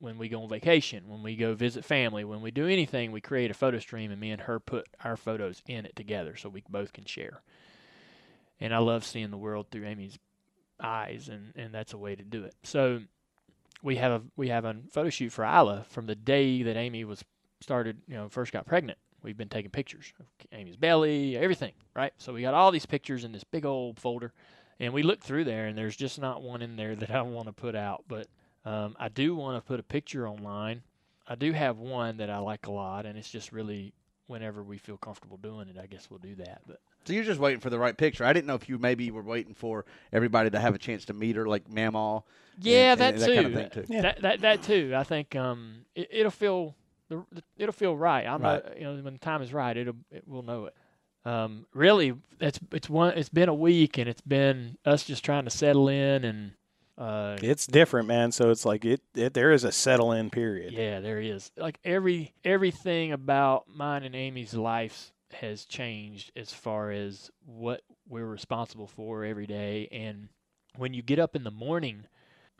when 0.00 0.18
we 0.18 0.28
go 0.28 0.42
on 0.42 0.48
vacation, 0.48 1.04
when 1.06 1.22
we 1.22 1.36
go 1.36 1.54
visit 1.54 1.84
family, 1.84 2.24
when 2.24 2.40
we 2.40 2.50
do 2.50 2.66
anything, 2.66 3.12
we 3.12 3.20
create 3.20 3.50
a 3.50 3.54
photo 3.54 3.78
stream, 3.78 4.10
and 4.10 4.20
me 4.20 4.30
and 4.30 4.42
her 4.42 4.58
put 4.58 4.88
our 5.04 5.16
photos 5.16 5.62
in 5.66 5.84
it 5.84 5.94
together 5.94 6.36
so 6.36 6.48
we 6.48 6.64
both 6.68 6.92
can 6.92 7.04
share. 7.04 7.42
And 8.58 8.74
I 8.74 8.78
love 8.78 9.04
seeing 9.04 9.30
the 9.30 9.36
world 9.36 9.66
through 9.70 9.86
Amy's 9.86 10.18
eyes, 10.82 11.28
and, 11.28 11.52
and 11.54 11.72
that's 11.72 11.92
a 11.92 11.98
way 11.98 12.16
to 12.16 12.22
do 12.22 12.44
it. 12.44 12.54
So 12.62 13.00
we 13.82 13.96
have 13.96 14.12
a 14.12 14.22
we 14.36 14.48
have 14.48 14.64
a 14.64 14.76
photo 14.90 15.10
shoot 15.10 15.32
for 15.32 15.44
Isla 15.44 15.84
from 15.88 16.06
the 16.06 16.14
day 16.14 16.62
that 16.62 16.76
Amy 16.76 17.04
was 17.04 17.24
started, 17.60 17.98
you 18.08 18.14
know, 18.14 18.28
first 18.28 18.52
got 18.52 18.66
pregnant. 18.66 18.98
We've 19.22 19.36
been 19.36 19.50
taking 19.50 19.70
pictures 19.70 20.12
of 20.18 20.26
Amy's 20.52 20.76
belly, 20.76 21.36
everything, 21.36 21.72
right? 21.94 22.14
So 22.16 22.32
we 22.32 22.40
got 22.40 22.54
all 22.54 22.70
these 22.70 22.86
pictures 22.86 23.24
in 23.24 23.32
this 23.32 23.44
big 23.44 23.66
old 23.66 23.98
folder, 23.98 24.32
and 24.78 24.94
we 24.94 25.02
look 25.02 25.22
through 25.22 25.44
there, 25.44 25.66
and 25.66 25.76
there's 25.76 25.96
just 25.96 26.18
not 26.18 26.42
one 26.42 26.62
in 26.62 26.76
there 26.76 26.96
that 26.96 27.10
I 27.10 27.20
want 27.20 27.46
to 27.46 27.52
put 27.52 27.74
out, 27.74 28.04
but 28.08 28.28
um, 28.64 28.96
I 28.98 29.08
do 29.08 29.34
want 29.34 29.56
to 29.62 29.66
put 29.66 29.80
a 29.80 29.82
picture 29.82 30.28
online. 30.28 30.82
I 31.26 31.34
do 31.34 31.52
have 31.52 31.78
one 31.78 32.16
that 32.18 32.28
I 32.30 32.38
like 32.38 32.66
a 32.66 32.72
lot, 32.72 33.06
and 33.06 33.16
it's 33.18 33.30
just 33.30 33.52
really 33.52 33.92
whenever 34.26 34.62
we 34.62 34.78
feel 34.78 34.96
comfortable 34.96 35.36
doing 35.38 35.68
it, 35.68 35.76
I 35.80 35.86
guess 35.86 36.08
we'll 36.10 36.18
do 36.20 36.34
that. 36.36 36.60
But 36.66 36.80
So 37.04 37.12
you're 37.12 37.24
just 37.24 37.40
waiting 37.40 37.60
for 37.60 37.70
the 37.70 37.78
right 37.78 37.96
picture. 37.96 38.24
I 38.24 38.32
didn't 38.32 38.46
know 38.46 38.54
if 38.54 38.68
you 38.68 38.78
maybe 38.78 39.10
were 39.10 39.22
waiting 39.22 39.54
for 39.54 39.84
everybody 40.12 40.50
to 40.50 40.58
have 40.60 40.74
a 40.74 40.78
chance 40.78 41.04
to 41.06 41.12
meet 41.12 41.36
her, 41.36 41.46
like 41.46 41.68
Mamaw. 41.68 42.22
yeah, 42.60 42.92
and- 42.92 43.00
that, 43.00 43.14
and 43.14 43.24
too. 43.24 43.34
kind 43.34 43.46
of 43.46 43.54
thing 43.72 43.84
too. 43.86 44.02
That, 44.02 44.22
that 44.22 44.40
that 44.42 44.62
too. 44.62 44.92
I 44.96 45.02
think 45.04 45.34
um, 45.36 45.84
it, 45.94 46.08
it'll 46.10 46.30
feel 46.30 46.74
the, 47.08 47.24
the- 47.32 47.42
it'll 47.58 47.72
feel 47.72 47.96
right. 47.96 48.26
I'm 48.26 48.42
Right. 48.42 48.64
not, 48.64 48.76
you 48.78 48.84
know 48.84 48.94
when 49.02 49.12
the 49.14 49.18
time 49.18 49.42
is 49.42 49.52
right, 49.52 49.76
it'll 49.76 49.96
it, 50.10 50.22
we'll 50.26 50.42
know 50.42 50.66
it. 50.66 50.74
Um, 51.24 51.66
really, 51.74 52.14
it's 52.40 52.58
it's 52.72 52.88
one. 52.88 53.14
It's 53.16 53.28
been 53.28 53.48
a 53.48 53.54
week, 53.54 53.98
and 53.98 54.08
it's 54.08 54.22
been 54.22 54.76
us 54.84 55.04
just 55.04 55.24
trying 55.24 55.44
to 55.44 55.50
settle 55.50 55.88
in 55.88 56.24
and. 56.24 56.52
Uh, 57.00 57.38
It's 57.42 57.66
different, 57.66 58.06
man. 58.08 58.30
So 58.30 58.50
it's 58.50 58.66
like 58.66 58.84
it, 58.84 59.00
it 59.14 59.32
there 59.32 59.52
is 59.52 59.64
a 59.64 59.72
settle 59.72 60.12
in 60.12 60.28
period. 60.28 60.74
Yeah, 60.74 61.00
there 61.00 61.18
is. 61.20 61.50
Like 61.56 61.80
every 61.82 62.34
everything 62.44 63.12
about 63.12 63.64
mine 63.68 64.02
and 64.02 64.14
Amy's 64.14 64.52
lives 64.52 65.12
has 65.32 65.64
changed 65.64 66.30
as 66.36 66.52
far 66.52 66.90
as 66.90 67.30
what 67.46 67.80
we're 68.08 68.26
responsible 68.26 68.88
for 68.88 69.24
every 69.24 69.46
day 69.46 69.88
and 69.92 70.28
when 70.76 70.92
you 70.92 71.02
get 71.02 71.20
up 71.20 71.36
in 71.36 71.44
the 71.44 71.50
morning 71.52 72.04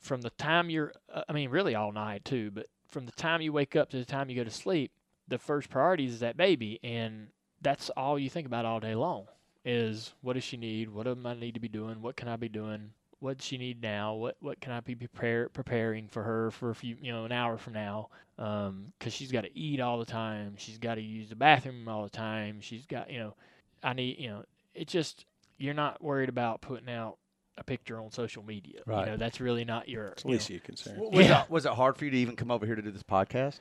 from 0.00 0.20
the 0.20 0.30
time 0.30 0.70
you're 0.70 0.92
uh, 1.12 1.22
I 1.28 1.32
mean 1.32 1.50
really 1.50 1.74
all 1.74 1.92
night 1.92 2.24
too, 2.24 2.50
but 2.50 2.66
from 2.88 3.06
the 3.06 3.12
time 3.12 3.42
you 3.42 3.52
wake 3.52 3.76
up 3.76 3.90
to 3.90 3.98
the 3.98 4.04
time 4.04 4.30
you 4.30 4.36
go 4.36 4.44
to 4.44 4.50
sleep, 4.50 4.92
the 5.28 5.38
first 5.38 5.68
priority 5.68 6.06
is 6.06 6.20
that 6.20 6.36
baby 6.36 6.80
and 6.82 7.28
that's 7.60 7.90
all 7.90 8.18
you 8.18 8.30
think 8.30 8.46
about 8.46 8.64
all 8.64 8.80
day 8.80 8.94
long 8.94 9.26
is 9.64 10.14
what 10.22 10.32
does 10.32 10.44
she 10.44 10.56
need? 10.56 10.88
What 10.88 11.04
do 11.04 11.16
I 11.24 11.34
need 11.34 11.54
to 11.54 11.60
be 11.60 11.68
doing? 11.68 12.00
What 12.00 12.16
can 12.16 12.28
I 12.28 12.36
be 12.36 12.48
doing? 12.48 12.92
What 13.20 13.36
does 13.38 13.46
she 13.46 13.58
need 13.58 13.80
now? 13.82 14.14
What 14.14 14.36
what 14.40 14.60
can 14.60 14.72
I 14.72 14.80
be 14.80 14.94
prepare, 14.94 15.48
preparing 15.50 16.08
for 16.08 16.22
her 16.22 16.50
for 16.50 16.70
a 16.70 16.74
few 16.74 16.96
you 17.00 17.12
know 17.12 17.24
an 17.24 17.32
hour 17.32 17.56
from 17.58 17.74
now? 17.74 18.08
Um, 18.38 18.86
because 18.98 19.12
she's 19.12 19.30
got 19.30 19.42
to 19.42 19.58
eat 19.58 19.80
all 19.80 19.98
the 19.98 20.06
time. 20.06 20.54
She's 20.56 20.78
got 20.78 20.94
to 20.94 21.02
use 21.02 21.28
the 21.28 21.36
bathroom 21.36 21.86
all 21.86 22.02
the 22.02 22.10
time. 22.10 22.60
She's 22.62 22.86
got 22.86 23.10
you 23.10 23.18
know, 23.18 23.34
I 23.82 23.92
need 23.92 24.18
you 24.18 24.28
know. 24.30 24.44
It 24.74 24.88
just 24.88 25.26
you're 25.58 25.74
not 25.74 26.02
worried 26.02 26.30
about 26.30 26.62
putting 26.62 26.88
out 26.88 27.18
a 27.58 27.64
picture 27.64 28.00
on 28.00 28.10
social 28.10 28.42
media. 28.42 28.80
Right. 28.86 29.04
You 29.04 29.10
know 29.12 29.16
that's 29.18 29.40
really 29.40 29.64
not 29.66 29.88
your. 29.88 30.08
It's 30.08 30.24
you 30.24 30.30
least 30.30 30.48
know, 30.48 30.54
you 30.54 30.60
concern. 30.60 30.96
Was, 30.98 31.26
Yeah. 31.26 31.42
it, 31.42 31.50
was 31.50 31.66
it 31.66 31.72
hard 31.72 31.98
for 31.98 32.06
you 32.06 32.10
to 32.10 32.16
even 32.16 32.36
come 32.36 32.50
over 32.50 32.64
here 32.64 32.74
to 32.74 32.82
do 32.82 32.90
this 32.90 33.02
podcast? 33.02 33.58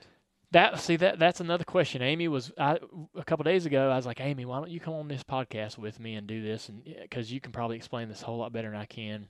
That 0.51 0.79
see 0.79 0.95
that 0.95 1.19
that's 1.19 1.41
another 1.41 1.65
question. 1.65 2.01
Amy 2.01 2.27
was 2.27 2.51
I, 2.57 2.79
a 3.15 3.23
couple 3.25 3.43
days 3.43 3.65
ago. 3.65 3.91
I 3.91 3.97
was 3.97 4.05
like, 4.05 4.21
Amy, 4.21 4.45
why 4.45 4.57
don't 4.57 4.71
you 4.71 4.79
come 4.79 4.93
on 4.95 5.07
this 5.09 5.23
podcast 5.23 5.77
with 5.77 5.99
me 5.99 6.15
and 6.15 6.25
do 6.25 6.41
this? 6.41 6.69
And 6.69 6.83
because 7.01 7.31
you 7.31 7.39
can 7.41 7.51
probably 7.51 7.75
explain 7.75 8.07
this 8.07 8.21
a 8.21 8.25
whole 8.25 8.37
lot 8.37 8.53
better 8.53 8.71
than 8.71 8.79
I 8.79 8.85
can. 8.85 9.27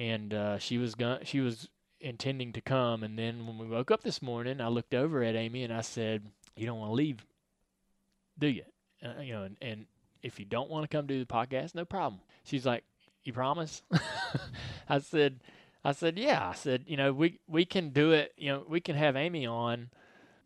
And 0.00 0.32
uh, 0.32 0.58
she 0.58 0.78
was 0.78 0.94
going. 0.94 1.24
She 1.24 1.40
was 1.40 1.68
intending 2.00 2.52
to 2.54 2.60
come. 2.62 3.02
And 3.02 3.18
then 3.18 3.46
when 3.46 3.58
we 3.58 3.66
woke 3.66 3.90
up 3.90 4.02
this 4.02 4.22
morning, 4.22 4.58
I 4.60 4.68
looked 4.68 4.94
over 4.94 5.22
at 5.22 5.36
Amy 5.36 5.62
and 5.62 5.72
I 5.72 5.82
said, 5.82 6.22
"You 6.56 6.66
don't 6.66 6.78
want 6.78 6.90
to 6.90 6.94
leave, 6.94 7.24
do 8.38 8.46
you? 8.48 8.62
Uh, 9.04 9.20
you 9.20 9.32
know, 9.34 9.42
and, 9.44 9.56
and 9.60 9.86
if 10.22 10.38
you 10.38 10.46
don't 10.46 10.70
want 10.70 10.88
to 10.90 10.96
come 10.96 11.06
do 11.06 11.18
the 11.20 11.26
podcast, 11.26 11.74
no 11.74 11.84
problem." 11.84 12.22
She's 12.44 12.64
like, 12.64 12.82
"You 13.24 13.34
promise?" 13.34 13.82
I 14.88 15.00
said, 15.00 15.40
"I 15.84 15.92
said, 15.92 16.18
yeah." 16.18 16.48
I 16.48 16.54
said, 16.54 16.84
"You 16.86 16.96
know, 16.96 17.12
we 17.12 17.38
we 17.46 17.66
can 17.66 17.90
do 17.90 18.12
it. 18.12 18.32
You 18.38 18.52
know, 18.52 18.64
we 18.66 18.80
can 18.80 18.96
have 18.96 19.16
Amy 19.16 19.44
on, 19.46 19.90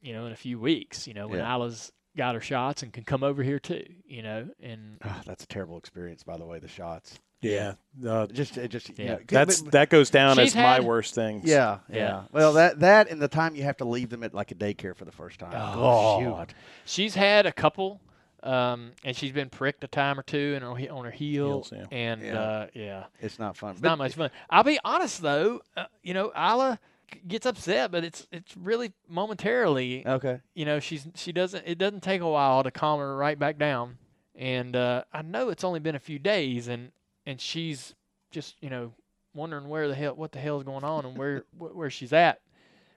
you 0.03 0.13
know, 0.13 0.27
in 0.27 0.33
a 0.33 0.37
few 0.37 0.59
weeks. 0.59 1.07
You 1.07 1.15
know, 1.15 1.29
when 1.29 1.39
Yeah. 1.39 1.55
Isla's 1.55 1.93
got 2.17 2.35
her 2.35 2.41
shots 2.41 2.83
and 2.83 2.93
can 2.93 3.05
come 3.05 3.23
over 3.23 3.43
here 3.45 3.61
too. 3.61 3.85
You 4.05 4.23
know, 4.23 4.49
and 4.61 4.99
Ah, 5.05 5.23
that's 5.25 5.45
a 5.45 5.49
terrible 5.49 5.79
experience, 5.79 6.25
by 6.25 6.37
the 6.39 6.45
way. 6.47 6.59
The 6.59 6.67
shots. 6.67 7.21
Yeah. 7.51 7.75
Uh, 8.09 8.27
Just, 8.27 8.57
it 8.59 8.69
just, 8.69 8.89
you 8.89 8.95
Yeah. 8.99 9.13
know, 9.15 9.19
that's 9.27 9.61
but- 9.63 9.73
that 9.73 9.91
goes 9.91 10.11
down 10.11 10.37
She's 10.37 10.49
as 10.49 10.57
my 10.57 10.81
worst 10.81 11.15
thing. 11.15 11.43
Yeah, 11.45 11.79
yeah, 11.89 11.97
Yeah. 11.97 12.23
Well, 12.33 12.55
that 12.55 12.81
that 12.81 13.09
and 13.11 13.21
the 13.23 13.29
time 13.29 13.55
you 13.55 13.63
have 13.65 13.77
to 13.79 13.85
leave 13.85 14.11
them 14.11 14.23
at 14.25 14.35
like 14.35 14.51
a 14.51 14.55
daycare 14.55 14.97
for 14.97 15.05
the 15.05 15.13
first 15.13 15.39
time. 15.39 15.53
Oh, 15.55 16.21
God. 16.25 16.55
She's 16.85 17.15
had 17.15 17.47
a 17.47 17.53
couple, 17.53 18.01
um, 18.43 18.93
and 19.05 19.17
she's 19.17 19.31
been 19.33 19.49
pricked 19.49 19.85
a 19.85 19.87
time 19.89 20.19
or 20.19 20.23
two 20.23 20.55
and 20.57 20.65
on 20.65 20.77
her, 20.81 20.91
on 20.93 21.05
her 21.05 21.11
heel, 21.13 21.47
Heels, 21.63 21.73
yeah. 21.73 21.85
and 21.93 22.21
Yeah. 22.23 22.41
Uh, 22.41 22.67
yeah, 22.75 23.05
It's 23.21 23.39
not 23.39 23.57
fun. 23.57 23.73
it's 23.73 23.83
not 23.83 23.97
much 23.99 24.15
fun. 24.15 24.31
I'll 24.51 24.65
be 24.65 24.79
honest 24.85 25.23
though, 25.23 25.61
uh, 25.77 25.85
you 26.03 26.15
know, 26.15 26.33
Isla 26.37 26.81
gets 27.29 27.47
upset, 27.47 27.93
but 27.93 28.03
it's 28.03 28.27
it's 28.33 28.57
really 28.57 28.93
momentarily. 29.09 30.05
Okay. 30.07 30.41
You 30.55 30.65
know, 30.65 30.81
she's 30.81 31.07
she 31.15 31.31
doesn't. 31.33 31.65
It 31.67 31.79
doesn't 31.79 32.03
take 32.03 32.21
a 32.23 32.29
while 32.29 32.63
to 32.65 32.71
calm 32.73 32.99
her 32.99 33.17
right 33.17 33.39
back 33.39 33.57
down, 33.59 33.99
and 34.35 34.75
uh, 34.75 35.05
I 35.13 35.23
know 35.23 35.49
it's 35.51 35.63
only 35.65 35.79
been 35.81 35.95
a 35.95 36.01
few 36.01 36.19
days, 36.19 36.67
and 36.67 36.91
and 37.27 37.41
she's 37.41 37.95
just 38.31 38.57
you 38.61 38.71
know 38.71 38.93
wondering 39.35 39.69
where 39.69 39.89
the 39.89 39.95
hell 39.95 40.15
what 40.15 40.33
the 40.33 40.39
hell 40.39 40.59
is 40.59 40.65
going 40.65 40.85
on 40.85 41.05
and 41.05 41.17
where 41.17 41.45
wh- 41.59 41.77
where 41.77 41.91
she's 41.91 42.13
at, 42.13 42.41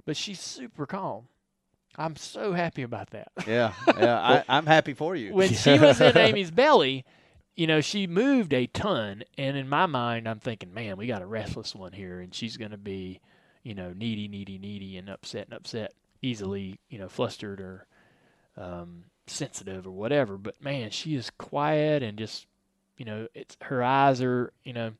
but 0.06 0.18
she's 0.18 0.40
super 0.40 0.86
calm. 0.86 1.28
I'm 1.98 2.16
so 2.16 2.54
happy 2.54 2.84
about 2.84 3.10
that. 3.12 3.30
Yeah, 3.48 3.74
yeah. 3.98 4.20
I, 4.20 4.44
I'm 4.58 4.68
happy 4.68 4.94
for 4.94 5.16
you. 5.16 5.34
when 5.34 5.50
she 5.54 5.80
was 5.80 6.00
in 6.00 6.16
Amy's 6.16 6.52
belly, 6.52 7.06
you 7.56 7.66
know, 7.66 7.82
she 7.82 8.06
moved 8.06 8.54
a 8.54 8.68
ton, 8.68 9.24
and 9.36 9.58
in 9.58 9.68
my 9.68 9.88
mind, 9.88 10.30
I'm 10.30 10.40
thinking, 10.40 10.74
man, 10.76 10.96
we 10.98 11.08
got 11.08 11.24
a 11.24 11.26
restless 11.26 11.74
one 11.74 11.94
here, 11.94 12.20
and 12.20 12.34
she's 12.36 12.56
going 12.56 12.70
to 12.70 12.78
be, 12.78 13.20
you 13.64 13.74
know, 13.74 13.94
needy, 13.94 14.28
needy, 14.28 14.60
needy, 14.60 14.96
and 14.98 15.10
upset 15.10 15.46
and 15.46 15.54
upset, 15.56 15.94
easily, 16.22 16.80
you 16.90 17.00
know, 17.00 17.10
flustered 17.10 17.60
or 17.60 17.88
um, 18.58 19.06
sensitive 19.26 19.88
or 19.88 19.92
whatever. 19.92 20.38
But 20.38 20.62
man, 20.62 20.92
she 20.92 21.16
is 21.16 21.32
quiet 21.32 22.04
and 22.04 22.16
just, 22.20 22.46
you 22.98 23.06
know, 23.06 23.28
it's 23.34 23.58
her 23.62 23.84
eyes 23.84 24.22
are, 24.22 24.52
you 24.64 24.74
know, 24.74 24.92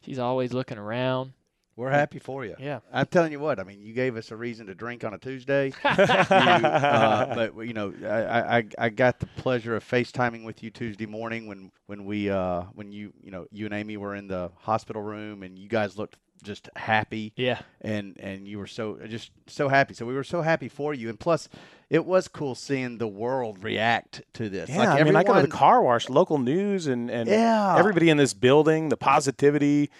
she's 0.00 0.18
always 0.18 0.52
looking 0.52 0.78
around. 0.78 1.32
We're 1.74 1.90
happy 1.90 2.18
for 2.18 2.44
you. 2.44 2.54
Yeah. 2.58 2.80
I'm 2.92 3.06
telling 3.06 3.32
you 3.32 3.40
what. 3.40 3.58
I 3.58 3.64
mean, 3.64 3.80
you 3.80 3.94
gave 3.94 4.16
us 4.16 4.30
a 4.30 4.36
reason 4.36 4.66
to 4.66 4.74
drink 4.74 5.04
on 5.04 5.14
a 5.14 5.18
Tuesday. 5.18 5.72
You, 5.82 5.88
uh, 5.88 7.34
but 7.34 7.66
you 7.66 7.72
know, 7.72 7.92
I, 8.04 8.58
I 8.58 8.64
I 8.78 8.88
got 8.88 9.20
the 9.20 9.26
pleasure 9.26 9.74
of 9.76 9.84
FaceTiming 9.88 10.44
with 10.44 10.62
you 10.62 10.70
Tuesday 10.70 11.06
morning 11.06 11.46
when 11.46 11.70
when 11.86 12.04
we 12.04 12.28
uh 12.30 12.62
when 12.74 12.92
you 12.92 13.12
you 13.22 13.30
know 13.30 13.46
you 13.50 13.64
and 13.66 13.74
Amy 13.74 13.96
were 13.96 14.14
in 14.14 14.28
the 14.28 14.50
hospital 14.56 15.02
room 15.02 15.42
and 15.42 15.58
you 15.58 15.68
guys 15.68 15.96
looked 15.96 16.16
just 16.42 16.68
happy. 16.76 17.32
Yeah. 17.36 17.60
And 17.80 18.16
and 18.20 18.46
you 18.46 18.58
were 18.58 18.66
so 18.66 18.98
just 19.06 19.30
so 19.46 19.68
happy. 19.68 19.94
So 19.94 20.04
we 20.04 20.14
were 20.14 20.24
so 20.24 20.42
happy 20.42 20.68
for 20.68 20.92
you. 20.94 21.08
And 21.08 21.18
plus, 21.18 21.48
it 21.92 22.06
was 22.06 22.26
cool 22.26 22.54
seeing 22.54 22.96
the 22.98 23.06
world 23.06 23.62
react 23.62 24.22
to 24.32 24.48
this. 24.48 24.68
Yeah, 24.70 24.78
like 24.78 25.00
I 25.00 25.04
mean, 25.04 25.14
I 25.14 25.22
go 25.22 25.34
to 25.34 25.42
the 25.42 25.48
car 25.48 25.82
wash, 25.82 26.08
local 26.08 26.38
news, 26.38 26.86
and 26.86 27.10
and 27.10 27.28
Yeah. 27.28 27.76
everybody 27.78 28.08
in 28.10 28.16
this 28.16 28.34
building, 28.34 28.88
the 28.88 28.96
positivity. 28.96 29.90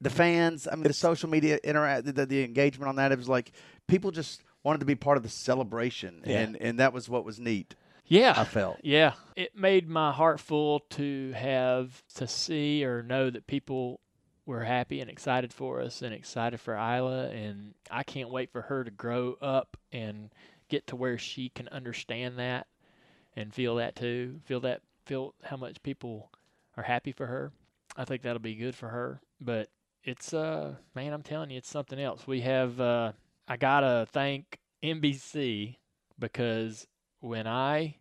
the 0.00 0.10
fans. 0.10 0.66
I 0.70 0.74
mean, 0.74 0.84
the 0.84 0.92
social 0.92 1.28
media 1.28 1.60
interact, 1.62 2.06
the, 2.12 2.26
the 2.26 2.42
engagement 2.42 2.88
on 2.88 2.96
that. 2.96 3.12
It 3.12 3.18
was 3.18 3.28
like 3.28 3.52
people 3.86 4.10
just 4.10 4.42
wanted 4.64 4.80
to 4.80 4.84
be 4.86 4.96
part 4.96 5.16
of 5.16 5.22
the 5.22 5.28
celebration, 5.28 6.22
Yeah. 6.26 6.38
and 6.40 6.56
and 6.56 6.78
that 6.80 6.92
was 6.92 7.08
what 7.08 7.24
was 7.24 7.38
neat. 7.38 7.74
Yeah. 8.06 8.34
I 8.36 8.44
felt. 8.44 8.78
Yeah. 8.82 9.12
It 9.36 9.56
made 9.56 9.88
my 9.88 10.10
heart 10.12 10.40
full 10.40 10.80
to 10.90 11.32
have 11.32 12.02
to 12.16 12.26
see 12.26 12.84
or 12.84 13.02
know 13.02 13.30
that 13.30 13.46
people 13.46 14.00
were 14.44 14.64
happy 14.64 15.00
and 15.00 15.08
excited 15.08 15.52
for 15.52 15.80
us 15.80 16.02
and 16.02 16.12
excited 16.12 16.58
for 16.60 16.74
Isla 16.74 17.28
and 17.28 17.74
I 17.90 18.02
can't 18.02 18.28
wait 18.28 18.50
for 18.50 18.62
her 18.62 18.82
to 18.82 18.90
grow 18.90 19.36
up 19.40 19.76
and 19.92 20.30
get 20.72 20.86
to 20.86 20.96
where 20.96 21.18
she 21.18 21.50
can 21.50 21.68
understand 21.68 22.38
that 22.38 22.66
and 23.36 23.52
feel 23.52 23.76
that 23.76 23.94
too. 23.94 24.40
Feel 24.44 24.60
that 24.60 24.80
feel 25.04 25.34
how 25.44 25.58
much 25.58 25.82
people 25.82 26.30
are 26.78 26.82
happy 26.82 27.12
for 27.12 27.26
her. 27.26 27.52
I 27.94 28.06
think 28.06 28.22
that'll 28.22 28.40
be 28.40 28.54
good 28.54 28.74
for 28.74 28.88
her. 28.88 29.20
But 29.38 29.68
it's 30.02 30.32
uh 30.32 30.76
man, 30.94 31.12
I'm 31.12 31.22
telling 31.22 31.50
you, 31.50 31.58
it's 31.58 31.68
something 31.68 32.00
else. 32.00 32.26
We 32.26 32.40
have 32.40 32.80
uh 32.80 33.12
I 33.46 33.58
gotta 33.58 34.06
thank 34.10 34.58
NBC 34.82 35.76
because 36.18 36.86
when 37.20 37.46
I 37.46 37.96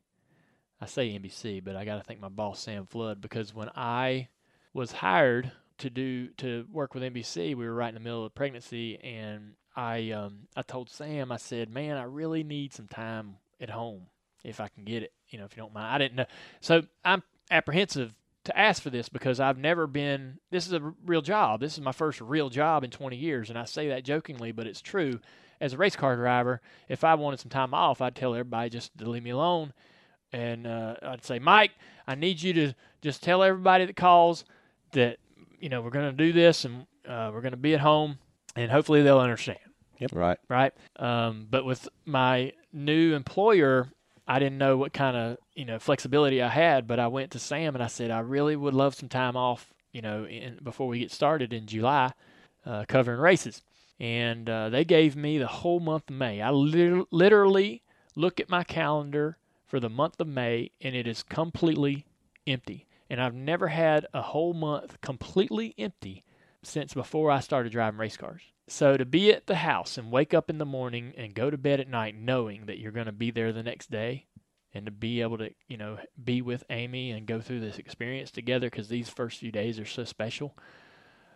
I 0.79 0.85
say 0.85 1.09
NBC, 1.09 1.61
but 1.63 1.75
I 1.75 1.83
got 1.85 1.97
to 1.97 2.03
thank 2.03 2.19
my 2.19 2.29
boss 2.29 2.61
Sam 2.61 2.87
Flood 2.87 3.21
because 3.21 3.53
when 3.53 3.69
I 3.75 4.29
was 4.73 4.91
hired 4.91 5.51
to 5.77 5.89
do 5.91 6.29
to 6.37 6.65
work 6.71 6.95
with 6.95 7.03
NBC, 7.03 7.55
we 7.55 7.65
were 7.65 7.73
right 7.75 7.89
in 7.89 7.93
the 7.93 7.99
middle 7.99 8.25
of 8.25 8.33
pregnancy, 8.33 8.97
and 8.97 9.53
I 9.75 10.11
um, 10.11 10.47
I 10.55 10.61
told 10.61 10.89
Sam 10.89 11.31
I 11.31 11.37
said, 11.37 11.69
"Man, 11.69 11.97
I 11.97 12.03
really 12.03 12.43
need 12.43 12.73
some 12.73 12.87
time 12.87 13.37
at 13.59 13.69
home 13.69 14.07
if 14.43 14.59
I 14.59 14.67
can 14.67 14.83
get 14.83 15.03
it. 15.03 15.13
You 15.29 15.39
know, 15.39 15.45
if 15.45 15.55
you 15.55 15.61
don't 15.61 15.73
mind." 15.73 15.93
I 15.93 15.97
didn't 15.97 16.15
know, 16.15 16.25
so 16.59 16.83
I'm 17.05 17.23
apprehensive 17.49 18.13
to 18.43 18.57
ask 18.57 18.81
for 18.81 18.89
this 18.89 19.09
because 19.09 19.39
I've 19.39 19.57
never 19.57 19.87
been. 19.87 20.39
This 20.49 20.67
is 20.67 20.73
a 20.73 20.93
real 21.05 21.21
job. 21.21 21.59
This 21.59 21.73
is 21.73 21.81
my 21.81 21.91
first 21.91 22.21
real 22.21 22.49
job 22.49 22.83
in 22.83 22.89
20 22.89 23.15
years, 23.15 23.49
and 23.49 23.57
I 23.57 23.65
say 23.65 23.89
that 23.89 24.03
jokingly, 24.03 24.51
but 24.51 24.67
it's 24.67 24.81
true. 24.81 25.19
As 25.59 25.73
a 25.73 25.77
race 25.77 25.95
car 25.95 26.15
driver, 26.15 26.59
if 26.89 27.03
I 27.03 27.13
wanted 27.13 27.39
some 27.39 27.51
time 27.51 27.75
off, 27.75 28.01
I'd 28.01 28.15
tell 28.15 28.33
everybody 28.33 28.71
just 28.71 28.97
to 28.97 29.07
leave 29.07 29.21
me 29.21 29.29
alone 29.29 29.73
and 30.33 30.65
uh, 30.65 30.95
I'd 31.01 31.23
say, 31.23 31.39
Mike, 31.39 31.71
I 32.07 32.15
need 32.15 32.41
you 32.41 32.53
to 32.53 32.73
just 33.01 33.23
tell 33.23 33.43
everybody 33.43 33.85
that 33.85 33.95
calls 33.95 34.45
that 34.93 35.17
you 35.59 35.69
know 35.69 35.81
we're 35.81 35.89
going 35.89 36.15
to 36.15 36.17
do 36.17 36.33
this 36.33 36.65
and 36.65 36.85
uh, 37.07 37.31
we're 37.33 37.41
going 37.41 37.51
to 37.51 37.57
be 37.57 37.73
at 37.73 37.81
home, 37.81 38.17
and 38.55 38.71
hopefully 38.71 39.01
they'll 39.01 39.19
understand. 39.19 39.59
Yep. 39.99 40.11
Right. 40.13 40.37
Right. 40.49 40.73
Um, 40.97 41.47
but 41.49 41.63
with 41.63 41.87
my 42.05 42.53
new 42.73 43.13
employer, 43.13 43.87
I 44.27 44.39
didn't 44.39 44.57
know 44.57 44.77
what 44.77 44.93
kind 44.93 45.15
of 45.15 45.37
you 45.53 45.65
know 45.65 45.77
flexibility 45.79 46.41
I 46.41 46.49
had. 46.49 46.87
But 46.87 46.99
I 46.99 47.07
went 47.07 47.31
to 47.31 47.39
Sam 47.39 47.75
and 47.75 47.83
I 47.83 47.87
said, 47.87 48.11
I 48.11 48.19
really 48.19 48.55
would 48.55 48.73
love 48.73 48.95
some 48.95 49.09
time 49.09 49.35
off. 49.35 49.73
You 49.91 50.01
know, 50.01 50.25
in, 50.25 50.57
before 50.63 50.87
we 50.87 50.99
get 50.99 51.11
started 51.11 51.51
in 51.53 51.67
July, 51.67 52.13
uh, 52.65 52.85
covering 52.87 53.19
races. 53.19 53.61
And 53.99 54.49
uh, 54.49 54.69
they 54.69 54.85
gave 54.85 55.15
me 55.15 55.37
the 55.37 55.47
whole 55.47 55.79
month 55.79 56.09
of 56.09 56.15
May. 56.15 56.41
I 56.41 56.49
lit- 56.49 57.07
literally 57.11 57.83
look 58.15 58.39
at 58.39 58.49
my 58.49 58.63
calendar 58.63 59.37
for 59.67 59.79
the 59.79 59.89
month 59.89 60.19
of 60.19 60.27
May, 60.27 60.71
and 60.81 60.95
it 60.95 61.07
is 61.07 61.23
completely 61.23 62.05
empty. 62.47 62.87
And 63.09 63.21
I've 63.21 63.35
never 63.35 63.67
had 63.67 64.07
a 64.13 64.21
whole 64.21 64.53
month 64.53 64.99
completely 65.01 65.75
empty 65.77 66.23
since 66.63 66.93
before 66.93 67.31
I 67.31 67.39
started 67.39 67.71
driving 67.71 67.99
race 67.99 68.17
cars. 68.17 68.41
So 68.67 68.95
to 68.95 69.05
be 69.05 69.33
at 69.33 69.47
the 69.47 69.55
house 69.55 69.97
and 69.97 70.11
wake 70.11 70.33
up 70.33 70.49
in 70.49 70.57
the 70.57 70.65
morning 70.65 71.13
and 71.17 71.33
go 71.33 71.49
to 71.49 71.57
bed 71.57 71.79
at 71.79 71.89
night 71.89 72.15
knowing 72.15 72.67
that 72.67 72.79
you're 72.79 72.91
going 72.91 73.07
to 73.07 73.11
be 73.11 73.31
there 73.31 73.51
the 73.51 73.63
next 73.63 73.91
day 73.91 74.27
and 74.73 74.85
to 74.85 74.91
be 74.91 75.21
able 75.21 75.37
to, 75.39 75.49
you 75.67 75.77
know, 75.77 75.97
be 76.23 76.41
with 76.41 76.63
Amy 76.69 77.11
and 77.11 77.25
go 77.25 77.41
through 77.41 77.59
this 77.59 77.77
experience 77.77 78.31
together 78.31 78.69
because 78.69 78.87
these 78.87 79.09
first 79.09 79.39
few 79.39 79.51
days 79.51 79.79
are 79.79 79.85
so 79.85 80.05
special 80.05 80.55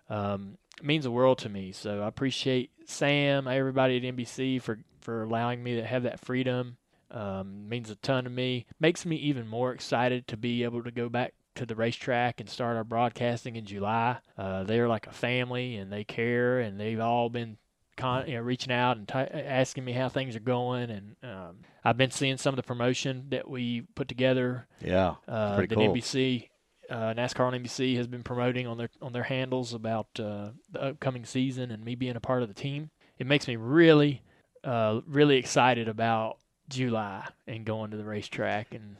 um, 0.10 0.58
means 0.82 1.04
the 1.04 1.12
world 1.12 1.38
to 1.40 1.50
me. 1.50 1.72
So 1.72 2.02
I 2.02 2.08
appreciate 2.08 2.72
Sam, 2.86 3.48
everybody 3.48 3.98
at 3.98 4.16
NBC 4.16 4.62
for 4.62 4.80
for 5.02 5.24
allowing 5.24 5.64
me 5.64 5.76
to 5.76 5.86
have 5.86 6.04
that 6.04 6.20
freedom. 6.20 6.78
Um, 7.12 7.70
means 7.70 7.90
a 7.92 7.96
ton 7.96 8.24
to 8.24 8.30
me. 8.30 8.66
Makes 8.80 9.06
me 9.06 9.16
even 9.18 9.48
more 9.48 9.72
excited 9.72 10.28
to 10.28 10.38
be 10.38 10.64
able 10.64 10.84
to 10.84 10.92
go 10.92 11.10
back 11.10 11.34
to 11.56 11.66
the 11.66 11.76
racetrack 11.76 12.40
and 12.40 12.50
start 12.50 12.78
our 12.78 12.84
broadcasting 12.84 13.56
in 13.56 13.66
July. 13.66 14.18
Uh, 14.38 14.64
they're 14.64 14.88
like 14.88 15.08
a 15.08 15.12
family 15.12 15.76
and 15.78 15.92
they 15.92 16.04
care 16.04 16.60
and 16.60 16.80
they've 16.80 17.00
all 17.00 17.30
been 17.30 17.58
con- 17.98 18.28
you 18.28 18.36
know, 18.36 18.42
reaching 18.42 18.74
out 18.74 18.98
and 18.98 19.08
t- 19.08 19.14
asking 19.16 19.84
me 19.86 19.94
how 19.94 20.10
things 20.10 20.36
are 20.36 20.40
going. 20.42 20.90
And 20.90 21.16
um, 21.24 21.58
I've 21.84 21.98
been 21.98 22.12
seeing 22.12 22.38
some 22.38 22.54
of 22.54 22.58
the 22.58 22.64
promotion 22.64 23.28
that 23.30 23.50
we 23.50 23.82
put 23.96 24.08
together 24.08 24.68
Yeah. 24.82 25.16
uh, 25.28 25.56
pretty 25.56 25.74
that 25.74 25.82
cool. 25.82 25.94
NBC, 25.94 26.50
uh, 26.90 27.14
NASCAR 27.14 27.48
on 27.48 27.54
NBC 27.54 27.96
has 27.98 28.08
been 28.08 28.24
promoting 28.24 28.68
on 28.68 28.78
their 28.78 28.90
on 29.02 29.12
their 29.14 29.24
handles 29.24 29.74
about 29.74 30.08
uh, 30.20 30.50
the 30.72 30.82
upcoming 30.84 31.26
season 31.26 31.72
and 31.72 31.84
me 31.84 31.96
being 31.96 32.16
a 32.16 32.20
part 32.22 32.42
of 32.44 32.48
the 32.48 32.54
team. 32.54 32.90
It 33.18 33.26
makes 33.28 33.48
me 33.48 33.56
really, 33.56 34.22
uh, 34.64 35.02
really 35.08 35.38
excited 35.38 35.88
about 35.88 36.38
July 36.70 37.28
and 37.48 37.66
going 37.66 37.92
to 37.92 37.98
the 37.98 38.04
racetrack 38.04 38.74
and 38.76 38.98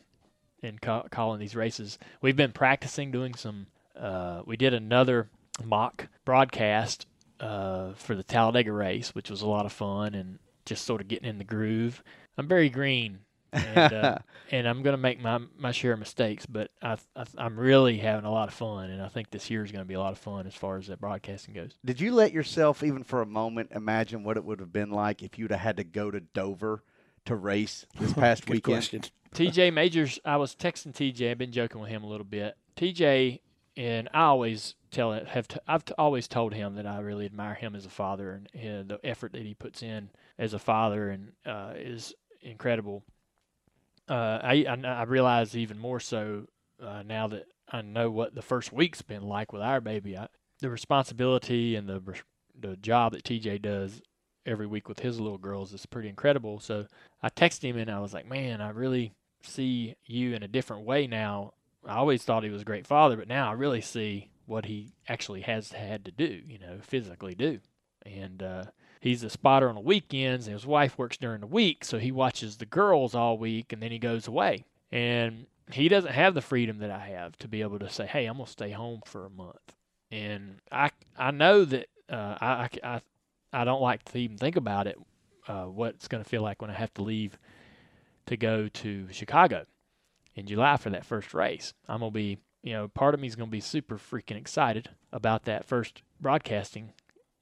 ca- 0.82 1.08
calling 1.10 1.40
these 1.40 1.56
races. 1.56 1.98
We've 2.22 2.36
been 2.36 2.52
practicing 2.52 3.12
doing 3.12 3.36
some. 3.36 3.68
Uh, 3.98 4.42
we 4.46 4.58
did 4.58 4.74
another 4.74 5.30
mock 5.64 6.08
broadcast 6.26 7.08
uh, 7.40 7.94
for 7.94 8.16
the 8.16 8.24
Talladega 8.24 8.72
race, 8.72 9.16
which 9.16 9.30
was 9.30 9.42
a 9.42 9.48
lot 9.48 9.66
of 9.66 9.72
fun 9.72 10.14
and 10.16 10.40
just 10.66 10.86
sort 10.86 11.02
of 11.02 11.08
getting 11.08 11.30
in 11.30 11.38
the 11.38 11.44
groove. 11.44 12.04
I'm 12.38 12.48
very 12.48 12.70
green 12.70 13.20
and, 13.56 13.94
uh, 13.94 14.18
and 14.52 14.68
I'm 14.68 14.84
going 14.84 14.94
to 14.94 15.02
make 15.02 15.22
my 15.22 15.40
my 15.58 15.72
share 15.72 15.94
of 15.94 16.00
mistakes, 16.00 16.46
but 16.46 16.72
I, 16.82 16.98
I 17.16 17.26
I'm 17.38 17.58
really 17.58 17.98
having 17.98 18.26
a 18.26 18.32
lot 18.32 18.48
of 18.48 18.54
fun, 18.54 18.90
and 18.90 19.02
I 19.02 19.08
think 19.08 19.32
this 19.32 19.50
year 19.50 19.64
is 19.64 19.72
going 19.72 19.84
to 19.84 19.88
be 19.88 19.94
a 19.94 20.00
lot 20.00 20.12
of 20.12 20.20
fun 20.20 20.48
as 20.48 20.54
far 20.54 20.78
as 20.78 20.88
that 20.88 21.00
broadcasting 21.00 21.54
goes. 21.54 21.76
Did 21.84 22.02
you 22.02 22.14
let 22.14 22.34
yourself, 22.34 22.84
even 22.84 23.04
for 23.04 23.22
a 23.22 23.26
moment, 23.26 23.72
imagine 23.74 24.24
what 24.24 24.38
it 24.38 24.44
would 24.44 24.60
have 24.60 24.74
been 24.74 24.92
like 24.92 25.24
if 25.24 25.40
you'd 25.40 25.52
have 25.52 25.60
had 25.60 25.78
to 25.78 25.84
go 25.84 26.12
to 26.12 26.20
Dover 26.20 26.84
to 27.26 27.36
race 27.36 27.86
this 28.00 28.14
past 28.24 28.46
Good 28.46 28.54
weekend? 28.56 28.76
question. 28.76 29.02
TJ 29.34 29.74
Majors, 29.74 30.20
I 30.24 30.38
was 30.38 30.56
texting 30.56 30.94
TJ. 30.94 31.32
I've 31.32 31.38
been 31.38 31.52
joking 31.52 31.82
with 31.82 31.90
him 31.90 32.04
a 32.04 32.08
little 32.08 32.26
bit. 32.26 32.56
TJ 32.78 33.40
and 33.78 34.08
I 34.14 34.22
always 34.24 34.76
tell 34.92 35.12
it 35.14 35.28
have 35.28 35.48
t- 35.48 35.60
I've 35.68 35.84
t- 35.84 35.94
always 35.98 36.28
told 36.28 36.54
him 36.54 36.76
that 36.76 36.86
I 36.88 37.00
really 37.00 37.26
admire 37.26 37.54
him 37.56 37.76
as 37.76 37.86
a 37.86 37.90
father 37.90 38.32
and, 38.32 38.50
and 38.54 38.90
the 38.90 39.00
effort 39.04 39.34
that 39.34 39.42
he 39.42 39.54
puts 39.54 39.84
in 39.84 40.10
as 40.38 40.54
a 40.54 40.60
father 40.60 41.10
and 41.10 41.34
uh, 41.46 41.74
is 41.76 42.14
incredible. 42.42 43.04
Uh, 44.08 44.40
I, 44.42 44.66
I 44.70 44.88
I 44.88 45.04
realize 45.04 45.58
even 45.58 45.78
more 45.78 46.00
so 46.00 46.46
uh, 46.82 47.04
now 47.06 47.28
that 47.28 47.48
I 47.70 47.82
know 47.82 48.10
what 48.12 48.36
the 48.36 48.42
first 48.42 48.72
week's 48.72 49.02
been 49.02 49.24
like 49.24 49.52
with 49.52 49.62
our 49.62 49.82
baby. 49.82 50.18
I, 50.18 50.28
the 50.62 50.70
responsibility 50.70 51.76
and 51.76 51.90
the 51.90 52.02
the 52.58 52.78
job 52.78 53.12
that 53.12 53.24
TJ 53.24 53.62
does 53.62 54.02
every 54.46 54.68
week 54.68 54.88
with 54.88 55.00
his 55.00 55.20
little 55.20 55.38
girls 55.38 55.74
is 55.74 55.86
pretty 55.86 56.10
incredible. 56.10 56.60
So 56.60 56.88
I 57.22 57.30
texted 57.30 57.64
him 57.64 57.78
and 57.78 57.90
I 57.90 58.00
was 58.00 58.14
like, 58.14 58.28
man, 58.28 58.62
I 58.62 58.70
really 58.70 59.14
see 59.44 59.96
you 60.06 60.34
in 60.34 60.44
a 60.44 60.48
different 60.48 60.86
way 60.86 61.08
now. 61.08 61.54
I 61.86 61.96
always 61.96 62.24
thought 62.24 62.44
he 62.44 62.50
was 62.50 62.62
a 62.64 62.66
great 62.66 62.88
father, 62.88 63.18
but 63.18 63.28
now 63.28 63.50
I 63.50 63.54
really 63.54 63.82
see 63.82 64.30
what 64.46 64.66
he 64.66 64.94
actually 65.08 65.42
has 65.42 65.72
had 65.72 66.06
to 66.06 66.12
do, 66.12 66.42
you 66.48 66.60
know, 66.60 66.78
physically 66.82 67.36
do. 67.36 67.60
And 68.06 68.42
uh, 68.42 68.66
he's 69.00 69.24
a 69.24 69.30
spotter 69.30 69.70
on 69.70 69.76
the 69.76 69.82
weekends, 69.82 70.48
and 70.48 70.54
his 70.54 70.66
wife 70.66 70.98
works 70.98 71.18
during 71.18 71.42
the 71.42 71.48
week, 71.48 71.84
so 71.84 71.98
he 71.98 72.12
watches 72.12 72.58
the 72.58 72.66
girls 72.66 73.16
all 73.16 73.38
week, 73.38 73.74
and 73.74 73.82
then 73.82 73.92
he 73.92 74.00
goes 74.00 74.28
away. 74.28 74.66
And 74.92 75.48
he 75.72 75.90
doesn't 75.90 76.12
have 76.12 76.34
the 76.34 76.42
freedom 76.42 76.80
that 76.80 76.92
I 76.92 77.00
have 77.00 77.38
to 77.40 77.48
be 77.48 77.62
able 77.62 77.80
to 77.80 77.90
say, 77.90 78.06
"Hey, 78.06 78.26
I'm 78.26 78.38
gonna 78.38 78.48
stay 78.48 78.72
home 78.72 79.02
for 79.06 79.26
a 79.26 79.30
month." 79.30 79.76
And 80.12 80.60
I 80.72 80.92
I 81.18 81.32
know 81.32 81.66
that 81.66 81.88
uh, 82.10 82.38
I, 82.40 82.70
I 82.84 83.02
I 83.56 83.64
don't 83.64 83.82
like 83.82 84.04
to 84.06 84.18
even 84.18 84.38
think 84.38 84.58
about 84.58 84.86
it. 84.86 84.98
Uh, 85.48 85.64
what 85.64 85.94
it's 85.96 86.08
going 86.08 86.24
to 86.24 86.30
feel 86.30 86.42
like 86.42 86.62
when 86.62 86.72
I 86.72 86.74
have 86.74 86.94
to 86.96 87.04
leave 87.04 87.38
to 88.26 88.36
go 88.36 88.68
to 88.68 89.08
Chicago 89.12 89.66
in 90.36 90.46
July 90.48 90.76
for 90.78 90.90
that 90.90 91.06
first 91.06 91.34
race. 91.34 91.74
I'm 91.88 92.00
going 92.00 92.12
to 92.12 92.14
be, 92.14 92.38
you 92.64 92.74
know, 92.74 92.88
part 92.88 93.14
of 93.14 93.20
me 93.20 93.28
is 93.28 93.36
going 93.36 93.48
to 93.48 93.52
be 93.52 93.62
super 93.62 93.98
freaking 93.98 94.38
excited 94.38 94.90
about 95.14 95.46
that 95.46 95.66
first 95.66 96.02
broadcasting 96.20 96.92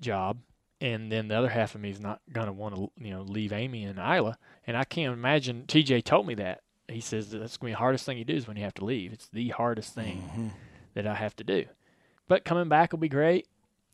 job. 0.02 0.40
And 0.82 1.12
then 1.12 1.30
the 1.30 1.36
other 1.36 1.50
half 1.50 1.76
of 1.76 1.82
me 1.82 1.90
is 1.90 2.02
not 2.02 2.20
going 2.32 2.48
to 2.48 2.54
want 2.54 2.76
to, 2.76 2.92
you 2.98 3.12
know, 3.12 3.22
leave 3.22 3.54
Amy 3.54 3.86
and 3.86 3.98
Isla. 3.98 4.38
And 4.68 4.76
I 4.78 4.84
can't 4.84 5.14
imagine, 5.14 5.64
TJ 5.68 6.04
told 6.04 6.28
me 6.28 6.36
that. 6.36 6.62
He 6.90 7.00
says 7.00 7.30
that 7.30 7.40
that's 7.40 7.56
going 7.56 7.72
to 7.72 7.76
be 7.76 7.76
the 7.76 7.80
hardest 7.80 8.06
thing 8.06 8.18
you 8.18 8.26
do 8.26 8.36
is 8.36 8.48
when 8.48 8.58
you 8.58 8.64
have 8.64 8.74
to 8.76 8.86
leave. 8.86 9.14
It's 9.14 9.30
the 9.30 9.50
hardest 9.50 9.96
thing 9.96 10.52
that 10.94 11.08
I 11.08 11.16
have 11.16 11.36
to 11.38 11.44
do. 11.46 11.66
But 12.28 12.44
coming 12.44 12.68
back 12.68 12.92
will 12.92 13.00
be 13.00 13.10
great 13.10 13.48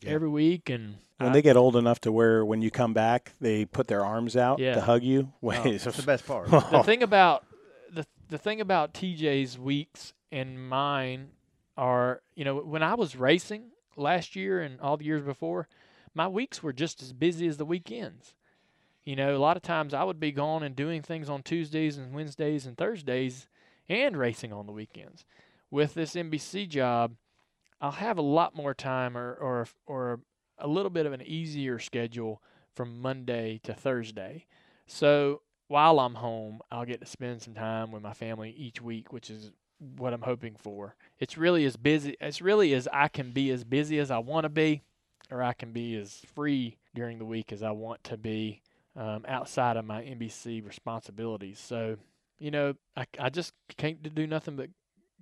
every 0.05 0.29
week. 0.29 0.69
And 0.69 0.95
When 1.17 1.29
I- 1.29 1.33
they 1.33 1.41
get 1.41 1.57
old 1.57 1.75
enough 1.75 1.99
to 2.01 2.12
where 2.12 2.45
when 2.45 2.62
you 2.62 2.71
come 2.71 2.93
back, 2.93 3.33
they 3.41 3.65
put 3.65 3.88
their 3.88 4.05
arms 4.05 4.35
out 4.38 4.59
Yeah. 4.59 4.75
to 4.75 4.81
hug 4.81 5.03
you. 5.03 5.33
Oh, 5.43 5.51
that's 5.51 5.83
the 5.97 6.03
best 6.03 6.25
part. 6.25 6.49
the 6.51 6.83
thing 6.83 7.03
about 7.03 7.45
the 7.91 8.05
the 8.29 8.38
thing 8.38 8.62
about 8.62 8.93
TJ's 8.93 9.57
weeks 9.57 10.13
and 10.31 10.69
mine 10.69 11.29
are, 11.77 12.21
you 12.35 12.45
know, 12.45 12.57
when 12.57 12.83
I 12.83 12.93
was 12.93 13.15
racing 13.15 13.71
last 13.95 14.35
year 14.35 14.62
and 14.62 14.79
all 14.81 14.97
the 14.97 15.05
years 15.05 15.23
before, 15.23 15.67
my 16.13 16.27
weeks 16.27 16.62
were 16.62 16.73
just 16.73 17.01
as 17.01 17.12
busy 17.13 17.47
as 17.47 17.57
the 17.57 17.65
weekends. 17.65 18.33
You 19.05 19.15
know, 19.15 19.35
a 19.35 19.39
lot 19.39 19.57
of 19.57 19.63
times 19.63 19.93
I 19.93 20.03
would 20.03 20.19
be 20.19 20.31
gone 20.31 20.62
and 20.62 20.75
doing 20.75 21.01
things 21.01 21.29
on 21.29 21.41
Tuesdays 21.41 21.97
and 21.97 22.13
Wednesdays 22.13 22.65
and 22.67 22.77
Thursdays 22.77 23.47
and 23.88 24.15
racing 24.15 24.53
on 24.53 24.67
the 24.67 24.71
weekends. 24.73 25.25
With 25.71 25.95
this 25.95 26.15
NBC 26.15 26.67
job, 26.67 27.15
I'll 27.82 27.92
have 27.92 28.18
a 28.18 28.24
lot 28.24 28.56
more 28.56 28.74
time 28.74 29.18
or 29.18 29.34
or 29.34 29.68
or 29.86 30.20
a 30.58 30.68
little 30.68 30.89
bit 30.89 31.06
of 31.06 31.13
an 31.13 31.22
easier 31.22 31.80
schedule 31.80 32.42
from 32.74 33.02
Monday 33.02 33.60
to 33.63 33.74
Thursday. 33.74 34.46
So 34.88 35.42
while 35.68 36.00
I'm 36.00 36.15
home, 36.15 36.60
I'll 36.72 36.86
get 36.86 37.00
to 37.00 37.06
spend 37.06 37.42
some 37.42 37.54
time 37.54 37.92
with 37.92 38.02
my 38.02 38.13
family 38.13 38.52
each 38.58 38.82
week, 38.82 39.13
which 39.13 39.30
is 39.30 39.52
what 39.98 40.13
I'm 40.13 40.24
hoping 40.24 40.56
for. 40.58 40.96
It's 41.20 41.38
really 41.38 41.63
as 41.65 41.78
busy. 41.78 42.18
It's 42.20 42.42
really 42.42 42.74
as 42.74 42.88
I 42.92 43.08
can 43.08 43.32
be 43.32 43.52
as 43.52 43.63
busy 43.63 44.00
as 44.00 44.12
I 44.12 44.18
want 44.18 44.44
to 44.44 44.50
be, 44.50 44.82
or 45.32 45.42
I 45.42 45.54
can 45.54 45.72
be 45.72 45.96
as 45.96 46.22
free 46.34 46.78
during 46.96 47.20
the 47.20 47.26
week 47.26 47.54
as 47.54 47.63
I 47.63 47.72
want 47.72 48.04
to 48.06 48.18
be 48.18 48.62
um, 48.96 49.24
outside 49.28 49.78
of 49.78 49.86
my 49.86 50.02
NBC 50.02 50.65
responsibilities. 50.65 51.60
So, 51.60 51.98
you 52.39 52.52
know, 52.52 52.74
I, 52.98 53.06
I 53.20 53.30
just 53.30 53.54
can't 53.78 54.13
do 54.13 54.28
nothing 54.28 54.56
but 54.56 54.70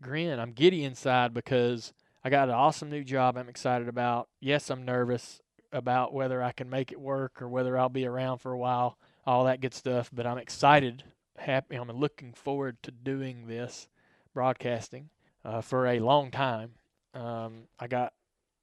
grin. 0.02 0.39
I'm 0.39 0.54
giddy 0.54 0.84
inside 0.84 1.34
because 1.34 1.93
I 2.23 2.30
got 2.30 2.49
an 2.49 2.56
awesome 2.56 2.89
new 2.89 3.03
job 3.03 3.38
I'm 3.38 3.49
excited 3.49 3.88
about. 3.88 4.27
Yes, 4.39 4.69
I'm 4.69 4.84
nervous 4.84 5.41
about 5.71 6.13
whether 6.13 6.41
I 6.41 6.51
can 6.51 6.69
make 6.69 6.91
it 6.91 6.99
work 6.99 7.41
or 7.41 7.47
whether 7.47 7.77
I'll 7.77 7.89
be 7.89 8.06
around 8.06 8.39
for 8.39 8.51
a 8.51 8.58
while, 8.58 8.97
all 9.25 9.45
that 9.45 9.62
good 9.62 9.73
stuff, 9.73 10.10
but 10.13 10.25
I'm 10.25 10.38
excited, 10.38 11.03
happy, 11.38 11.75
I'm 11.75 11.91
looking 11.91 12.34
forward 12.34 12.77
to 12.84 12.91
doing 12.91 13.47
this 13.47 13.88
broadcasting 14.34 15.10
uh, 15.43 15.62
for 15.62 15.88
a 15.88 15.99
long 15.99 16.32
time. 16.32 16.71
Um, 17.13 17.63
I 17.80 17.88
got 17.88 18.13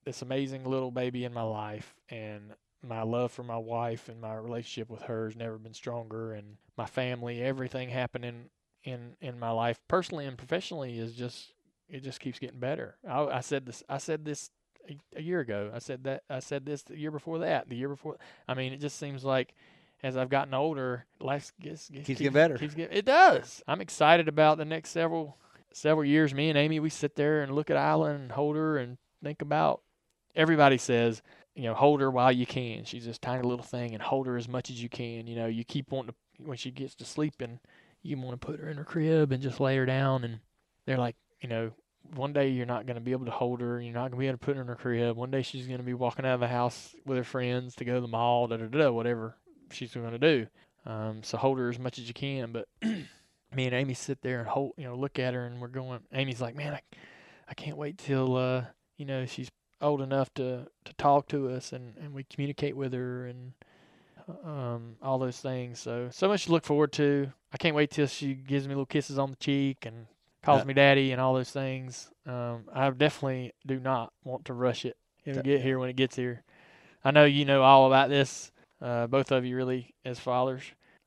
this 0.04 0.22
amazing 0.22 0.64
little 0.64 0.90
baby 0.90 1.24
in 1.24 1.32
my 1.32 1.42
life, 1.42 1.94
and 2.08 2.54
my 2.82 3.02
love 3.02 3.32
for 3.32 3.42
my 3.42 3.56
wife 3.56 4.08
and 4.08 4.20
my 4.20 4.34
relationship 4.34 4.90
with 4.90 5.02
her 5.02 5.26
has 5.26 5.36
never 5.36 5.58
been 5.58 5.74
stronger, 5.74 6.32
and 6.34 6.56
my 6.76 6.86
family, 6.86 7.42
everything 7.42 7.88
happening 7.88 8.50
in 8.82 9.16
in 9.22 9.38
my 9.38 9.50
life, 9.50 9.80
personally 9.88 10.26
and 10.26 10.36
professionally, 10.36 10.98
is 10.98 11.14
just 11.14 11.53
it 11.88 12.02
just 12.02 12.20
keeps 12.20 12.38
getting 12.38 12.60
better. 12.60 12.96
I, 13.08 13.24
I 13.24 13.40
said 13.40 13.66
this. 13.66 13.82
I 13.88 13.98
said 13.98 14.24
this 14.24 14.50
a, 14.88 14.98
a 15.16 15.22
year 15.22 15.40
ago. 15.40 15.70
I 15.74 15.78
said 15.78 16.04
that. 16.04 16.22
I 16.28 16.40
said 16.40 16.66
this 16.66 16.82
the 16.82 16.98
year 16.98 17.10
before 17.10 17.40
that. 17.40 17.68
The 17.68 17.76
year 17.76 17.88
before. 17.88 18.16
I 18.48 18.54
mean, 18.54 18.72
it 18.72 18.80
just 18.80 18.98
seems 18.98 19.24
like 19.24 19.54
as 20.02 20.16
I've 20.16 20.28
gotten 20.28 20.54
older, 20.54 21.06
life 21.20 21.52
gets, 21.60 21.88
gets 21.88 22.06
Keeps 22.06 22.20
getting 22.20 22.34
better. 22.34 22.58
Keeps 22.58 22.74
getting, 22.74 22.96
it 22.96 23.06
does. 23.06 23.62
I'm 23.66 23.80
excited 23.80 24.28
about 24.28 24.58
the 24.58 24.64
next 24.64 24.90
several 24.90 25.38
several 25.72 26.04
years. 26.04 26.34
Me 26.34 26.50
and 26.50 26.58
Amy, 26.58 26.78
we 26.78 26.90
sit 26.90 27.16
there 27.16 27.42
and 27.42 27.54
look 27.54 27.70
at 27.70 27.76
Isla 27.76 28.10
and 28.10 28.30
hold 28.30 28.56
her 28.56 28.76
and 28.76 28.98
think 29.22 29.42
about. 29.42 29.80
Everybody 30.36 30.78
says, 30.78 31.22
you 31.54 31.62
know, 31.62 31.74
hold 31.74 32.00
her 32.00 32.10
while 32.10 32.32
you 32.32 32.46
can. 32.46 32.84
She's 32.84 33.06
this 33.06 33.18
tiny 33.18 33.42
little 33.42 33.64
thing, 33.64 33.94
and 33.94 34.02
hold 34.02 34.26
her 34.26 34.36
as 34.36 34.48
much 34.48 34.70
as 34.70 34.82
you 34.82 34.88
can. 34.88 35.26
You 35.26 35.36
know, 35.36 35.46
you 35.46 35.64
keep 35.64 35.90
wanting 35.90 36.10
to 36.10 36.14
when 36.44 36.56
she 36.56 36.70
gets 36.70 36.94
to 36.96 37.04
sleeping, 37.04 37.60
you 38.02 38.16
want 38.16 38.38
to 38.40 38.46
put 38.46 38.60
her 38.60 38.68
in 38.68 38.76
her 38.76 38.84
crib 38.84 39.32
and 39.32 39.42
just 39.42 39.60
lay 39.60 39.76
her 39.76 39.86
down. 39.86 40.24
And 40.24 40.40
they're 40.86 40.98
like, 40.98 41.16
you 41.44 41.50
know, 41.50 41.72
one 42.14 42.32
day 42.32 42.48
you're 42.48 42.64
not 42.64 42.86
going 42.86 42.94
to 42.94 43.02
be 43.02 43.12
able 43.12 43.26
to 43.26 43.30
hold 43.30 43.60
her. 43.60 43.78
You're 43.78 43.92
not 43.92 44.10
going 44.10 44.12
to 44.12 44.16
be 44.16 44.28
able 44.28 44.38
to 44.38 44.44
put 44.46 44.56
her 44.56 44.62
in 44.62 44.68
her 44.68 44.76
crib. 44.76 45.14
One 45.14 45.30
day 45.30 45.42
she's 45.42 45.66
going 45.66 45.76
to 45.76 45.84
be 45.84 45.92
walking 45.92 46.24
out 46.24 46.32
of 46.32 46.40
the 46.40 46.48
house 46.48 46.96
with 47.04 47.18
her 47.18 47.24
friends 47.24 47.74
to 47.74 47.84
go 47.84 47.96
to 47.96 48.00
the 48.00 48.08
mall, 48.08 48.46
da 48.46 48.56
da 48.56 48.64
da, 48.64 48.90
whatever 48.90 49.36
she's 49.70 49.92
going 49.92 50.10
to 50.10 50.18
do. 50.18 50.46
Um, 50.86 51.22
so 51.22 51.36
hold 51.36 51.58
her 51.58 51.68
as 51.68 51.78
much 51.78 51.98
as 51.98 52.08
you 52.08 52.14
can. 52.14 52.50
But 52.50 52.66
me 52.82 53.66
and 53.66 53.74
Amy 53.74 53.92
sit 53.92 54.22
there 54.22 54.40
and 54.40 54.48
hold, 54.48 54.72
you 54.78 54.84
know, 54.84 54.94
look 54.94 55.18
at 55.18 55.34
her, 55.34 55.44
and 55.44 55.60
we're 55.60 55.68
going. 55.68 56.00
Amy's 56.14 56.40
like, 56.40 56.56
man, 56.56 56.72
I, 56.72 56.80
I 57.46 57.52
can't 57.52 57.76
wait 57.76 57.98
till 57.98 58.38
uh, 58.38 58.64
you 58.96 59.04
know, 59.04 59.26
she's 59.26 59.50
old 59.82 60.00
enough 60.00 60.32
to 60.34 60.66
to 60.86 60.94
talk 60.94 61.28
to 61.28 61.50
us 61.50 61.72
and 61.72 61.98
and 61.98 62.14
we 62.14 62.24
communicate 62.24 62.74
with 62.74 62.94
her 62.94 63.26
and 63.26 63.52
um 64.44 64.96
all 65.02 65.18
those 65.18 65.40
things. 65.40 65.78
So 65.78 66.08
so 66.10 66.26
much 66.26 66.46
to 66.46 66.52
look 66.52 66.64
forward 66.64 66.92
to. 66.92 67.32
I 67.52 67.58
can't 67.58 67.76
wait 67.76 67.90
till 67.90 68.06
she 68.06 68.32
gives 68.32 68.66
me 68.66 68.70
little 68.70 68.86
kisses 68.86 69.18
on 69.18 69.30
the 69.30 69.36
cheek 69.36 69.84
and 69.84 70.06
calls 70.44 70.62
Yeah. 70.62 70.68
me 70.68 70.74
daddy 70.74 71.12
and 71.12 71.20
all 71.20 71.34
those 71.34 71.50
things. 71.50 72.10
Um, 72.26 72.64
I 72.72 72.90
definitely 72.90 73.52
do 73.66 73.80
not 73.80 74.12
want 74.24 74.44
to 74.46 74.54
rush 74.54 74.84
it. 74.84 74.96
It'll 75.24 75.42
get 75.42 75.62
here 75.62 75.78
when 75.78 75.88
it 75.88 75.96
gets 75.96 76.16
here. 76.16 76.42
I 77.04 77.10
know 77.10 77.24
you 77.24 77.44
know 77.44 77.62
all 77.62 77.86
about 77.86 78.08
this. 78.08 78.52
Uh, 78.80 79.06
both 79.06 79.32
of 79.32 79.44
you 79.44 79.56
really 79.56 79.94
as 80.04 80.18
fathers. 80.18 80.62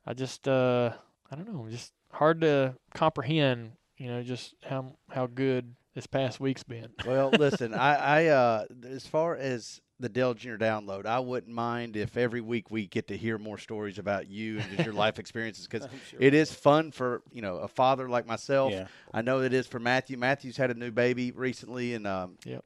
I 0.05 0.13
just 0.13 0.47
uh, 0.47 0.91
I 1.31 1.35
don't 1.35 1.51
know, 1.51 1.67
just 1.69 1.93
hard 2.11 2.41
to 2.41 2.75
comprehend. 2.93 3.73
You 3.97 4.07
know, 4.09 4.23
just 4.23 4.55
how 4.63 4.95
how 5.09 5.27
good 5.27 5.75
this 5.97 6.05
past 6.05 6.39
week's 6.39 6.61
been. 6.61 6.89
Well, 7.07 7.31
listen, 7.31 7.73
I, 7.73 7.95
I 7.95 8.25
uh, 8.27 8.65
as 8.87 9.07
far 9.07 9.35
as 9.35 9.81
the 9.99 10.09
Dale 10.09 10.35
Junior 10.35 10.59
download, 10.59 11.07
I 11.07 11.19
wouldn't 11.19 11.51
mind 11.51 11.97
if 11.97 12.17
every 12.17 12.39
week 12.41 12.69
we 12.69 12.85
get 12.85 13.07
to 13.07 13.17
hear 13.17 13.39
more 13.39 13.57
stories 13.57 13.97
about 13.97 14.27
you 14.27 14.59
and 14.59 14.69
just 14.69 14.85
your 14.85 14.93
life 15.05 15.17
experiences 15.17 15.65
because 15.67 15.87
it 16.19 16.35
is 16.35 16.53
fun 16.53 16.91
for 16.91 17.23
you 17.31 17.41
know 17.41 17.57
a 17.57 17.67
father 17.67 18.07
like 18.07 18.27
myself. 18.27 18.73
Yeah. 18.73 18.87
I 19.11 19.23
know 19.23 19.41
it 19.41 19.53
is 19.53 19.65
for 19.65 19.79
Matthew. 19.79 20.17
Matthew's 20.17 20.55
had 20.55 20.69
a 20.69 20.75
new 20.75 20.91
baby 20.91 21.31
recently, 21.31 21.95
and 21.95 22.05
um, 22.05 22.37
Yep. 22.45 22.63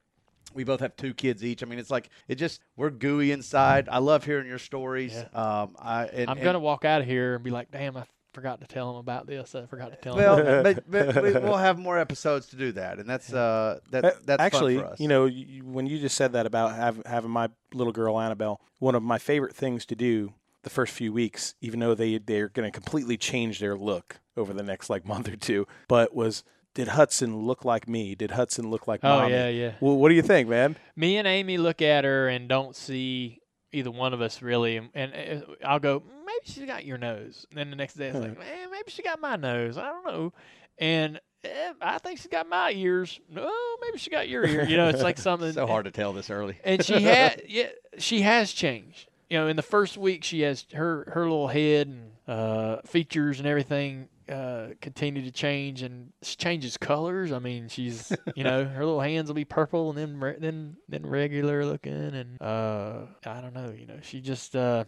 we 0.52 0.64
both 0.64 0.80
have 0.80 0.94
two 0.96 1.14
kids 1.14 1.42
each. 1.42 1.62
I 1.62 1.66
mean, 1.66 1.78
it's 1.78 1.90
like 1.90 2.10
it 2.28 2.34
just 2.34 2.60
we're 2.76 2.90
gooey 2.90 3.32
inside. 3.32 3.88
I 3.88 3.98
love 3.98 4.26
hearing 4.26 4.46
your 4.46 4.58
stories. 4.58 5.16
Um, 5.32 5.74
I 5.78 6.04
and, 6.12 6.28
I'm 6.28 6.42
gonna 6.42 6.60
walk 6.60 6.84
out 6.84 7.00
of 7.00 7.06
here 7.06 7.36
and 7.36 7.42
be 7.42 7.50
like, 7.50 7.70
damn, 7.70 7.96
I 7.96 8.04
forgot 8.32 8.60
to 8.60 8.66
tell 8.66 8.90
him 8.90 8.96
about 8.96 9.26
this. 9.26 9.54
I 9.54 9.66
forgot 9.66 9.90
to 9.90 9.96
tell 9.96 10.18
him. 10.18 10.24
Well, 10.24 10.62
but, 10.62 10.90
but 10.90 11.22
we, 11.22 11.32
we'll 11.32 11.56
have 11.56 11.78
more 11.78 11.98
episodes 11.98 12.46
to 12.46 12.56
do 12.56 12.72
that, 12.72 12.98
and 12.98 13.08
that's 13.08 13.32
uh, 13.32 13.80
that 13.90 14.26
that's 14.26 14.40
actually, 14.40 14.76
fun 14.76 14.84
for 14.84 14.90
us. 14.92 15.00
you 15.00 15.08
know, 15.08 15.26
you, 15.26 15.64
when 15.64 15.86
you 15.86 15.98
just 15.98 16.16
said 16.16 16.32
that 16.32 16.46
about 16.46 16.74
have, 16.74 17.02
having 17.06 17.30
my 17.30 17.48
little 17.72 17.92
girl 17.92 18.20
Annabelle, 18.20 18.60
one 18.78 18.94
of 18.94 19.02
my 19.02 19.18
favorite 19.18 19.54
things 19.54 19.86
to 19.86 19.94
do 19.94 20.34
the 20.62 20.70
first 20.70 20.92
few 20.92 21.12
weeks, 21.12 21.54
even 21.60 21.80
though 21.80 21.94
they 21.94 22.18
they're 22.18 22.48
going 22.48 22.70
to 22.70 22.72
completely 22.72 23.16
change 23.16 23.58
their 23.58 23.76
look 23.76 24.20
over 24.36 24.52
the 24.52 24.62
next 24.62 24.88
like 24.90 25.06
month 25.06 25.28
or 25.28 25.36
two. 25.36 25.66
But 25.88 26.14
was 26.14 26.44
did 26.74 26.88
Hudson 26.88 27.36
look 27.36 27.64
like 27.64 27.86
me? 27.86 28.14
Did 28.14 28.30
Hudson 28.30 28.70
look 28.70 28.88
like 28.88 29.00
Oh, 29.02 29.20
mommy? 29.20 29.34
yeah, 29.34 29.48
yeah. 29.48 29.72
Well, 29.80 29.96
what 29.96 30.08
do 30.08 30.14
you 30.14 30.22
think, 30.22 30.48
man? 30.48 30.76
Me 30.96 31.18
and 31.18 31.28
Amy 31.28 31.58
look 31.58 31.82
at 31.82 32.04
her 32.04 32.28
and 32.28 32.48
don't 32.48 32.74
see 32.74 33.41
either 33.72 33.90
one 33.90 34.12
of 34.14 34.20
us 34.20 34.42
really, 34.42 34.76
and, 34.76 34.90
and 34.94 35.42
uh, 35.42 35.46
I'll 35.64 35.78
go, 35.78 36.02
maybe 36.26 36.40
she's 36.44 36.64
got 36.66 36.84
your 36.84 36.98
nose. 36.98 37.46
And 37.50 37.58
then 37.58 37.70
the 37.70 37.76
next 37.76 37.94
day 37.94 38.08
it's 38.08 38.18
like, 38.18 38.38
man, 38.38 38.70
maybe 38.70 38.90
she 38.90 39.02
got 39.02 39.20
my 39.20 39.36
nose. 39.36 39.78
I 39.78 39.86
don't 39.86 40.06
know. 40.06 40.32
And 40.78 41.20
eh, 41.44 41.72
I 41.80 41.98
think 41.98 42.18
she 42.20 42.28
got 42.28 42.48
my 42.48 42.72
ears. 42.72 43.20
No, 43.30 43.50
maybe 43.80 43.98
she 43.98 44.10
got 44.10 44.28
your 44.28 44.46
ear. 44.46 44.64
You 44.64 44.76
know, 44.76 44.88
it's 44.88 45.02
like 45.02 45.18
something. 45.18 45.52
so 45.52 45.66
hard 45.66 45.84
to 45.86 45.90
tell 45.90 46.12
this 46.12 46.30
early. 46.30 46.58
and 46.64 46.84
she 46.84 47.02
had 47.02 47.42
yeah 47.48 47.68
she 47.98 48.22
has 48.22 48.52
changed 48.52 49.08
you 49.28 49.38
know 49.38 49.46
in 49.48 49.56
the 49.56 49.62
first 49.62 49.96
week 49.98 50.24
she 50.24 50.40
has 50.40 50.64
her 50.72 51.04
her 51.12 51.22
little 51.22 51.48
head 51.48 51.86
and 51.88 52.10
uh 52.26 52.80
features 52.86 53.38
and 53.38 53.46
everything 53.46 54.08
uh 54.28 54.68
continue 54.80 55.22
to 55.22 55.30
change 55.30 55.82
and 55.82 56.12
she 56.22 56.36
changes 56.36 56.76
colors. 56.76 57.32
I 57.32 57.38
mean 57.38 57.68
she's 57.68 58.12
you 58.34 58.44
know 58.44 58.64
her 58.64 58.84
little 58.84 59.00
hands 59.00 59.28
will 59.28 59.34
be 59.34 59.44
purple 59.44 59.90
and 59.90 59.98
then 59.98 60.20
re- 60.20 60.36
then 60.38 60.76
then 60.88 61.04
regular 61.06 61.64
looking 61.64 61.92
and 61.92 62.40
uh 62.40 63.06
i 63.26 63.40
don't 63.40 63.54
know 63.54 63.72
you 63.76 63.86
know 63.86 63.98
she 64.02 64.20
just 64.20 64.54
uh 64.54 64.84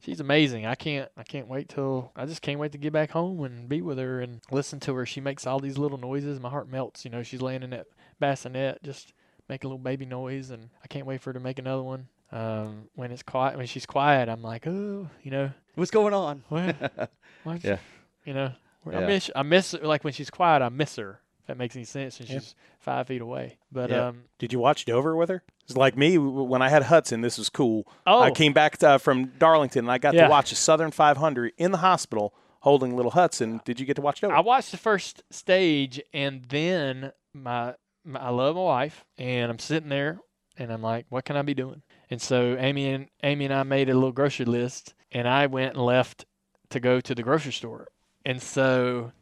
she's 0.00 0.20
amazing. 0.20 0.66
I 0.66 0.74
can't 0.74 1.10
i 1.16 1.22
can't 1.22 1.48
wait 1.48 1.68
till 1.68 2.12
i 2.16 2.26
just 2.26 2.42
can't 2.42 2.58
wait 2.60 2.72
to 2.72 2.78
get 2.78 2.92
back 2.92 3.10
home 3.10 3.42
and 3.44 3.68
be 3.68 3.82
with 3.82 3.98
her 3.98 4.20
and 4.20 4.40
listen 4.50 4.80
to 4.80 4.94
her. 4.94 5.06
She 5.06 5.20
makes 5.20 5.46
all 5.46 5.60
these 5.60 5.78
little 5.78 5.98
noises. 5.98 6.40
My 6.40 6.50
heart 6.50 6.68
melts 6.68 7.04
you 7.04 7.10
know 7.10 7.22
she's 7.22 7.42
laying 7.42 7.62
in 7.62 7.70
that 7.70 7.86
bassinet 8.20 8.82
just 8.82 9.12
make 9.48 9.64
a 9.64 9.66
little 9.66 9.78
baby 9.78 10.06
noise, 10.06 10.50
and 10.50 10.70
I 10.82 10.86
can't 10.86 11.04
wait 11.04 11.20
for 11.20 11.30
her 11.30 11.34
to 11.34 11.40
make 11.40 11.58
another 11.58 11.82
one. 11.82 12.06
Um, 12.30 12.84
when 12.94 13.10
it's 13.10 13.22
quiet, 13.22 13.58
when 13.58 13.66
she's 13.66 13.84
quiet, 13.84 14.28
I'm 14.30 14.40
like, 14.40 14.66
oh, 14.66 15.08
you 15.22 15.30
know, 15.30 15.50
What's 15.74 15.90
going 15.90 16.14
on? 16.14 16.44
what, 16.48 17.10
what, 17.44 17.62
Yeah. 17.62 17.76
You 18.24 18.34
know, 18.34 18.52
I 18.92 19.00
miss, 19.00 19.30
I 19.34 19.42
miss, 19.42 19.74
like 19.82 20.04
when 20.04 20.12
she's 20.12 20.30
quiet, 20.30 20.62
I 20.62 20.68
miss 20.68 20.96
her. 20.96 21.20
If 21.40 21.46
that 21.48 21.56
makes 21.58 21.74
any 21.74 21.84
sense, 21.84 22.20
and 22.20 22.28
Yeah. 22.28 22.36
she's 22.38 22.54
five 22.78 23.08
feet 23.08 23.20
away. 23.20 23.58
But 23.72 23.90
Yeah. 23.90 24.08
um, 24.08 24.24
Did 24.38 24.52
you 24.52 24.58
watch 24.60 24.84
Dover 24.84 25.16
with 25.16 25.28
her? 25.28 25.42
It's 25.64 25.76
like 25.76 25.96
me 25.96 26.16
when 26.18 26.62
I 26.62 26.68
had 26.68 26.84
Hudson. 26.84 27.20
This 27.20 27.36
was 27.38 27.48
cool. 27.48 27.84
Oh. 28.06 28.20
I 28.22 28.30
came 28.30 28.52
back 28.52 28.80
uh, 28.82 28.98
from 28.98 29.26
Darlington 29.38 29.86
and 29.86 29.90
I 29.90 29.98
got 29.98 30.14
Yeah. 30.14 30.24
to 30.24 30.30
watch 30.30 30.52
a 30.52 30.56
Southern 30.56 30.90
500 30.92 31.52
in 31.58 31.72
the 31.72 31.78
hospital 31.78 32.32
holding 32.60 32.94
little 32.94 33.10
Hudson. 33.12 33.60
Did 33.64 33.80
you 33.80 33.86
get 33.86 33.94
to 33.96 34.02
watch 34.02 34.20
Dover? 34.20 34.34
I 34.34 34.40
watched 34.40 34.70
the 34.70 34.76
first 34.76 35.22
stage, 35.30 36.00
and 36.12 36.44
then 36.44 37.12
my, 37.34 37.74
my 38.04 38.20
I 38.20 38.28
love 38.30 38.54
my 38.54 38.62
wife, 38.62 39.04
and 39.18 39.50
I'm 39.50 39.58
sitting 39.58 39.88
there, 39.88 40.20
and 40.56 40.72
I'm 40.72 40.82
like, 40.82 41.06
what 41.08 41.24
can 41.24 41.36
I 41.36 41.42
be 41.42 41.54
doing? 41.54 41.82
And 42.08 42.20
so 42.22 42.56
Amy 42.56 42.88
and 42.92 43.08
Amy 43.24 43.46
and 43.46 43.54
I 43.54 43.62
made 43.64 43.88
a 43.88 43.94
little 43.94 44.12
grocery 44.12 44.46
list, 44.46 44.94
and 45.10 45.26
I 45.26 45.46
went 45.46 45.74
and 45.74 45.84
left 45.84 46.24
to 46.70 46.78
go 46.78 47.00
to 47.00 47.14
the 47.16 47.22
grocery 47.24 47.52
store, 47.52 47.88
and 48.24 48.42
so 48.42 49.12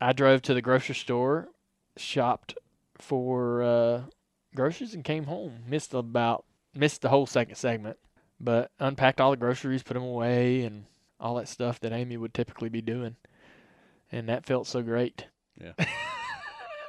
I 0.00 0.12
drove 0.12 0.42
to 0.42 0.54
the 0.54 0.62
grocery 0.62 0.94
store, 0.94 1.48
shopped 1.96 2.56
for 2.98 3.62
uh, 3.62 4.02
groceries, 4.54 4.94
and 4.94 5.04
came 5.04 5.24
home. 5.24 5.60
Missed 5.66 5.94
about 5.94 6.44
missed 6.74 7.02
the 7.02 7.08
whole 7.08 7.26
second 7.26 7.56
segment, 7.56 7.98
but 8.40 8.70
unpacked 8.78 9.20
all 9.20 9.30
the 9.30 9.36
groceries, 9.36 9.82
put 9.82 9.94
them 9.94 10.02
away, 10.02 10.62
and 10.62 10.84
all 11.20 11.36
that 11.36 11.48
stuff 11.48 11.80
that 11.80 11.92
Amy 11.92 12.16
would 12.16 12.34
typically 12.34 12.68
be 12.68 12.80
doing 12.80 13.16
and 14.12 14.28
that 14.28 14.44
felt 14.44 14.66
so 14.66 14.82
great. 14.82 15.26
Yeah. 15.60 15.72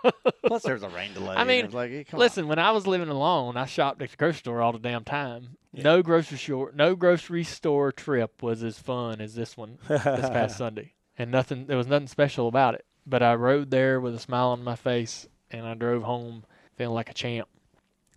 Plus, 0.45 0.64
there's 0.64 0.84
a 0.84 0.89
rain 0.89 1.14
delay. 1.14 1.36
I 1.36 1.45
mean, 1.45 1.72
like, 1.72 1.89
hey, 1.89 2.03
come 2.03 2.20
Listen, 2.20 2.49
when 2.49 2.59
I 2.59 2.72
was 2.72 2.86
living 2.86 3.07
alone, 3.07 3.55
I 3.55 3.66
shopped 3.66 4.01
at 4.01 4.11
the 4.11 4.18
grocery 4.18 4.39
store 4.39 4.61
all 4.61 4.74
the 4.74 4.80
damn 4.80 5.05
time. 5.05 5.57
No 5.72 6.03
grocery 6.03 6.38
store, 6.38 6.72
no 6.76 6.95
grocery 6.95 7.45
store 7.45 7.93
trip 7.93 8.43
was 8.43 8.64
as 8.64 8.78
fun 8.78 9.22
as 9.22 9.34
this 9.34 9.55
one 9.55 9.80
this 9.88 10.03
past 10.03 10.57
Sunday, 10.57 10.93
and 11.18 11.32
nothing. 11.32 11.68
There 11.68 11.78
was 11.78 11.88
nothing 11.88 12.07
special 12.07 12.47
about 12.47 12.76
it. 12.76 12.86
But 13.05 13.22
I 13.22 13.36
rode 13.36 13.70
there 13.70 13.99
with 13.99 14.16
a 14.16 14.20
smile 14.20 14.49
on 14.49 14.64
my 14.64 14.76
face, 14.76 15.28
and 15.51 15.66
I 15.66 15.74
drove 15.74 16.03
home 16.03 16.45
feeling 16.76 16.95
like 16.95 17.09
a 17.09 17.14
champ. 17.14 17.49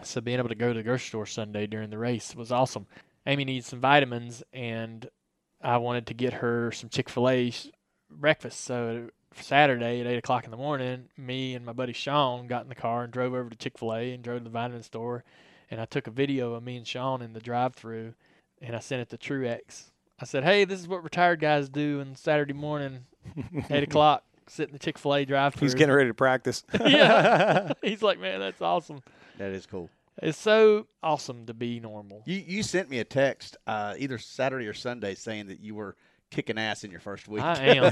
So 0.02 0.20
being 0.20 0.38
able 0.38 0.48
to 0.48 0.54
go 0.54 0.68
to 0.68 0.78
the 0.78 0.82
grocery 0.82 1.08
store 1.08 1.26
Sunday 1.26 1.66
during 1.66 1.90
the 1.90 1.98
race 1.98 2.34
was 2.36 2.52
awesome. 2.52 2.86
Amy 3.26 3.44
needs 3.44 3.66
some 3.66 3.80
vitamins, 3.80 4.42
and 4.52 5.08
I 5.60 5.78
wanted 5.78 6.06
to 6.06 6.14
get 6.14 6.34
her 6.34 6.70
some 6.70 6.90
Chick 6.90 7.08
Fil 7.08 7.28
A 7.28 7.52
breakfast. 8.10 8.60
So 8.60 9.08
Saturday 9.34 10.00
at 10.00 10.06
eight 10.06 10.18
o'clock 10.18 10.44
in 10.44 10.50
the 10.50 10.56
morning, 10.56 11.08
me 11.16 11.54
and 11.54 11.66
my 11.66 11.72
buddy 11.72 11.92
Sean 11.92 12.46
got 12.46 12.62
in 12.62 12.68
the 12.68 12.74
car 12.74 13.02
and 13.02 13.12
drove 13.12 13.34
over 13.34 13.50
to 13.50 13.56
Chick 13.56 13.78
Fil 13.78 13.94
A 13.94 14.12
and 14.12 14.22
drove 14.22 14.38
to 14.38 14.44
the 14.44 14.50
vitamin 14.50 14.82
store, 14.82 15.24
and 15.70 15.80
I 15.80 15.84
took 15.86 16.06
a 16.06 16.12
video 16.12 16.54
of 16.54 16.62
me 16.62 16.76
and 16.76 16.86
Sean 16.86 17.20
in 17.22 17.32
the 17.32 17.40
drive-through, 17.40 18.14
and 18.62 18.76
I 18.76 18.78
sent 18.78 19.02
it 19.02 19.08
to 19.10 19.18
Truex. 19.18 19.90
I 20.18 20.24
said, 20.24 20.44
"Hey, 20.44 20.64
this 20.64 20.80
is 20.80 20.88
what 20.88 21.04
retired 21.04 21.40
guys 21.40 21.68
do 21.68 22.00
on 22.00 22.14
Saturday 22.16 22.54
morning, 22.54 23.04
eight 23.70 23.82
o'clock, 23.82 24.24
sit 24.46 24.68
in 24.68 24.72
the 24.72 24.78
Chick 24.78 24.98
Fil 24.98 25.14
A 25.14 25.24
drive-through." 25.24 25.66
He's 25.66 25.74
getting 25.74 25.94
ready 25.94 26.08
to 26.08 26.14
practice. 26.14 26.64
yeah, 26.86 27.72
he's 27.82 28.02
like, 28.02 28.18
"Man, 28.18 28.40
that's 28.40 28.62
awesome." 28.62 29.02
That 29.38 29.52
is 29.52 29.66
cool. 29.66 29.90
It's 30.22 30.38
so 30.38 30.86
awesome 31.02 31.44
to 31.46 31.54
be 31.54 31.80
normal. 31.80 32.22
You 32.24 32.42
you 32.46 32.62
sent 32.62 32.88
me 32.88 32.98
a 33.00 33.04
text 33.04 33.56
uh, 33.66 33.94
either 33.98 34.16
Saturday 34.16 34.66
or 34.66 34.74
Sunday 34.74 35.14
saying 35.14 35.48
that 35.48 35.60
you 35.60 35.74
were 35.74 35.96
kicking 36.30 36.58
ass 36.58 36.84
in 36.84 36.90
your 36.90 37.00
first 37.00 37.28
week. 37.28 37.42
I 37.42 37.76
am. 37.76 37.84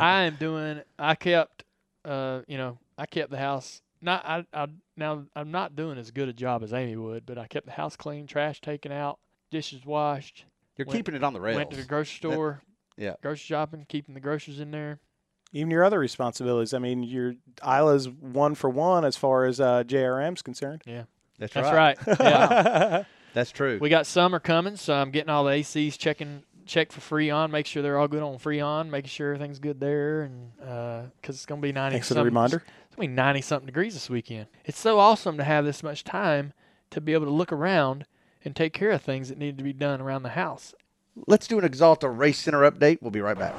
I 0.00 0.22
am 0.22 0.36
doing. 0.36 0.80
I 0.98 1.14
kept. 1.14 1.64
Uh, 2.04 2.42
you 2.46 2.56
know, 2.56 2.78
I 2.96 3.04
kept 3.04 3.30
the 3.30 3.38
house. 3.38 3.82
Not. 4.00 4.24
I. 4.26 4.46
I. 4.54 4.68
Now 4.96 5.26
I'm 5.36 5.50
not 5.50 5.76
doing 5.76 5.98
as 5.98 6.10
good 6.10 6.30
a 6.30 6.32
job 6.32 6.62
as 6.62 6.72
Amy 6.72 6.96
would, 6.96 7.26
but 7.26 7.36
I 7.36 7.46
kept 7.46 7.66
the 7.66 7.72
house 7.72 7.96
clean, 7.96 8.26
trash 8.26 8.62
taken 8.62 8.90
out, 8.90 9.18
dishes 9.50 9.84
washed. 9.84 10.46
You're 10.76 10.86
went- 10.86 10.96
keeping 10.96 11.14
it 11.14 11.24
on 11.24 11.32
the 11.32 11.40
rails. 11.40 11.56
Went 11.56 11.70
to 11.70 11.76
the 11.76 11.84
grocery 11.84 12.16
store. 12.16 12.62
yeah. 12.96 13.14
Grocery 13.22 13.44
shopping, 13.44 13.84
keeping 13.88 14.14
the 14.14 14.20
groceries 14.20 14.60
in 14.60 14.70
there. 14.70 15.00
Even 15.52 15.70
your 15.70 15.84
other 15.84 15.98
responsibilities. 15.98 16.74
I 16.74 16.78
mean, 16.78 17.02
your 17.02 17.34
Isla's 17.64 18.08
one 18.08 18.54
for 18.54 18.68
one 18.68 19.04
as 19.04 19.16
far 19.16 19.46
as 19.46 19.60
uh, 19.60 19.84
JRM's 19.84 20.42
concerned. 20.42 20.82
Yeah. 20.84 21.04
That's, 21.38 21.54
right. 21.54 21.96
That's 22.04 22.18
right. 22.20 22.20
Yeah. 22.20 23.04
That's 23.34 23.50
true. 23.50 23.78
We 23.80 23.90
got 23.90 24.06
summer 24.06 24.40
coming, 24.40 24.76
so 24.76 24.94
I'm 24.94 25.10
getting 25.10 25.28
all 25.28 25.44
the 25.44 25.50
ACs 25.50 25.98
checking 25.98 26.42
check 26.66 26.92
for 26.92 27.00
Freon, 27.00 27.50
make 27.50 27.66
sure 27.66 27.82
they're 27.82 27.98
all 27.98 28.08
good 28.08 28.22
on 28.22 28.38
Freon, 28.38 28.88
making 28.90 29.08
sure 29.08 29.34
everything's 29.34 29.58
good 29.58 29.80
there, 29.80 30.22
and 30.22 30.52
because 30.58 31.36
it's 31.36 31.46
gonna 31.46 31.60
be 31.60 31.72
ninety. 31.72 31.94
Thanks 31.94 32.08
for 32.08 32.14
the 32.14 32.24
reminder. 32.24 32.62
It's 32.86 32.96
gonna 32.96 33.08
be 33.08 33.14
ninety 33.14 33.40
something 33.40 33.66
degrees 33.66 33.94
this 33.94 34.10
weekend. 34.10 34.46
It's 34.64 34.78
so 34.78 34.98
awesome 34.98 35.36
to 35.38 35.44
have 35.44 35.64
this 35.64 35.82
much 35.82 36.04
time 36.04 36.52
to 36.90 37.00
be 37.00 37.12
able 37.12 37.26
to 37.26 37.32
look 37.32 37.52
around 37.52 38.06
and 38.46 38.54
take 38.54 38.72
care 38.72 38.92
of 38.92 39.02
things 39.02 39.28
that 39.28 39.36
need 39.36 39.58
to 39.58 39.64
be 39.64 39.72
done 39.72 40.00
around 40.00 40.22
the 40.22 40.30
house. 40.30 40.72
Let's 41.26 41.48
do 41.48 41.58
an 41.58 41.68
Axalta 41.68 42.16
Race 42.16 42.38
Center 42.38 42.60
update. 42.70 43.02
We'll 43.02 43.10
be 43.10 43.20
right 43.20 43.36
back. 43.36 43.54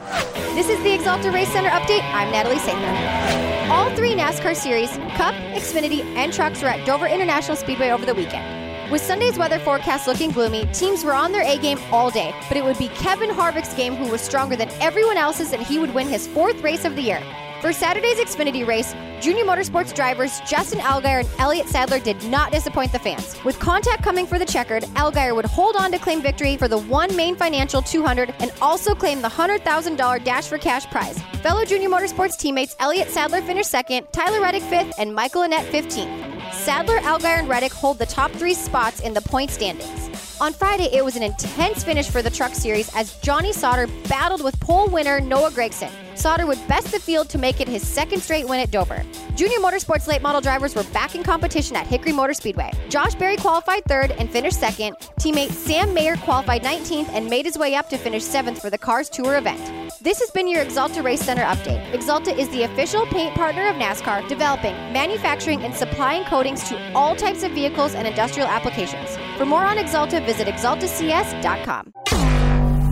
This 0.55 0.69
is 0.69 0.81
the 0.81 0.97
Axalta 0.97 1.31
Race 1.33 1.51
Center 1.51 1.69
update. 1.69 2.03
I'm 2.13 2.31
Natalie 2.31 2.55
Sather. 2.55 3.69
All 3.69 3.93
three 3.95 4.11
NASCAR 4.11 4.55
series, 4.55 4.89
Cup, 5.17 5.35
Xfinity, 5.53 6.03
and 6.15 6.31
Trucks 6.31 6.61
were 6.61 6.69
at 6.69 6.85
Dover 6.85 7.05
International 7.05 7.57
Speedway 7.57 7.89
over 7.89 8.05
the 8.05 8.13
weekend. 8.13 8.91
With 8.91 9.01
Sunday's 9.01 9.37
weather 9.37 9.59
forecast 9.59 10.07
looking 10.07 10.31
gloomy, 10.31 10.65
teams 10.67 11.03
were 11.03 11.13
on 11.13 11.33
their 11.33 11.43
A 11.43 11.57
game 11.57 11.79
all 11.91 12.09
day, 12.09 12.33
but 12.47 12.55
it 12.55 12.63
would 12.63 12.77
be 12.77 12.87
Kevin 12.89 13.29
Harvick's 13.29 13.73
game 13.73 13.95
who 13.95 14.09
was 14.09 14.21
stronger 14.21 14.55
than 14.55 14.69
everyone 14.79 15.17
else's 15.17 15.51
and 15.51 15.61
he 15.61 15.79
would 15.79 15.93
win 15.93 16.07
his 16.07 16.27
fourth 16.27 16.61
race 16.61 16.85
of 16.85 16.95
the 16.95 17.01
year. 17.01 17.21
For 17.61 17.73
Saturday's 17.73 18.17
Xfinity 18.17 18.67
race, 18.67 18.93
Junior 19.19 19.43
Motorsports 19.43 19.91
drivers 19.91 20.41
Justin 20.41 20.77
Allgaier 20.77 21.21
and 21.21 21.29
Elliott 21.39 21.67
Sadler 21.67 21.99
did 21.99 22.23
not 22.25 22.51
disappoint 22.51 22.91
the 22.91 22.99
fans. 22.99 23.35
With 23.43 23.59
contact 23.59 24.03
coming 24.03 24.27
for 24.27 24.37
the 24.37 24.45
checkered, 24.45 24.83
Allgaier 24.93 25.35
would 25.35 25.45
hold 25.45 25.75
on 25.75 25.91
to 25.91 25.97
claim 25.97 26.21
victory 26.21 26.55
for 26.55 26.67
the 26.67 26.77
OneMain 26.77 27.35
Financial 27.35 27.81
200 27.81 28.35
and 28.41 28.51
also 28.61 28.93
claim 28.93 29.23
the 29.23 29.27
$100,000 29.27 30.23
Dash 30.23 30.47
for 30.47 30.59
Cash 30.59 30.85
prize. 30.91 31.19
Fellow 31.41 31.65
Junior 31.65 31.89
Motorsports 31.89 32.37
teammates 32.37 32.75
Elliott 32.79 33.09
Sadler 33.09 33.41
finished 33.41 33.71
second, 33.71 34.05
Tyler 34.11 34.39
Reddick 34.39 34.61
fifth, 34.61 34.93
and 34.99 35.15
Michael 35.15 35.41
Annett 35.41 35.67
15th. 35.71 36.53
Sadler, 36.53 36.99
Allgaier, 36.99 37.39
and 37.39 37.49
Reddick 37.49 37.73
hold 37.73 37.97
the 37.97 38.05
top 38.05 38.31
three 38.33 38.53
spots 38.53 38.99
in 38.99 39.15
the 39.15 39.21
point 39.21 39.49
standings. 39.49 40.11
On 40.39 40.53
Friday, 40.53 40.89
it 40.93 41.03
was 41.03 41.15
an 41.15 41.23
intense 41.23 41.83
finish 41.83 42.07
for 42.07 42.21
the 42.21 42.29
Truck 42.29 42.53
Series 42.53 42.95
as 42.95 43.17
Johnny 43.21 43.51
Sauter 43.51 43.87
battled 44.07 44.43
with 44.43 44.59
pole 44.59 44.87
winner 44.89 45.19
Noah 45.19 45.49
Gragson. 45.49 45.91
Sauter 46.17 46.47
would 46.47 46.67
best 46.67 46.91
the 46.91 46.99
field 46.99 47.29
to 47.29 47.37
make 47.37 47.61
it 47.61 47.67
his 47.67 47.87
second 47.87 48.21
straight 48.21 48.47
win 48.47 48.59
at 48.59 48.71
Dover. 48.71 49.05
Junior 49.35 49.59
Motorsports 49.59 50.07
late 50.07 50.23
model 50.23 50.41
drivers 50.41 50.73
were 50.73 50.83
back 50.85 51.13
in 51.13 51.21
competition 51.21 51.75
at 51.75 51.85
Hickory 51.85 52.11
Motor 52.11 52.33
Speedway. 52.33 52.71
Josh 52.89 53.13
Berry 53.13 53.37
qualified 53.37 53.85
third 53.85 54.11
and 54.11 54.27
finished 54.29 54.59
second. 54.59 54.95
Teammate 55.19 55.51
Sam 55.51 55.93
Mayer 55.93 56.17
qualified 56.17 56.63
19th 56.63 57.09
and 57.09 57.29
made 57.29 57.45
his 57.45 57.55
way 57.55 57.75
up 57.75 57.87
to 57.89 57.97
finish 57.97 58.23
seventh 58.23 58.59
for 58.59 58.71
the 58.71 58.77
Cars 58.79 59.09
Tour 59.09 59.37
event. 59.37 59.93
This 60.01 60.19
has 60.19 60.31
been 60.31 60.47
your 60.47 60.65
Axalta 60.65 61.03
Race 61.03 61.21
Center 61.21 61.43
update. 61.43 61.91
Axalta 61.91 62.35
is 62.35 62.49
the 62.49 62.63
official 62.63 63.05
paint 63.07 63.35
partner 63.35 63.67
of 63.67 63.75
NASCAR, 63.75 64.27
developing, 64.27 64.73
manufacturing, 64.91 65.61
and 65.61 65.73
supplying 65.73 66.23
coatings 66.25 66.67
to 66.69 66.93
all 66.93 67.15
types 67.15 67.43
of 67.43 67.51
vehicles 67.51 67.93
and 67.93 68.07
industrial 68.07 68.47
applications. 68.47 69.17
For 69.37 69.45
more 69.45 69.63
on 69.63 69.77
Axalta, 69.77 70.25
visit 70.25 70.47
axaltacs.com. 70.47 71.93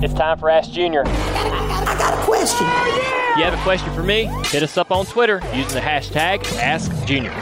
It's 0.03 0.13
time 0.13 0.37
for 0.37 0.51
Ask 0.51 0.71
Junior. 0.71 1.03
I 2.25 2.37
got 2.37 2.43
a 2.43 2.47
question. 2.47 2.67
You 3.37 3.43
have 3.43 3.53
a 3.53 3.63
question 3.63 3.93
for 3.93 4.03
me? 4.03 4.25
Hit 4.45 4.63
us 4.63 4.77
up 4.77 4.91
on 4.91 5.05
Twitter 5.05 5.41
using 5.53 5.73
the 5.73 5.81
hashtag 5.81 6.39
AskJunior. 6.39 7.33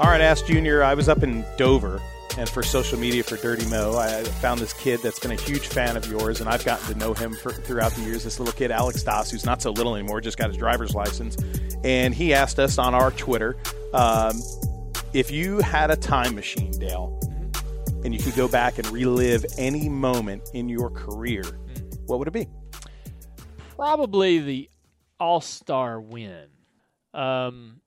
All 0.00 0.10
right, 0.10 0.20
Ask 0.20 0.46
Junior. 0.46 0.82
I 0.82 0.94
was 0.94 1.08
up 1.08 1.22
in 1.22 1.44
Dover 1.56 2.00
and 2.36 2.48
for 2.48 2.62
social 2.62 2.98
media 2.98 3.22
for 3.22 3.36
Dirty 3.36 3.66
Mo. 3.66 3.96
I 3.96 4.24
found 4.24 4.60
this 4.60 4.72
kid 4.72 5.00
that's 5.02 5.20
been 5.20 5.30
a 5.30 5.36
huge 5.40 5.68
fan 5.68 5.96
of 5.96 6.06
yours, 6.06 6.40
and 6.40 6.48
I've 6.48 6.64
gotten 6.64 6.92
to 6.92 6.98
know 6.98 7.14
him 7.14 7.34
for, 7.34 7.52
throughout 7.52 7.92
the 7.92 8.02
years. 8.02 8.24
This 8.24 8.40
little 8.40 8.52
kid, 8.52 8.72
Alex 8.72 9.02
Das, 9.04 9.30
who's 9.30 9.46
not 9.46 9.62
so 9.62 9.70
little 9.70 9.94
anymore, 9.94 10.20
just 10.20 10.36
got 10.36 10.48
his 10.48 10.56
driver's 10.56 10.94
license, 10.94 11.36
and 11.84 12.12
he 12.12 12.34
asked 12.34 12.58
us 12.58 12.76
on 12.76 12.94
our 12.94 13.12
Twitter 13.12 13.56
um, 13.92 14.40
if 15.12 15.30
you 15.30 15.58
had 15.58 15.90
a 15.92 15.96
time 15.96 16.34
machine, 16.34 16.72
Dale, 16.72 17.18
and 18.04 18.14
you 18.14 18.20
could 18.20 18.36
go 18.36 18.46
back 18.46 18.78
and 18.78 18.86
relive 18.88 19.44
any 19.58 19.88
moment 19.88 20.50
in 20.52 20.68
your 20.68 20.90
career, 20.90 21.42
what 22.06 22.18
would 22.18 22.28
it 22.28 22.34
be? 22.34 22.46
Probably 23.74 24.38
the 24.38 24.70
All 25.18 25.40
Star 25.40 26.00
win. 26.00 26.46
Um, 27.12 27.80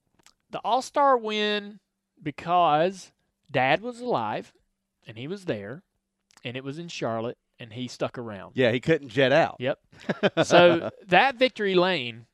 the 0.50 0.60
All 0.60 0.82
Star 0.82 1.18
win 1.18 1.80
because 2.22 3.12
Dad 3.50 3.82
was 3.82 4.02
alive 4.02 4.54
and 5.08 5.18
he 5.18 5.28
was 5.28 5.46
there, 5.46 5.84
and 6.44 6.58
it 6.58 6.64
was 6.64 6.80
in 6.80 6.88
Charlotte, 6.90 7.38
and 7.60 7.72
he 7.72 7.88
stuck 7.88 8.18
around. 8.18 8.54
Yeah, 8.56 8.72
he 8.72 8.80
couldn't 8.80 9.10
jet 9.10 9.32
out. 9.32 9.56
Yep. 9.60 9.80
so 10.44 10.90
that 11.08 11.36
victory 11.36 11.76
lane 11.76 12.26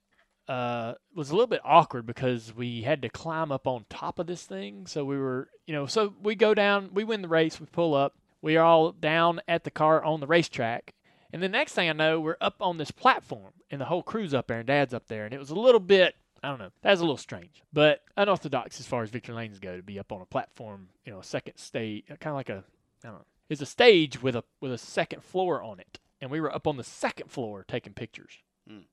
uh, 0.47 0.93
was 1.15 1.29
a 1.29 1.33
little 1.33 1.47
bit 1.47 1.61
awkward 1.63 2.05
because 2.05 2.53
we 2.55 2.81
had 2.81 3.01
to 3.01 3.09
climb 3.09 3.51
up 3.51 3.67
on 3.67 3.85
top 3.89 4.19
of 4.19 4.27
this 4.27 4.43
thing. 4.43 4.87
So 4.87 5.05
we 5.05 5.17
were, 5.17 5.49
you 5.65 5.73
know, 5.73 5.85
so 5.85 6.13
we 6.21 6.35
go 6.35 6.53
down, 6.53 6.89
we 6.93 7.03
win 7.03 7.21
the 7.21 7.27
race, 7.27 7.59
we 7.59 7.65
pull 7.67 7.93
up, 7.93 8.15
we 8.41 8.57
are 8.57 8.65
all 8.65 8.91
down 8.91 9.39
at 9.47 9.63
the 9.63 9.71
car 9.71 10.03
on 10.03 10.19
the 10.19 10.27
racetrack. 10.27 10.93
And 11.31 11.41
the 11.41 11.49
next 11.49 11.73
thing 11.73 11.89
I 11.89 11.93
know, 11.93 12.19
we're 12.19 12.37
up 12.41 12.57
on 12.59 12.77
this 12.77 12.91
platform, 12.91 13.53
and 13.71 13.81
the 13.81 13.85
whole 13.85 14.03
crew's 14.03 14.35
up 14.35 14.47
there, 14.47 14.59
and 14.59 14.67
Dad's 14.67 14.93
up 14.93 15.07
there, 15.07 15.25
and 15.25 15.33
it 15.33 15.39
was 15.39 15.49
a 15.49 15.55
little 15.55 15.79
bit, 15.79 16.15
I 16.43 16.49
don't 16.49 16.59
know, 16.59 16.69
that 16.83 16.91
was 16.91 16.99
a 16.99 17.03
little 17.03 17.17
strange, 17.17 17.63
but 17.71 18.01
unorthodox 18.15 18.79
as 18.79 18.85
far 18.85 19.01
as 19.01 19.09
victory 19.09 19.33
lanes 19.33 19.57
go 19.57 19.75
to 19.75 19.81
be 19.81 19.97
up 19.97 20.11
on 20.11 20.21
a 20.21 20.27
platform, 20.27 20.89
you 21.05 21.11
know, 21.11 21.19
a 21.19 21.23
second 21.23 21.57
stage, 21.57 22.05
kind 22.07 22.27
of 22.27 22.35
like 22.35 22.49
a, 22.49 22.63
I 23.03 23.07
don't 23.07 23.13
know, 23.13 23.25
it's 23.49 23.61
a 23.61 23.65
stage 23.65 24.21
with 24.21 24.35
a 24.35 24.43
with 24.61 24.71
a 24.71 24.77
second 24.77 25.23
floor 25.23 25.63
on 25.63 25.79
it, 25.79 25.99
and 26.21 26.29
we 26.29 26.39
were 26.39 26.53
up 26.53 26.67
on 26.67 26.77
the 26.77 26.83
second 26.83 27.31
floor 27.31 27.65
taking 27.67 27.93
pictures 27.93 28.42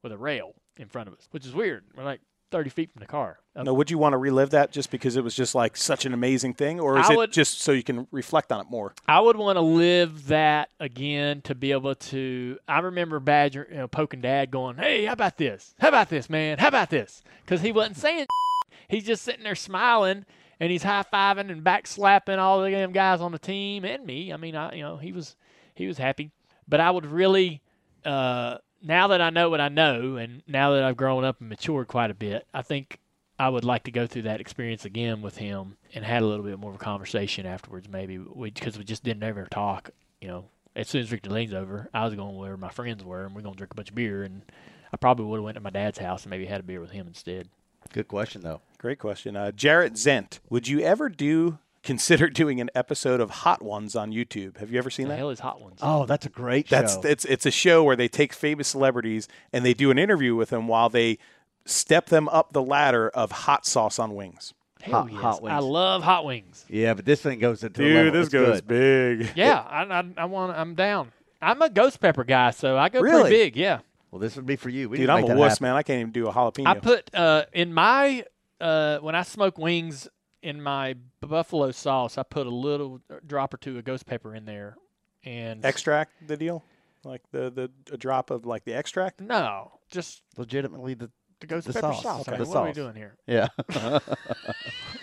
with 0.02 0.12
a 0.12 0.18
rail 0.18 0.54
in 0.76 0.88
front 0.88 1.08
of 1.08 1.14
us, 1.14 1.28
which 1.30 1.46
is 1.46 1.54
weird. 1.54 1.84
We're 1.96 2.04
like 2.04 2.20
30 2.50 2.70
feet 2.70 2.90
from 2.92 3.00
the 3.00 3.06
car. 3.06 3.38
Up- 3.54 3.64
No, 3.64 3.74
would 3.74 3.90
you 3.90 3.98
want 3.98 4.12
to 4.14 4.16
relive 4.18 4.50
that 4.50 4.72
just 4.72 4.90
because 4.90 5.14
it 5.16 5.22
was 5.22 5.34
just 5.36 5.54
like 5.54 5.76
such 5.76 6.04
an 6.04 6.12
amazing 6.12 6.54
thing, 6.54 6.80
or 6.80 6.98
is 6.98 7.08
I 7.08 7.12
it 7.12 7.16
would- 7.16 7.32
just 7.32 7.60
so 7.60 7.70
you 7.72 7.82
can 7.84 8.08
reflect 8.10 8.50
on 8.50 8.60
it 8.60 8.66
more? 8.70 8.92
I 9.06 9.20
would 9.20 9.36
want 9.36 9.56
to 9.56 9.60
live 9.60 10.26
that 10.26 10.70
again 10.80 11.42
to 11.42 11.54
be 11.54 11.70
able 11.72 11.94
to. 11.94 12.58
I 12.66 12.80
remember 12.80 13.20
Badger, 13.20 13.68
you 13.70 13.76
know, 13.76 13.88
poking 13.88 14.20
Dad, 14.20 14.50
going, 14.50 14.76
"Hey, 14.78 15.04
how 15.04 15.12
about 15.12 15.36
this? 15.36 15.74
How 15.78 15.88
about 15.88 16.08
this, 16.08 16.28
man? 16.28 16.58
How 16.58 16.68
about 16.68 16.90
this?" 16.90 17.22
Because 17.44 17.60
he 17.60 17.70
wasn't 17.72 17.96
saying. 17.96 18.26
He's 18.88 19.04
just 19.04 19.22
sitting 19.22 19.44
there 19.44 19.54
smiling, 19.54 20.24
and 20.58 20.72
he's 20.72 20.82
high 20.82 21.04
fiving 21.12 21.48
and 21.52 21.62
back 21.62 21.86
slapping 21.86 22.40
all 22.40 22.60
the 22.60 22.70
damn 22.72 22.90
guys 22.90 23.20
on 23.20 23.30
the 23.30 23.38
team 23.38 23.84
and 23.84 24.04
me. 24.04 24.32
I 24.32 24.36
mean, 24.36 24.56
I 24.56 24.74
you 24.74 24.82
know 24.82 24.96
he 24.96 25.12
was 25.12 25.36
he 25.76 25.86
was 25.86 25.96
happy, 25.98 26.32
but 26.66 26.80
I 26.80 26.90
would 26.90 27.06
really. 27.06 27.62
Uh, 28.04 28.58
now 28.82 29.08
that 29.08 29.20
I 29.20 29.30
know 29.30 29.50
what 29.50 29.60
I 29.60 29.68
know, 29.68 30.16
and 30.16 30.42
now 30.46 30.72
that 30.72 30.82
I've 30.82 30.96
grown 30.96 31.24
up 31.24 31.40
and 31.40 31.48
matured 31.48 31.88
quite 31.88 32.10
a 32.10 32.14
bit, 32.14 32.46
I 32.52 32.62
think 32.62 32.98
I 33.38 33.48
would 33.48 33.64
like 33.64 33.84
to 33.84 33.90
go 33.90 34.06
through 34.06 34.22
that 34.22 34.40
experience 34.40 34.84
again 34.84 35.22
with 35.22 35.38
him 35.38 35.76
and 35.94 36.04
had 36.04 36.22
a 36.22 36.26
little 36.26 36.44
bit 36.44 36.58
more 36.58 36.70
of 36.70 36.76
a 36.76 36.84
conversation 36.84 37.46
afterwards, 37.46 37.88
maybe 37.88 38.18
because 38.18 38.78
we, 38.78 38.84
just 38.84 39.02
didn't 39.02 39.22
ever 39.22 39.46
talk. 39.50 39.90
You 40.20 40.28
know, 40.28 40.44
as 40.76 40.88
soon 40.88 41.02
as 41.02 41.08
victory 41.08 41.32
lane's 41.32 41.54
over, 41.54 41.88
I 41.94 42.04
was 42.04 42.14
going 42.14 42.36
where 42.36 42.56
my 42.56 42.70
friends 42.70 43.04
were, 43.04 43.24
and 43.24 43.34
we're 43.34 43.42
going 43.42 43.54
to 43.54 43.58
drink 43.58 43.72
a 43.72 43.76
bunch 43.76 43.90
of 43.90 43.94
beer, 43.94 44.22
and 44.22 44.42
I 44.92 44.96
probably 44.96 45.26
would 45.26 45.38
have 45.38 45.44
went 45.44 45.54
to 45.56 45.60
my 45.62 45.70
dad's 45.70 45.98
house 45.98 46.24
and 46.24 46.30
maybe 46.30 46.46
had 46.46 46.60
a 46.60 46.64
beer 46.64 46.80
with 46.80 46.90
him 46.90 47.06
instead. 47.06 47.48
Good 47.92 48.08
question, 48.08 48.42
though. 48.42 48.60
Great 48.78 48.98
question. 48.98 49.36
Uh, 49.36 49.52
Jarrett 49.52 49.96
Zent, 49.96 50.40
would 50.48 50.68
you 50.68 50.80
ever 50.80 51.08
do 51.08 51.58
consider 51.82 52.28
doing 52.28 52.60
an 52.60 52.70
episode 52.74 53.20
of 53.20 53.30
Hot 53.30 53.62
Ones 53.62 53.96
on 53.96 54.10
YouTube? 54.12 54.58
Have 54.58 54.70
you 54.70 54.78
ever 54.78 54.90
seen 54.90 55.06
The 55.06 55.10
that? 55.12 55.18
hell 55.18 55.30
is 55.30 55.40
Hot 55.40 55.60
Ones? 55.60 55.78
Oh, 55.82 56.06
that's 56.06 56.26
a 56.26 56.30
great 56.30 56.68
That's 56.68 56.94
show. 56.94 57.00
it's 57.04 57.24
it's 57.24 57.46
a 57.46 57.50
show 57.50 57.82
where 57.84 57.96
they 57.96 58.08
take 58.08 58.32
famous 58.32 58.68
celebrities 58.68 59.28
and 59.52 59.64
they 59.64 59.74
do 59.74 59.90
an 59.90 59.98
interview 59.98 60.34
with 60.34 60.50
them 60.50 60.68
while 60.68 60.88
they 60.88 61.18
step 61.66 62.06
them 62.06 62.28
up 62.28 62.52
the 62.52 62.62
ladder 62.62 63.08
of 63.10 63.30
hot 63.32 63.66
sauce 63.66 63.98
on 63.98 64.14
wings. 64.14 64.54
Hell 64.82 65.02
Hot- 65.02 65.12
yes. 65.12 65.20
hot 65.20 65.42
wings. 65.42 65.52
I 65.54 65.58
love 65.58 66.02
hot 66.02 66.24
wings. 66.24 66.64
yeah, 66.68 66.94
but 66.94 67.04
this 67.04 67.20
thing 67.20 67.38
goes 67.38 67.62
into 67.62 67.82
a 67.82 67.84
Dude, 67.84 67.96
level. 67.96 68.12
this 68.12 68.26
It's 68.26 68.32
goes 68.32 68.60
good. 68.62 68.66
big. 69.26 69.32
Yeah, 69.36 69.58
I, 69.60 69.82
I, 69.84 70.04
I 70.16 70.24
want. 70.24 70.56
I'm 70.56 70.74
down. 70.74 71.12
I'm 71.42 71.60
a 71.62 71.68
ghost 71.68 72.00
pepper 72.00 72.24
guy, 72.24 72.50
so 72.50 72.76
I 72.78 72.88
go 72.88 73.00
Really? 73.00 73.22
pretty 73.22 73.36
big. 73.36 73.56
Yeah. 73.56 73.80
Well, 74.10 74.18
this 74.20 74.36
would 74.36 74.46
be 74.46 74.56
for 74.56 74.70
you. 74.70 74.88
We 74.88 74.96
Dude, 74.98 75.08
I'm 75.10 75.24
a 75.24 75.26
that 75.28 75.36
wuss, 75.36 75.52
happen. 75.52 75.64
man. 75.68 75.76
I 75.76 75.82
can't 75.82 76.00
even 76.00 76.12
do 76.12 76.28
a 76.28 76.32
jalapeno. 76.32 76.66
I 76.66 76.74
put 76.78 77.14
uh, 77.14 77.44
in 77.52 77.72
my 77.72 78.24
uh, 78.60 78.98
when 78.98 79.14
I 79.14 79.22
smoke 79.22 79.56
wings 79.58 80.08
in 80.42 80.62
my 80.62 80.96
buffalo 81.20 81.70
sauce, 81.70 82.18
I 82.18 82.22
put 82.22 82.46
a 82.46 82.50
little 82.50 83.00
drop 83.26 83.54
or 83.54 83.56
two 83.56 83.76
of 83.78 83.84
ghost 83.84 84.06
pepper 84.06 84.34
in 84.34 84.44
there, 84.44 84.76
and 85.24 85.64
extract 85.64 86.12
the 86.26 86.36
deal, 86.36 86.64
like 87.04 87.22
the 87.32 87.50
the 87.50 87.70
a 87.92 87.96
drop 87.96 88.30
of 88.30 88.46
like 88.46 88.64
the 88.64 88.74
extract. 88.74 89.20
No, 89.20 89.72
just 89.90 90.22
Legitimately, 90.36 90.94
the 90.94 91.10
the 91.40 91.46
ghost 91.46 91.66
the 91.66 91.72
pepper 91.72 91.92
sauce. 91.92 92.02
sauce. 92.02 92.20
Okay. 92.28 92.36
I 92.36 92.38
mean, 92.38 92.44
The 92.44 92.50
what 92.50 92.58
are 92.58 92.66
we 92.66 92.72
doing 92.72 92.94
here? 92.94 93.16
Yeah. 93.26 93.48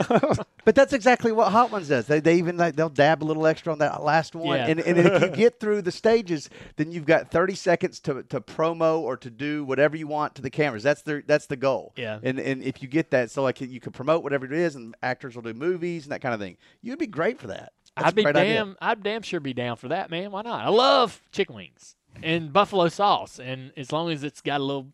but 0.68 0.76
that's 0.76 0.91
exactly 0.91 1.32
what 1.32 1.49
Hot 1.53 1.72
Ones 1.72 1.88
does. 1.88 2.07
They, 2.07 2.20
they 2.20 2.36
even 2.36 2.57
like, 2.57 2.76
they'll 2.76 2.89
dab 2.89 3.24
a 3.24 3.26
little 3.26 3.47
extra 3.47 3.72
on 3.72 3.80
that 3.80 4.03
last 4.03 4.36
one, 4.36 4.57
Yeah. 4.57 4.68
and, 4.68 4.82
and 4.82 4.97
if 4.97 5.22
you 5.22 5.30
get 5.34 5.61
through 5.61 5.82
the 5.84 5.93
stages, 5.93 6.49
then 6.76 6.91
you've 6.91 7.05
got 7.05 7.32
30 7.32 7.55
seconds 7.55 8.01
to, 8.01 8.24
to 8.24 8.41
promo 8.41 8.99
or 8.99 9.15
to 9.15 9.30
do 9.30 9.63
whatever 9.63 9.95
you 9.95 10.07
want 10.07 10.36
to 10.36 10.41
the 10.41 10.49
cameras. 10.49 10.84
That's 10.84 11.03
the 11.03 11.24
that's 11.26 11.45
the 11.45 11.55
goal. 11.55 11.93
Yeah. 11.95 12.20
And 12.22 12.38
and 12.38 12.61
if 12.61 12.82
you 12.82 12.89
get 12.89 13.11
that, 13.11 13.32
so 13.32 13.43
like 13.43 13.61
you 13.61 13.80
can 13.80 13.93
promote 13.93 14.24
whatever 14.24 14.45
it 14.45 14.51
is, 14.51 14.76
and 14.76 14.93
actors 15.01 15.36
will 15.36 15.41
do 15.43 15.53
movies 15.53 16.03
and 16.03 16.11
that 16.11 16.20
kind 16.20 16.34
of 16.34 16.41
thing. 16.41 16.57
You'd 16.82 16.99
be 16.99 17.07
great 17.07 17.39
for 17.39 17.47
that. 17.47 17.72
That's 17.95 18.09
I'd 18.09 18.15
be 18.15 18.24
a 18.24 18.26
great 18.26 18.36
idea. 18.36 18.53
damn. 18.55 18.76
I'd 18.82 19.01
damn 19.01 19.22
sure 19.22 19.39
be 19.39 19.53
down 19.53 19.78
for 19.78 19.88
that, 19.88 20.11
man. 20.11 20.32
Why 20.32 20.41
not? 20.41 20.65
I 20.65 20.68
love 20.68 21.22
chicken 21.32 21.55
wings 21.55 21.95
and 22.22 22.51
buffalo 22.51 22.89
sauce, 22.89 23.39
and 23.39 23.72
as 23.78 23.93
long 23.93 24.11
as 24.11 24.26
it's 24.26 24.41
got 24.41 24.59
a 24.59 24.63
little 24.65 24.88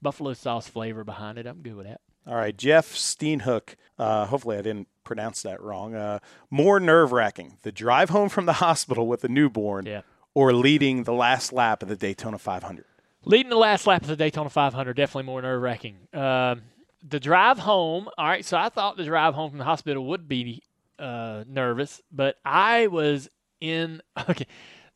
buffalo 0.00 0.32
sauce 0.32 0.68
flavor 0.68 1.02
behind 1.02 1.38
it, 1.38 1.46
I'm 1.46 1.60
good 1.60 1.74
with 1.74 1.86
that. 1.86 2.02
All 2.24 2.36
right, 2.36 2.56
Jeff 2.56 2.94
Steenhook. 2.94 3.74
Uh, 3.98 4.26
hopefully, 4.26 4.56
I 4.56 4.62
didn't 4.62 4.88
pronounce 5.04 5.42
that 5.42 5.60
wrong. 5.62 5.94
Uh, 5.94 6.18
more 6.50 6.78
nerve 6.80 7.12
wracking: 7.12 7.58
the 7.62 7.72
drive 7.72 8.10
home 8.10 8.28
from 8.28 8.46
the 8.46 8.54
hospital 8.54 9.06
with 9.06 9.24
a 9.24 9.28
newborn, 9.28 9.86
Yeah. 9.86 10.02
or 10.34 10.52
leading 10.52 11.04
the 11.04 11.12
last 11.12 11.52
lap 11.52 11.82
of 11.82 11.88
the 11.88 11.96
Daytona 11.96 12.38
500. 12.38 12.84
Leading 13.24 13.50
the 13.50 13.56
last 13.56 13.86
lap 13.86 14.02
of 14.02 14.08
the 14.08 14.16
Daytona 14.16 14.48
500, 14.48 14.94
definitely 14.94 15.24
more 15.24 15.42
nerve 15.42 15.60
wracking. 15.60 15.96
Um, 16.14 16.62
the 17.02 17.18
drive 17.20 17.58
home, 17.58 18.08
all 18.16 18.26
right, 18.26 18.44
so 18.44 18.56
I 18.56 18.68
thought 18.68 18.96
the 18.96 19.04
drive 19.04 19.34
home 19.34 19.50
from 19.50 19.58
the 19.58 19.64
hospital 19.64 20.06
would 20.06 20.28
be 20.28 20.62
uh, 20.98 21.44
nervous, 21.48 22.00
but 22.12 22.36
I 22.44 22.86
was 22.86 23.28
in, 23.60 24.00
okay, 24.30 24.46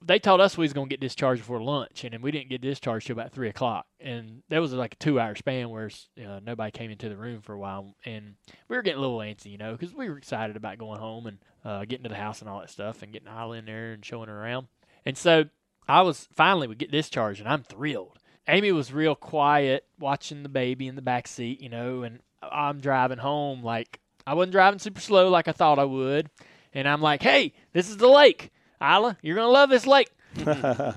they 0.07 0.19
told 0.19 0.41
us 0.41 0.57
we 0.57 0.65
was 0.65 0.73
going 0.73 0.89
to 0.89 0.93
get 0.93 1.01
discharged 1.01 1.43
before 1.43 1.63
lunch, 1.63 2.05
and 2.05 2.13
then 2.13 2.23
we 2.23 2.31
didn't 2.31 2.51
get 2.51 2.61
discharged 2.61 3.07
till 3.07 3.15
about 3.15 3.33
3 3.33 3.49
o'clock. 3.49 3.87
And 4.01 4.43
that 4.49 4.61
was 4.61 4.73
like 4.73 4.95
a 4.95 4.97
two 4.97 5.21
hour 5.21 5.35
span 5.35 5.71
where 5.71 5.91
uh, 6.19 6.41
nobody 6.45 6.71
came 6.71 6.91
into 6.91 7.09
the 7.09 7.17
room 7.17 7.41
for 7.41 7.53
a 7.53 7.59
while, 7.59 7.95
and 8.05 8.35
we 8.69 8.77
were 8.77 8.83
getting 8.83 8.99
a 8.99 9.03
little 9.03 9.19
antsy, 9.19 9.47
you 9.47 9.59
know, 9.59 9.73
because 9.73 9.95
we 9.95 10.09
were 10.09 10.19
excited 10.19 10.57
about 10.57 10.79
going 10.79 11.01
home 11.01 11.27
and 11.27 11.39
uh, 11.65 11.85
getting 11.85 12.05
to 12.05 12.09
the 12.09 12.17
house 12.17 12.41
and 12.41 12.51
all 12.51 12.61
that 12.61 12.71
stuff 12.71 13.03
and 13.03 13.13
getting 13.13 13.29
Isla 13.29 13.57
in 13.57 13.65
there 13.65 13.93
and 13.93 14.05
showing 14.05 14.29
her 14.29 14.43
around. 14.43 14.69
And 15.05 15.17
so 15.17 15.47
I 15.89 16.03
was 16.03 16.29
finally 16.35 16.69
we 16.69 16.75
get 16.75 16.91
discharged, 16.91 17.41
and 17.41 17.49
I'm 17.49 17.63
thrilled. 17.63 18.19
Amy 18.49 18.73
was 18.73 18.93
real 18.93 19.15
quiet, 19.15 19.87
watching 19.99 20.43
the 20.43 20.49
baby 20.49 20.89
in 20.89 20.97
the 20.97 21.03
back 21.03 21.29
seat, 21.29 21.61
you 21.61 21.69
know, 21.69 22.03
and 22.03 22.21
I'm 22.43 22.81
driving 22.81 23.19
home 23.19 23.63
like 23.63 24.01
I 24.27 24.35
wasn't 24.35 24.53
driving 24.53 24.79
super 24.79 25.01
slow 25.01 25.29
like 25.29 25.49
I 25.49 25.53
thought 25.53 25.79
I 25.79 25.85
would, 25.85 26.31
and 26.73 26.89
I'm 26.89 27.03
like, 27.03 27.23
"Hey, 27.23 27.53
this 27.73 27.89
is 27.89 27.97
the 27.97 28.09
lake, 28.09 28.52
Isla. 28.83 29.17
You're 29.23 29.37
gonna 29.37 29.49
love 29.49 29.71
this 29.71 29.87
lake." 29.87 30.11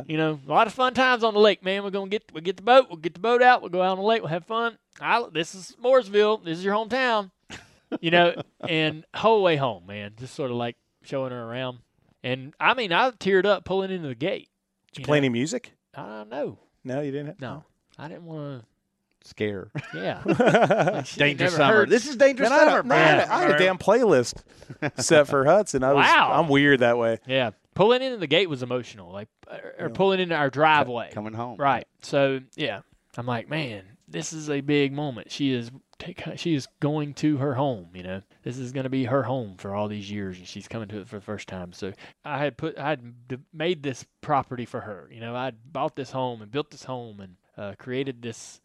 you 0.08 0.18
know, 0.18 0.40
a 0.48 0.50
lot 0.52 0.66
of 0.66 0.74
fun 0.74 0.94
times 0.94 1.24
on 1.24 1.34
the 1.34 1.40
lake, 1.42 1.62
man. 1.64 1.84
We're 1.84 1.90
gonna 1.90 2.10
get 2.10 2.24
we 2.34 2.40
get 2.42 2.56
the 2.58 2.64
boat, 2.64 2.88
we'll 2.90 2.98
get 2.98 3.14
the 3.14 3.20
boat 3.20 3.42
out, 3.42 3.62
we'll 3.62 3.70
go 3.70 3.82
out 3.82 3.92
on 3.92 3.98
the 3.98 4.04
lake, 4.04 4.22
we'll 4.22 4.30
have 4.30 4.46
fun. 4.46 4.78
Isla, 5.02 5.30
this 5.32 5.54
is 5.54 5.76
Mooresville, 5.84 6.44
this 6.46 6.58
is 6.58 6.64
your 6.64 6.74
hometown, 6.74 7.32
you 8.00 8.12
know, 8.12 8.34
and 8.68 9.04
whole 9.14 9.44
way 9.44 9.58
home, 9.58 9.86
man, 9.88 10.14
just 10.18 10.36
sort 10.36 10.52
of 10.52 10.58
like 10.58 10.78
showing 11.04 11.32
her 11.32 11.44
around. 11.44 11.80
And 12.24 12.54
I 12.62 12.74
mean, 12.76 12.94
I 12.94 13.12
teared 13.12 13.46
up 13.46 13.66
pulling 13.66 13.92
into 13.92 14.08
the 14.08 14.16
gate. 14.16 14.48
Did 14.94 15.00
you 15.00 15.02
you 15.02 15.06
play 15.06 15.18
know. 15.18 15.26
any 15.26 15.30
music? 15.30 15.74
I 15.94 16.04
don't 16.08 16.30
know. 16.30 16.58
No, 16.86 17.02
you 17.02 17.12
didn't. 17.12 17.42
No, 17.42 17.66
I 18.00 18.08
didn't 18.08 18.26
want 18.26 18.62
to 18.62 19.28
Scare. 19.28 19.70
to. 19.92 20.00
Yeah, 20.00 20.22
Like, 20.94 21.14
Dangerous 21.16 21.56
summer. 21.56 21.74
heard- 21.74 21.90
This 21.90 22.08
is 22.08 22.16
dangerous 22.16 22.50
Man, 22.52 22.60
I, 22.60 22.64
summer, 22.72 22.84
no, 22.84 22.96
I 22.96 22.98
had 23.00 23.18
man. 23.18 23.28
a- 23.30 23.34
I 23.34 23.42
had 23.42 23.52
a 23.52 23.58
damn 23.58 23.78
playlist 23.78 24.36
set 24.98 25.28
for 25.28 25.44
Hudson. 25.44 25.84
I 25.84 25.92
was, 25.94 26.06
Wow. 26.06 26.32
I'm 26.34 26.48
weird 26.48 26.80
that 26.80 26.98
way. 26.98 27.18
Yeah, 27.28 27.52
pulling 27.76 28.02
into 28.02 28.18
the 28.18 28.28
gate 28.28 28.50
was 28.50 28.64
emotional, 28.64 29.12
like 29.12 29.30
or, 29.48 29.86
or 29.86 29.90
pulling 29.90 30.20
into 30.20 30.34
our 30.34 30.50
driveway. 30.50 31.12
Coming 31.14 31.34
home. 31.34 31.58
Right. 31.58 31.88
So 32.02 32.40
yeah, 32.56 32.82
I'm 33.16 33.28
like, 33.28 33.48
man, 33.48 33.84
this 34.08 34.34
is 34.34 34.50
a 34.50 34.62
big 34.62 34.92
moment. 34.92 35.32
She 35.32 35.52
is 35.52 35.70
take, 36.00 36.24
she 36.38 36.56
is 36.56 36.68
going 36.80 37.14
to 37.16 37.38
her 37.38 37.54
home. 37.54 37.90
You 37.94 38.04
know, 38.04 38.22
this 38.44 38.58
is 38.58 38.72
going 38.72 38.86
to 38.86 38.90
be 38.90 39.06
her 39.06 39.24
home 39.24 39.56
for 39.58 39.76
all 39.76 39.88
these 39.88 40.10
years, 40.10 40.38
and 40.38 40.48
she's 40.48 40.68
coming 40.68 40.88
to 40.90 41.02
it 41.02 41.08
for 41.08 41.18
the 41.18 41.26
first 41.26 41.48
time. 41.48 41.74
So 41.74 41.94
I 42.24 42.40
had 42.40 42.58
put, 42.58 42.78
I 42.80 42.90
had 42.90 43.14
made 43.54 43.84
this 43.84 44.06
property 44.22 44.66
for 44.66 44.82
her. 44.82 45.10
You 45.12 45.20
know, 45.20 45.36
I 45.36 45.46
would 45.46 45.72
bought 45.72 45.96
this 45.96 46.12
home 46.12 46.42
and 46.42 46.52
built 46.52 46.72
this 46.72 46.86
home 46.86 47.20
and 47.20 47.36
uh, 47.58 47.76
created 47.78 48.22
this 48.22 48.62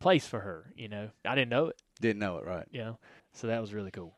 place 0.00 0.26
for 0.26 0.40
her. 0.40 0.72
You 0.76 0.88
know, 0.88 1.10
I 1.24 1.34
didn't 1.34 1.50
know 1.50 1.68
it. 1.68 1.76
Didn't 2.00 2.20
know 2.20 2.38
it, 2.38 2.44
right? 2.44 2.66
You 2.70 2.80
know, 2.80 2.98
so 3.32 3.46
that 3.46 3.60
was 3.60 3.72
really 3.72 3.90
cool. 3.90 4.14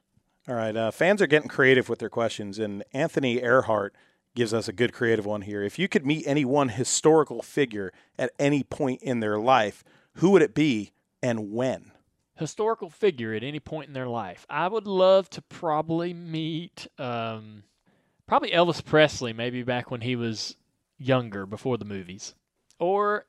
All 0.49 0.55
right, 0.55 0.77
uh, 0.77 0.93
fans 0.93 1.21
are 1.21 1.27
getting 1.27 1.49
creative 1.49 1.89
with 1.89 1.99
their 1.99 2.09
questions, 2.09 2.61
and 2.61 2.85
Anthony 2.93 3.43
Earhart 3.43 3.97
gives 4.37 4.55
us 4.55 4.69
a 4.69 4.73
good 4.73 4.93
creative 4.93 5.27
one 5.27 5.43
here. 5.43 5.63
If 5.63 5.79
you 5.79 5.89
could 5.89 6.07
meet 6.07 6.27
any 6.27 6.45
one 6.45 6.69
historical 6.69 7.43
figure 7.43 7.93
at 8.17 8.31
any 8.39 8.63
point 8.63 9.03
in 9.03 9.19
their 9.19 9.39
life, 9.39 9.83
who 10.17 10.31
would 10.31 10.43
it 10.43 10.55
be 10.55 10.93
and 11.23 11.51
when? 11.51 11.91
Historical 12.37 12.91
figure 12.91 13.33
at 13.35 13.43
any 13.43 13.59
point 13.59 13.89
in 13.89 13.95
their 13.95 14.07
life. 14.07 14.47
I 14.49 14.69
would 14.69 14.87
love 14.87 15.29
to 15.31 15.43
probably 15.43 16.13
meet 16.13 16.87
um, 16.99 17.65
probably 18.27 18.51
Elvis 18.51 18.85
Presley, 18.85 19.33
maybe 19.33 19.63
back 19.63 19.91
when 19.91 20.03
he 20.03 20.15
was 20.15 20.55
younger, 20.99 21.47
before 21.47 21.79
the 21.79 21.85
movies, 21.85 22.35
or 22.79 23.25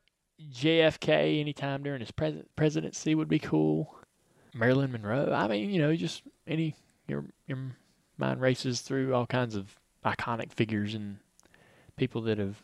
JFK 0.52 1.40
anytime 1.40 1.84
during 1.84 2.02
his 2.02 2.12
pres- 2.12 2.44
presidency 2.56 3.16
would 3.16 3.30
be 3.30 3.40
cool. 3.40 3.96
Marilyn 4.54 4.92
Monroe. 4.92 5.32
I 5.34 5.48
mean, 5.48 5.70
you 5.70 5.82
know, 5.82 5.96
just 5.96 6.24
any 6.46 6.76
your 7.08 7.26
your 7.48 7.58
mind 8.18 8.42
races 8.42 8.82
through 8.82 9.14
all 9.14 9.26
kinds 9.26 9.56
of 9.56 9.78
iconic 10.16 10.52
figures 10.52 10.94
and 10.94 11.18
people 11.96 12.22
that 12.24 12.38
have. 12.38 12.62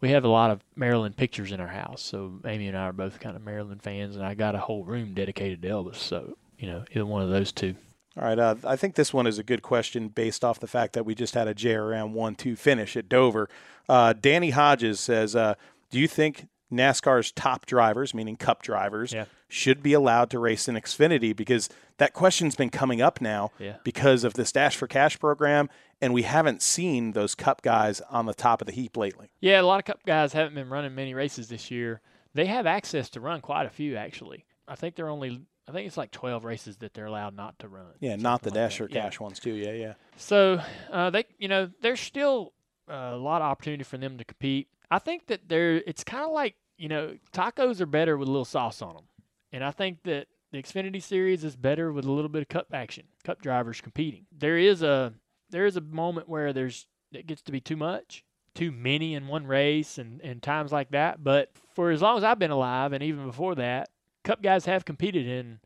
We 0.00 0.10
have 0.12 0.24
a 0.24 0.28
lot 0.28 0.50
of 0.50 0.64
Marilyn 0.76 1.12
pictures 1.12 1.52
in 1.52 1.60
our 1.60 1.68
house, 1.68 2.00
so 2.00 2.40
Amy 2.46 2.68
and 2.68 2.76
I 2.76 2.84
are 2.84 2.92
both 2.92 3.20
kind 3.20 3.36
of 3.36 3.44
Marilyn 3.44 3.80
fans, 3.80 4.16
and 4.16 4.24
I 4.24 4.32
got 4.32 4.54
a 4.54 4.58
whole 4.58 4.82
room 4.82 5.12
dedicated 5.12 5.60
to 5.62 5.68
Elvis. 5.68 5.96
So 5.96 6.36
you 6.58 6.68
know, 6.68 6.84
either 6.90 7.06
one 7.06 7.22
of 7.22 7.30
those 7.30 7.52
two. 7.52 7.74
All 8.16 8.24
right, 8.24 8.38
uh, 8.38 8.56
I 8.64 8.76
think 8.76 8.94
this 8.94 9.14
one 9.14 9.26
is 9.26 9.38
a 9.38 9.44
good 9.44 9.62
question 9.62 10.08
based 10.08 10.44
off 10.44 10.58
the 10.58 10.66
fact 10.66 10.94
that 10.94 11.04
we 11.04 11.14
just 11.14 11.34
had 11.34 11.48
a 11.48 11.54
JRM 11.54 12.12
one-two 12.12 12.56
finish 12.56 12.96
at 12.96 13.08
Dover. 13.08 13.48
Uh, 13.88 14.12
Danny 14.12 14.50
Hodges 14.50 15.00
says, 15.00 15.36
uh, 15.36 15.54
"Do 15.90 16.00
you 16.00 16.08
think 16.08 16.48
NASCAR's 16.72 17.32
top 17.32 17.66
drivers, 17.66 18.14
meaning 18.14 18.36
Cup 18.36 18.62
drivers, 18.62 19.12
Yeah. 19.12 19.24
should 19.48 19.82
be 19.82 19.92
allowed 19.92 20.30
to 20.30 20.38
race 20.38 20.68
in 20.68 20.76
Xfinity 20.76 21.34
because 21.34 21.68
that 21.98 22.12
question's 22.12 22.54
been 22.56 22.70
coming 22.70 23.02
up 23.02 23.20
now 23.20 23.50
Yeah. 23.58 23.76
because 23.84 24.24
of 24.24 24.34
this 24.34 24.52
Dash 24.52 24.76
for 24.76 24.86
Cash 24.86 25.18
program, 25.18 25.68
and 26.00 26.14
we 26.14 26.22
haven't 26.22 26.62
seen 26.62 27.12
those 27.12 27.34
Cup 27.34 27.62
guys 27.62 28.00
on 28.10 28.26
the 28.26 28.34
top 28.34 28.60
of 28.60 28.66
the 28.66 28.72
heap 28.72 28.96
lately. 28.96 29.30
Yeah, 29.40 29.60
a 29.60 29.62
lot 29.62 29.78
of 29.80 29.84
Cup 29.84 30.00
guys 30.06 30.32
haven't 30.32 30.54
been 30.54 30.68
running 30.68 30.94
many 30.94 31.12
races 31.14 31.48
this 31.48 31.70
year. 31.70 32.00
They 32.34 32.46
have 32.46 32.66
access 32.66 33.10
to 33.10 33.20
run 33.20 33.40
quite 33.40 33.66
a 33.66 33.70
few, 33.70 33.96
actually. 33.96 34.44
I 34.68 34.76
think 34.76 34.94
they're 34.94 35.08
only, 35.08 35.42
I 35.68 35.72
think 35.72 35.88
it's 35.88 35.96
like 35.96 36.12
12 36.12 36.44
races 36.44 36.76
that 36.76 36.94
they're 36.94 37.06
allowed 37.06 37.34
not 37.34 37.58
to 37.58 37.68
run. 37.68 37.86
Yeah, 37.98 38.14
not 38.14 38.42
the 38.42 38.50
like 38.50 38.54
Dash 38.54 38.78
that. 38.78 38.88
for 38.88 38.94
Yeah. 38.94 39.02
Cash 39.02 39.18
ones 39.18 39.40
too. 39.40 39.54
Yeah, 39.54 39.72
yeah. 39.72 39.94
So 40.16 40.60
uh, 40.92 41.10
they, 41.10 41.24
you 41.38 41.48
know, 41.48 41.68
there's 41.82 41.98
still 42.00 42.52
uh, 42.88 43.10
a 43.12 43.16
lot 43.16 43.42
of 43.42 43.46
opportunity 43.46 43.82
for 43.82 43.98
them 43.98 44.16
to 44.18 44.24
compete. 44.24 44.68
I 44.90 44.98
think 44.98 45.26
that 45.28 45.48
they're. 45.48 45.76
It's 45.76 46.04
kind 46.04 46.24
of 46.24 46.32
like 46.32 46.56
you 46.76 46.88
know, 46.88 47.16
tacos 47.32 47.80
are 47.80 47.86
better 47.86 48.16
with 48.16 48.26
a 48.26 48.30
little 48.30 48.44
sauce 48.44 48.80
on 48.80 48.94
them, 48.94 49.04
and 49.52 49.62
I 49.62 49.70
think 49.70 50.02
that 50.04 50.28
the 50.50 50.62
Xfinity 50.62 51.02
Series 51.02 51.44
is 51.44 51.54
better 51.54 51.92
with 51.92 52.06
a 52.06 52.10
little 52.10 52.30
bit 52.30 52.42
of 52.42 52.48
Cup 52.48 52.68
action. 52.72 53.04
Cup 53.22 53.42
drivers 53.42 53.80
competing. 53.80 54.26
There 54.36 54.56
is 54.56 54.82
a 54.82 55.12
there 55.50 55.66
is 55.66 55.76
a 55.76 55.80
moment 55.80 56.28
where 56.28 56.52
there's 56.52 56.86
it 57.12 57.26
gets 57.26 57.42
to 57.42 57.52
be 57.52 57.60
too 57.60 57.76
much, 57.76 58.24
too 58.54 58.72
many 58.72 59.14
in 59.14 59.28
one 59.28 59.46
race, 59.46 59.98
and 59.98 60.20
and 60.22 60.42
times 60.42 60.72
like 60.72 60.90
that. 60.90 61.22
But 61.22 61.50
for 61.74 61.90
as 61.90 62.02
long 62.02 62.16
as 62.16 62.24
I've 62.24 62.38
been 62.38 62.50
alive, 62.50 62.92
and 62.92 63.02
even 63.02 63.26
before 63.26 63.54
that, 63.56 63.90
Cup 64.24 64.42
guys 64.42 64.64
have 64.64 64.84
competed 64.84 65.26
in 65.26 65.60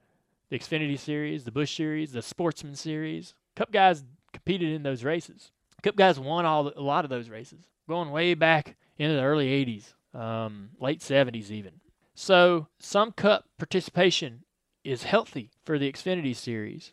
the 0.50 0.58
Xfinity 0.58 0.98
Series, 0.98 1.44
the 1.44 1.52
Busch 1.52 1.76
Series, 1.76 2.12
the 2.12 2.22
Sportsman 2.22 2.74
Series. 2.74 3.34
Cup 3.56 3.70
guys 3.70 4.04
competed 4.32 4.72
in 4.72 4.82
those 4.82 5.04
races. 5.04 5.52
Cup 5.82 5.96
guys 5.96 6.18
won 6.18 6.44
all 6.44 6.72
a 6.74 6.80
lot 6.80 7.04
of 7.04 7.08
those 7.08 7.28
races, 7.28 7.68
going 7.88 8.10
way 8.10 8.34
back 8.34 8.76
into 8.98 9.14
the 9.14 9.22
early 9.22 9.48
'80s, 9.48 9.94
um, 10.18 10.70
late 10.80 11.00
'70s 11.00 11.50
even. 11.50 11.80
So 12.14 12.68
some 12.78 13.12
Cup 13.12 13.46
participation 13.58 14.44
is 14.84 15.02
healthy 15.02 15.50
for 15.64 15.78
the 15.78 15.90
Xfinity 15.90 16.36
Series, 16.36 16.92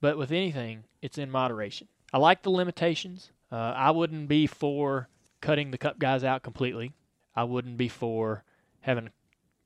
but 0.00 0.16
with 0.16 0.32
anything, 0.32 0.84
it's 1.02 1.18
in 1.18 1.30
moderation. 1.30 1.88
I 2.12 2.18
like 2.18 2.42
the 2.42 2.50
limitations. 2.50 3.30
Uh, 3.50 3.74
I 3.76 3.90
wouldn't 3.90 4.28
be 4.28 4.46
for 4.46 5.08
cutting 5.40 5.70
the 5.70 5.78
Cup 5.78 5.98
guys 5.98 6.24
out 6.24 6.42
completely. 6.42 6.92
I 7.36 7.44
wouldn't 7.44 7.76
be 7.76 7.88
for 7.88 8.44
having 8.80 9.10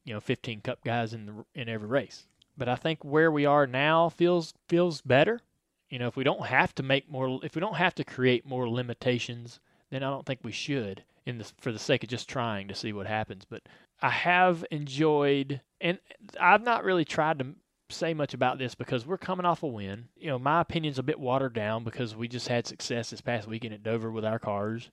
you 0.04 0.14
know 0.14 0.20
15 0.20 0.62
Cup 0.62 0.82
guys 0.84 1.12
in 1.12 1.26
the 1.26 1.44
in 1.54 1.68
every 1.68 1.88
race. 1.88 2.26
But 2.56 2.68
I 2.68 2.74
think 2.74 3.04
where 3.04 3.30
we 3.30 3.46
are 3.46 3.66
now 3.66 4.08
feels 4.08 4.54
feels 4.66 5.00
better. 5.00 5.40
You 5.88 5.98
know, 5.98 6.08
if 6.08 6.16
we 6.16 6.24
don't 6.24 6.46
have 6.46 6.74
to 6.74 6.82
make 6.82 7.10
more, 7.10 7.40
if 7.42 7.54
we 7.54 7.60
don't 7.60 7.76
have 7.76 7.94
to 7.96 8.04
create 8.04 8.44
more 8.44 8.68
limitations, 8.68 9.60
then 9.90 10.02
I 10.02 10.10
don't 10.10 10.26
think 10.26 10.40
we 10.42 10.52
should. 10.52 11.04
In 11.28 11.36
the 11.36 11.52
for 11.60 11.72
the 11.72 11.78
sake 11.78 12.02
of 12.02 12.08
just 12.08 12.26
trying 12.26 12.68
to 12.68 12.74
see 12.74 12.94
what 12.94 13.06
happens. 13.06 13.44
But 13.44 13.62
I 14.00 14.08
have 14.08 14.64
enjoyed, 14.70 15.60
and 15.78 15.98
I've 16.40 16.62
not 16.62 16.84
really 16.84 17.04
tried 17.04 17.38
to 17.40 17.54
say 17.90 18.14
much 18.14 18.32
about 18.32 18.58
this 18.58 18.74
because 18.74 19.06
we're 19.06 19.18
coming 19.18 19.44
off 19.44 19.62
a 19.62 19.66
win. 19.66 20.08
You 20.16 20.28
know, 20.28 20.38
my 20.38 20.62
opinion's 20.62 20.98
a 20.98 21.02
bit 21.02 21.20
watered 21.20 21.52
down 21.52 21.84
because 21.84 22.16
we 22.16 22.28
just 22.28 22.48
had 22.48 22.66
success 22.66 23.10
this 23.10 23.20
past 23.20 23.46
weekend 23.46 23.74
at 23.74 23.82
Dover 23.82 24.10
with 24.10 24.24
our 24.24 24.38
cars, 24.38 24.90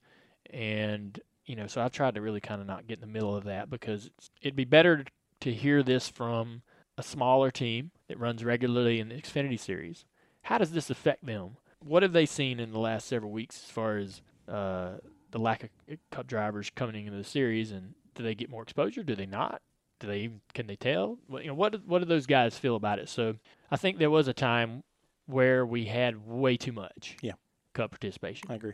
and 0.50 1.18
you 1.46 1.56
know, 1.56 1.68
so 1.68 1.82
I've 1.82 1.94
tried 1.94 2.16
to 2.16 2.22
really 2.22 2.42
kind 2.42 2.60
of 2.60 2.68
not 2.68 2.86
get 2.86 2.98
in 2.98 3.08
the 3.08 3.14
middle 3.14 3.34
of 3.34 3.46
that 3.46 3.70
because 3.70 4.10
it'd 4.42 4.58
be 4.58 4.66
better 4.66 5.06
to 5.40 5.54
hear 5.54 5.84
this 5.84 6.10
from 6.10 6.64
a 6.98 7.04
smaller 7.04 7.50
team 7.50 7.92
that 8.10 8.20
runs 8.20 8.44
regularly 8.44 9.00
in 9.00 9.08
the 9.08 9.16
Xfinity 9.16 9.58
Series. 9.58 10.04
How 10.42 10.58
does 10.58 10.72
this 10.72 10.90
affect 10.90 11.26
them? 11.26 11.56
What 11.80 12.04
have 12.04 12.12
they 12.12 12.26
seen 12.26 12.60
in 12.60 12.74
the 12.74 12.80
last 12.80 13.08
several 13.08 13.32
weeks 13.32 13.62
as 13.64 13.72
far 13.72 13.98
as 13.98 14.22
uh, 14.50 14.96
the 15.36 15.42
lack 15.42 15.64
of 15.64 15.70
Cup 16.12 16.28
drivers 16.28 16.72
coming 16.74 17.06
into 17.08 17.18
the 17.18 17.24
series, 17.26 17.74
and 17.74 17.94
do 18.16 18.24
they 18.24 18.34
get 18.36 18.50
more 18.50 18.64
exposure? 18.64 19.04
Do 19.04 19.16
they 19.16 19.26
not? 19.26 19.62
Do 20.00 20.08
they 20.08 20.20
even 20.20 20.40
can 20.54 20.66
they 20.68 20.78
tell? 20.78 21.18
What 21.28 21.44
you 21.44 21.50
know, 21.50 21.56
what 21.56 21.74
do- 21.74 21.82
what 21.86 22.00
do 22.00 22.06
those 22.06 22.26
guys 22.26 22.58
feel 22.58 22.78
about 22.78 23.00
it? 23.00 23.10
So 23.10 23.36
I 23.70 23.76
think 23.76 23.98
there 23.98 24.10
was 24.10 24.30
a 24.30 24.34
time 24.34 24.84
where 25.26 25.66
we 25.66 25.86
had 25.86 26.26
way 26.26 26.56
too 26.56 26.72
much 26.72 27.18
Yeah. 27.22 27.34
Cup 27.74 27.92
participation. 27.92 28.50
I 28.50 28.56
agree. 28.56 28.74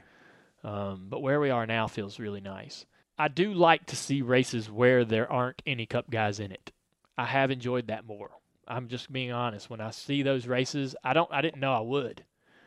Um, 0.64 1.08
but 1.10 1.22
where 1.24 1.40
we 1.40 1.50
are 1.50 1.66
now 1.66 1.88
feels 1.88 2.20
really 2.20 2.42
nice. 2.42 2.86
I 3.18 3.28
do 3.28 3.54
like 3.56 3.88
to 3.88 3.96
see 3.96 4.22
races 4.22 4.70
where 4.70 5.04
there 5.04 5.32
aren't 5.32 5.64
any 5.66 5.88
Cup 5.88 6.12
guys 6.12 6.40
in 6.40 6.52
it. 6.52 6.72
I 7.18 7.26
have 7.26 7.50
enjoyed 7.50 7.88
that 7.88 8.06
more. 8.06 8.30
I'm 8.68 8.88
just 8.88 9.12
being 9.12 9.32
honest. 9.32 9.68
When 9.70 9.82
I 9.82 9.90
see 9.90 10.22
those 10.22 10.46
races, 10.46 10.96
I 11.04 11.14
don't. 11.14 11.32
I 11.32 11.42
didn't 11.42 11.60
know 11.60 11.74
I 11.74 11.80
would. 11.82 12.24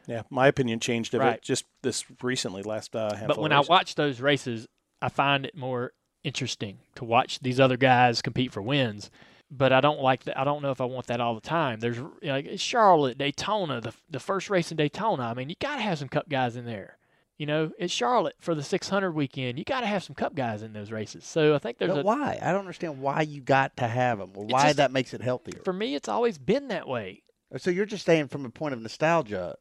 Yeah, 0.07 0.22
my 0.30 0.46
opinion 0.48 0.80
changed 0.80 1.14
of 1.14 1.20
Right. 1.20 1.36
it 1.36 1.42
just 1.42 1.64
this 1.82 2.05
recently, 2.22 2.62
last 2.62 2.94
uh, 2.94 3.11
handful 3.14 3.28
But 3.28 3.38
when 3.38 3.52
of 3.52 3.66
I 3.66 3.68
watch 3.68 3.94
those 3.94 4.20
races, 4.20 4.66
I 5.00 5.09
find 5.09 5.46
it 5.46 5.57
more 5.57 5.92
interesting 6.22 6.78
to 6.96 7.05
watch 7.05 7.40
these 7.40 7.61
other 7.61 7.76
guys 7.76 8.22
compete 8.22 8.52
for 8.52 8.62
wins. 8.62 9.11
But 9.50 9.72
I 9.72 9.80
don't 9.80 10.00
like 10.00 10.24
that. 10.24 10.38
I 10.38 10.44
don't 10.44 10.62
know 10.62 10.70
if 10.70 10.80
I 10.80 10.84
want 10.86 11.07
that 11.09 11.20
all 11.20 11.34
the 11.34 11.40
time. 11.40 11.78
There's 11.80 11.98
you 11.98 12.11
know, 12.22 12.34
like 12.34 12.48
Charlotte, 12.57 13.18
Daytona, 13.18 13.80
the 13.80 13.92
the 14.11 14.18
first 14.18 14.50
race 14.50 14.70
in 14.70 14.76
Daytona. 14.76 15.22
I 15.24 15.34
mean, 15.34 15.48
you 15.48 15.55
got 15.61 15.76
to 15.76 15.82
have 15.82 15.98
some 15.98 16.09
Cup 16.09 16.28
guys 16.28 16.57
in 16.57 16.64
there. 16.64 16.96
You 17.36 17.46
know, 17.46 17.70
it's 17.78 17.92
Charlotte 17.92 18.36
for 18.40 18.55
the 18.55 18.62
600 18.62 19.11
weekend. 19.12 19.59
You 19.59 19.64
got 19.64 19.80
to 19.80 19.86
have 19.86 20.02
some 20.05 20.14
Cup 20.14 20.34
guys 20.36 20.62
in 20.62 20.72
those 20.72 20.90
races. 20.92 21.24
So 21.24 21.55
I 21.55 21.59
think 21.59 21.78
there's 21.78 21.90
But 21.92 22.00
a 22.00 22.02
why? 22.05 22.38
I 22.40 22.52
don't 22.52 22.61
understand 22.61 23.00
why 23.00 23.22
you 23.22 23.40
got 23.40 23.76
to 23.78 23.88
have 23.88 24.18
them, 24.18 24.30
or 24.34 24.44
why 24.46 24.66
just- 24.66 24.76
that 24.76 24.92
makes 24.92 25.12
it 25.12 25.20
healthier. 25.20 25.61
for 25.64 25.72
me. 25.72 25.94
It's 25.96 26.09
always 26.09 26.38
been 26.38 26.68
that 26.68 26.86
way. 26.88 27.22
So 27.59 27.70
you're 27.70 27.86
just 27.86 28.05
saying 28.07 28.28
from 28.28 28.44
a 28.44 28.50
point 28.50 28.74
of 28.74 28.80
nostalgia. 28.80 29.57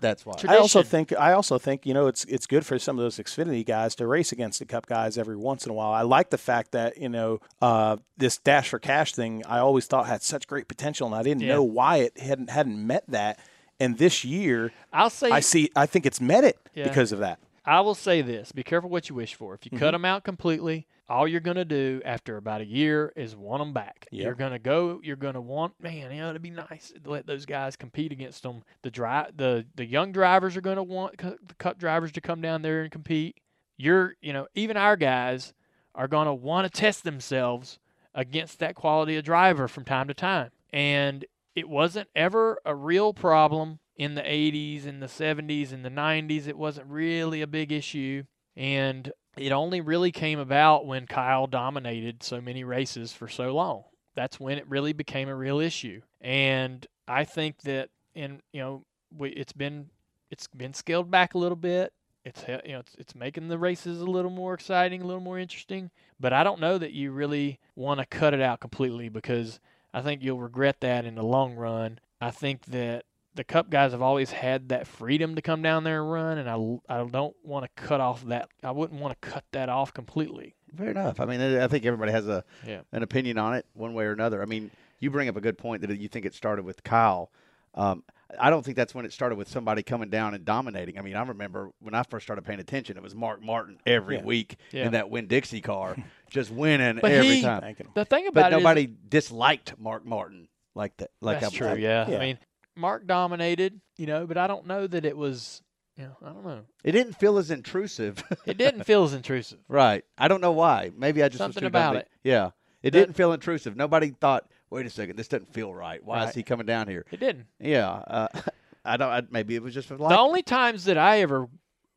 That's 0.00 0.24
why. 0.24 0.34
I 0.48 0.56
also 0.56 0.82
think 0.82 1.12
I 1.12 1.32
also 1.32 1.58
think 1.58 1.84
you 1.86 1.92
know 1.94 2.06
it's 2.06 2.24
it's 2.24 2.46
good 2.46 2.64
for 2.64 2.78
some 2.78 2.98
of 2.98 3.02
those 3.02 3.16
Xfinity 3.18 3.64
guys 3.64 3.94
to 3.96 4.06
race 4.06 4.32
against 4.32 4.58
the 4.58 4.64
Cup 4.64 4.86
guys 4.86 5.18
every 5.18 5.36
once 5.36 5.64
in 5.66 5.70
a 5.70 5.74
while. 5.74 5.92
I 5.92 6.02
like 6.02 6.30
the 6.30 6.38
fact 6.38 6.72
that 6.72 6.96
you 6.98 7.08
know 7.08 7.40
uh, 7.60 7.96
this 8.16 8.38
Dash 8.38 8.68
for 8.70 8.78
Cash 8.78 9.14
thing. 9.14 9.42
I 9.46 9.58
always 9.58 9.86
thought 9.86 10.06
had 10.06 10.22
such 10.22 10.46
great 10.46 10.66
potential, 10.68 11.06
and 11.06 11.14
I 11.16 11.22
didn't 11.22 11.42
Yeah. 11.42 11.54
know 11.54 11.62
why 11.62 11.98
it 11.98 12.18
hadn't 12.18 12.50
hadn't 12.50 12.86
met 12.86 13.04
that. 13.08 13.38
And 13.78 13.96
this 13.98 14.24
year, 14.24 14.72
I'll 14.92 15.10
say 15.10 15.30
I 15.30 15.40
see. 15.40 15.70
I 15.76 15.86
think 15.86 16.06
it's 16.06 16.20
met 16.20 16.44
it 16.44 16.58
Yeah. 16.74 16.84
because 16.88 17.12
of 17.12 17.18
that. 17.20 17.38
I 17.64 17.80
will 17.80 17.94
say 17.94 18.22
this: 18.22 18.52
be 18.52 18.62
careful 18.62 18.90
what 18.90 19.08
you 19.08 19.14
wish 19.14 19.34
for. 19.34 19.54
If 19.54 19.64
you 19.64 19.76
cut 19.78 19.88
Mhm. 19.90 19.92
them 19.92 20.04
out 20.04 20.24
completely, 20.24 20.86
all 21.08 21.26
you're 21.28 21.40
going 21.40 21.56
to 21.56 21.64
do 21.64 22.00
after 22.04 22.36
about 22.36 22.60
a 22.60 22.64
year 22.64 23.12
is 23.16 23.34
want 23.36 23.60
them 23.60 23.72
back. 23.72 24.06
Yep. 24.12 24.24
You're 24.24 24.34
going 24.34 24.52
to 24.52 24.58
go. 24.58 25.00
You're 25.02 25.16
going 25.16 25.34
to 25.34 25.40
want, 25.40 25.74
man. 25.80 26.12
You 26.12 26.20
know, 26.20 26.30
it'd 26.30 26.40
be 26.40 26.50
nice 26.50 26.92
to 27.02 27.10
let 27.10 27.26
those 27.26 27.44
guys 27.46 27.76
compete 27.76 28.12
against 28.12 28.42
them. 28.44 28.62
The 28.82 28.90
dri- 28.90 29.30
the 29.34 29.66
the 29.74 29.84
young 29.84 30.12
drivers 30.12 30.56
are 30.56 30.60
going 30.60 30.76
to 30.76 30.82
want 30.82 31.18
cu- 31.18 31.38
the 31.44 31.54
cup 31.54 31.78
drivers 31.78 32.12
to 32.12 32.20
come 32.20 32.40
down 32.40 32.62
there 32.62 32.82
and 32.82 32.90
compete. 32.92 33.38
You're, 33.76 34.14
you 34.20 34.32
know, 34.32 34.46
even 34.54 34.76
our 34.76 34.96
guys 34.96 35.52
are 35.94 36.06
going 36.08 36.26
to 36.26 36.34
want 36.34 36.72
to 36.72 36.80
test 36.80 37.02
themselves 37.04 37.78
against 38.14 38.58
that 38.60 38.74
quality 38.74 39.16
of 39.16 39.24
driver 39.24 39.66
from 39.68 39.84
time 39.84 40.06
to 40.08 40.14
time. 40.14 40.50
And 40.72 41.24
it 41.56 41.68
wasn't 41.68 42.08
ever 42.14 42.58
a 42.64 42.74
real 42.74 43.12
problem 43.12 43.79
in 44.00 44.14
the 44.14 44.22
80s 44.22 44.86
and 44.86 45.02
the 45.02 45.06
70s 45.06 45.72
and 45.72 45.84
the 45.84 45.90
90s. 45.90 46.48
It 46.48 46.56
wasn't 46.56 46.86
really 46.86 47.42
a 47.42 47.46
big 47.46 47.70
issue. 47.70 48.24
And 48.56 49.12
it 49.36 49.52
only 49.52 49.82
really 49.82 50.10
came 50.10 50.38
about 50.38 50.86
when 50.86 51.06
Kyle 51.06 51.46
dominated 51.46 52.22
so 52.22 52.40
many 52.40 52.64
races 52.64 53.12
for 53.12 53.28
so 53.28 53.54
long. 53.54 53.84
That's 54.14 54.40
when 54.40 54.56
it 54.56 54.66
really 54.70 54.94
became 54.94 55.28
a 55.28 55.34
real 55.34 55.60
issue. 55.60 56.00
And 56.18 56.86
I 57.06 57.24
think 57.24 57.58
that 57.64 57.90
in 58.14 58.40
you 58.54 58.62
know 58.62 58.84
it's 59.20 59.52
been 59.52 59.90
it's 60.30 60.46
been 60.46 60.72
scaled 60.72 61.10
back 61.10 61.34
a 61.34 61.38
little 61.38 61.54
bit. 61.54 61.92
It's 62.24 62.42
you 62.64 62.72
know 62.72 62.80
it's, 62.80 62.94
it's 62.98 63.14
making 63.14 63.48
the 63.48 63.58
races 63.58 64.00
a 64.00 64.06
little 64.06 64.30
more 64.30 64.54
exciting, 64.54 65.02
a 65.02 65.06
little 65.06 65.20
more 65.20 65.38
interesting. 65.38 65.90
But 66.18 66.32
I 66.32 66.42
don't 66.42 66.58
know 66.60 66.78
that 66.78 66.92
you 66.92 67.12
really 67.12 67.58
want 67.76 68.00
to 68.00 68.06
cut 68.06 68.32
it 68.32 68.40
out 68.40 68.60
completely 68.60 69.10
because 69.10 69.60
I 69.92 70.00
think 70.00 70.22
you'll 70.22 70.40
regret 70.40 70.80
that 70.80 71.04
in 71.04 71.16
the 71.16 71.22
long 71.22 71.54
run. 71.54 71.98
I 72.18 72.30
think 72.30 72.64
that 72.66 73.04
the 73.40 73.44
Cup 73.44 73.70
guys 73.70 73.92
have 73.92 74.02
always 74.02 74.30
had 74.30 74.68
that 74.68 74.86
freedom 74.86 75.34
to 75.34 75.40
come 75.40 75.62
down 75.62 75.82
there 75.82 76.02
and 76.02 76.12
run, 76.12 76.36
and 76.36 76.48
I, 76.50 76.54
I 76.94 77.04
don't 77.06 77.34
want 77.42 77.64
to 77.64 77.82
cut 77.82 77.98
off 77.98 78.22
that. 78.26 78.50
I 78.62 78.70
wouldn't 78.70 79.00
want 79.00 79.18
to 79.18 79.28
cut 79.30 79.44
that 79.52 79.70
off 79.70 79.94
completely. 79.94 80.54
Fair 80.76 80.90
enough. 80.90 81.20
I 81.20 81.24
mean, 81.24 81.40
I 81.40 81.66
think 81.66 81.86
everybody 81.86 82.12
has 82.12 82.28
a 82.28 82.44
Yeah. 82.66 82.80
an 82.92 83.02
opinion 83.02 83.38
on 83.38 83.54
it, 83.54 83.64
one 83.72 83.94
way 83.94 84.04
or 84.04 84.12
another. 84.12 84.42
I 84.42 84.44
mean, 84.44 84.70
you 84.98 85.10
bring 85.10 85.26
up 85.30 85.36
a 85.36 85.40
good 85.40 85.56
point 85.56 85.80
that 85.80 85.98
you 85.98 86.06
think 86.08 86.26
it 86.26 86.34
started 86.34 86.66
with 86.66 86.82
Kyle. 86.84 87.30
Um, 87.74 88.04
I 88.38 88.50
don't 88.50 88.62
think 88.62 88.76
that's 88.76 88.94
when 88.94 89.06
it 89.06 89.12
started 89.14 89.36
with 89.36 89.48
somebody 89.48 89.82
coming 89.82 90.10
down 90.10 90.34
and 90.34 90.44
dominating. 90.44 90.98
I 90.98 91.00
mean, 91.02 91.16
I 91.16 91.22
remember 91.22 91.70
when 91.80 91.94
I 91.94 92.02
first 92.02 92.26
started 92.26 92.42
paying 92.44 92.60
attention, 92.60 92.98
it 92.98 93.02
was 93.02 93.14
Mark 93.14 93.42
Martin 93.42 93.78
every 93.86 94.16
Yeah. 94.16 94.22
week 94.24 94.56
Yeah. 94.70 94.84
in 94.84 94.92
that 94.92 95.08
Winn-Dixie 95.08 95.62
car, 95.62 95.96
just 96.30 96.50
winning 96.50 96.98
But 97.00 97.10
every 97.10 97.36
he- 97.36 97.42
time. 97.42 97.74
The 97.94 98.04
thing 98.04 98.26
about 98.26 98.42
But 98.42 98.52
it 98.52 98.56
is- 98.58 98.62
nobody 98.62 98.86
disliked 99.08 99.78
Mark 99.80 100.04
Martin 100.04 100.48
like 100.74 100.94
that. 100.98 101.10
Like 101.22 101.40
that's 101.40 101.54
I- 101.54 101.56
true. 101.56 101.66
I- 101.68 101.74
yeah. 101.76 102.08
yeah. 102.08 102.16
I 102.18 102.20
mean, 102.20 102.38
Mark 102.80 103.06
dominated, 103.06 103.80
you 103.96 104.06
know, 104.06 104.26
but 104.26 104.36
I 104.36 104.46
don't 104.46 104.66
know 104.66 104.86
that 104.86 105.04
it 105.04 105.16
was. 105.16 105.62
You 105.96 106.04
know, 106.06 106.16
I 106.24 106.28
don't 106.32 106.44
know. 106.44 106.60
It 106.82 106.92
didn't 106.92 107.14
feel 107.14 107.36
as 107.36 107.50
intrusive. 107.50 108.22
It 108.46 108.56
didn't 108.56 108.84
feel 108.84 109.04
as 109.04 109.12
intrusive. 109.12 109.58
right. 109.68 110.02
I 110.16 110.28
don't 110.28 110.40
know 110.40 110.52
why. 110.52 110.92
Maybe 110.96 111.22
I 111.22 111.28
just 111.28 111.40
was 111.40 111.54
Something 111.54 111.64
about 111.66 111.96
it. 111.96 112.08
Yeah. 112.24 112.50
It 112.82 112.92
That- 112.92 113.00
didn't 113.00 113.16
feel 113.16 113.34
intrusive. 113.34 113.76
Nobody 113.76 114.10
thought, 114.10 114.48
wait 114.70 114.86
a 114.86 114.90
second, 114.90 115.16
this 115.16 115.28
doesn't 115.28 115.52
feel 115.52 115.74
right. 115.74 116.02
Why 116.02 116.24
is 116.26 116.34
he 116.34 116.42
coming 116.42 116.64
down 116.64 116.88
here? 116.88 117.04
It 117.10 117.20
didn't. 117.20 117.46
Yeah. 117.58 117.90
Uh, 117.90 118.28
I 118.84 118.96
don't. 118.96 119.10
I, 119.10 119.22
maybe 119.30 119.54
it 119.56 119.62
was 119.62 119.74
just 119.74 119.90
like 119.90 119.98
the 119.98 120.18
only 120.18 120.42
times 120.42 120.84
that 120.84 120.96
I 120.96 121.20
ever 121.20 121.48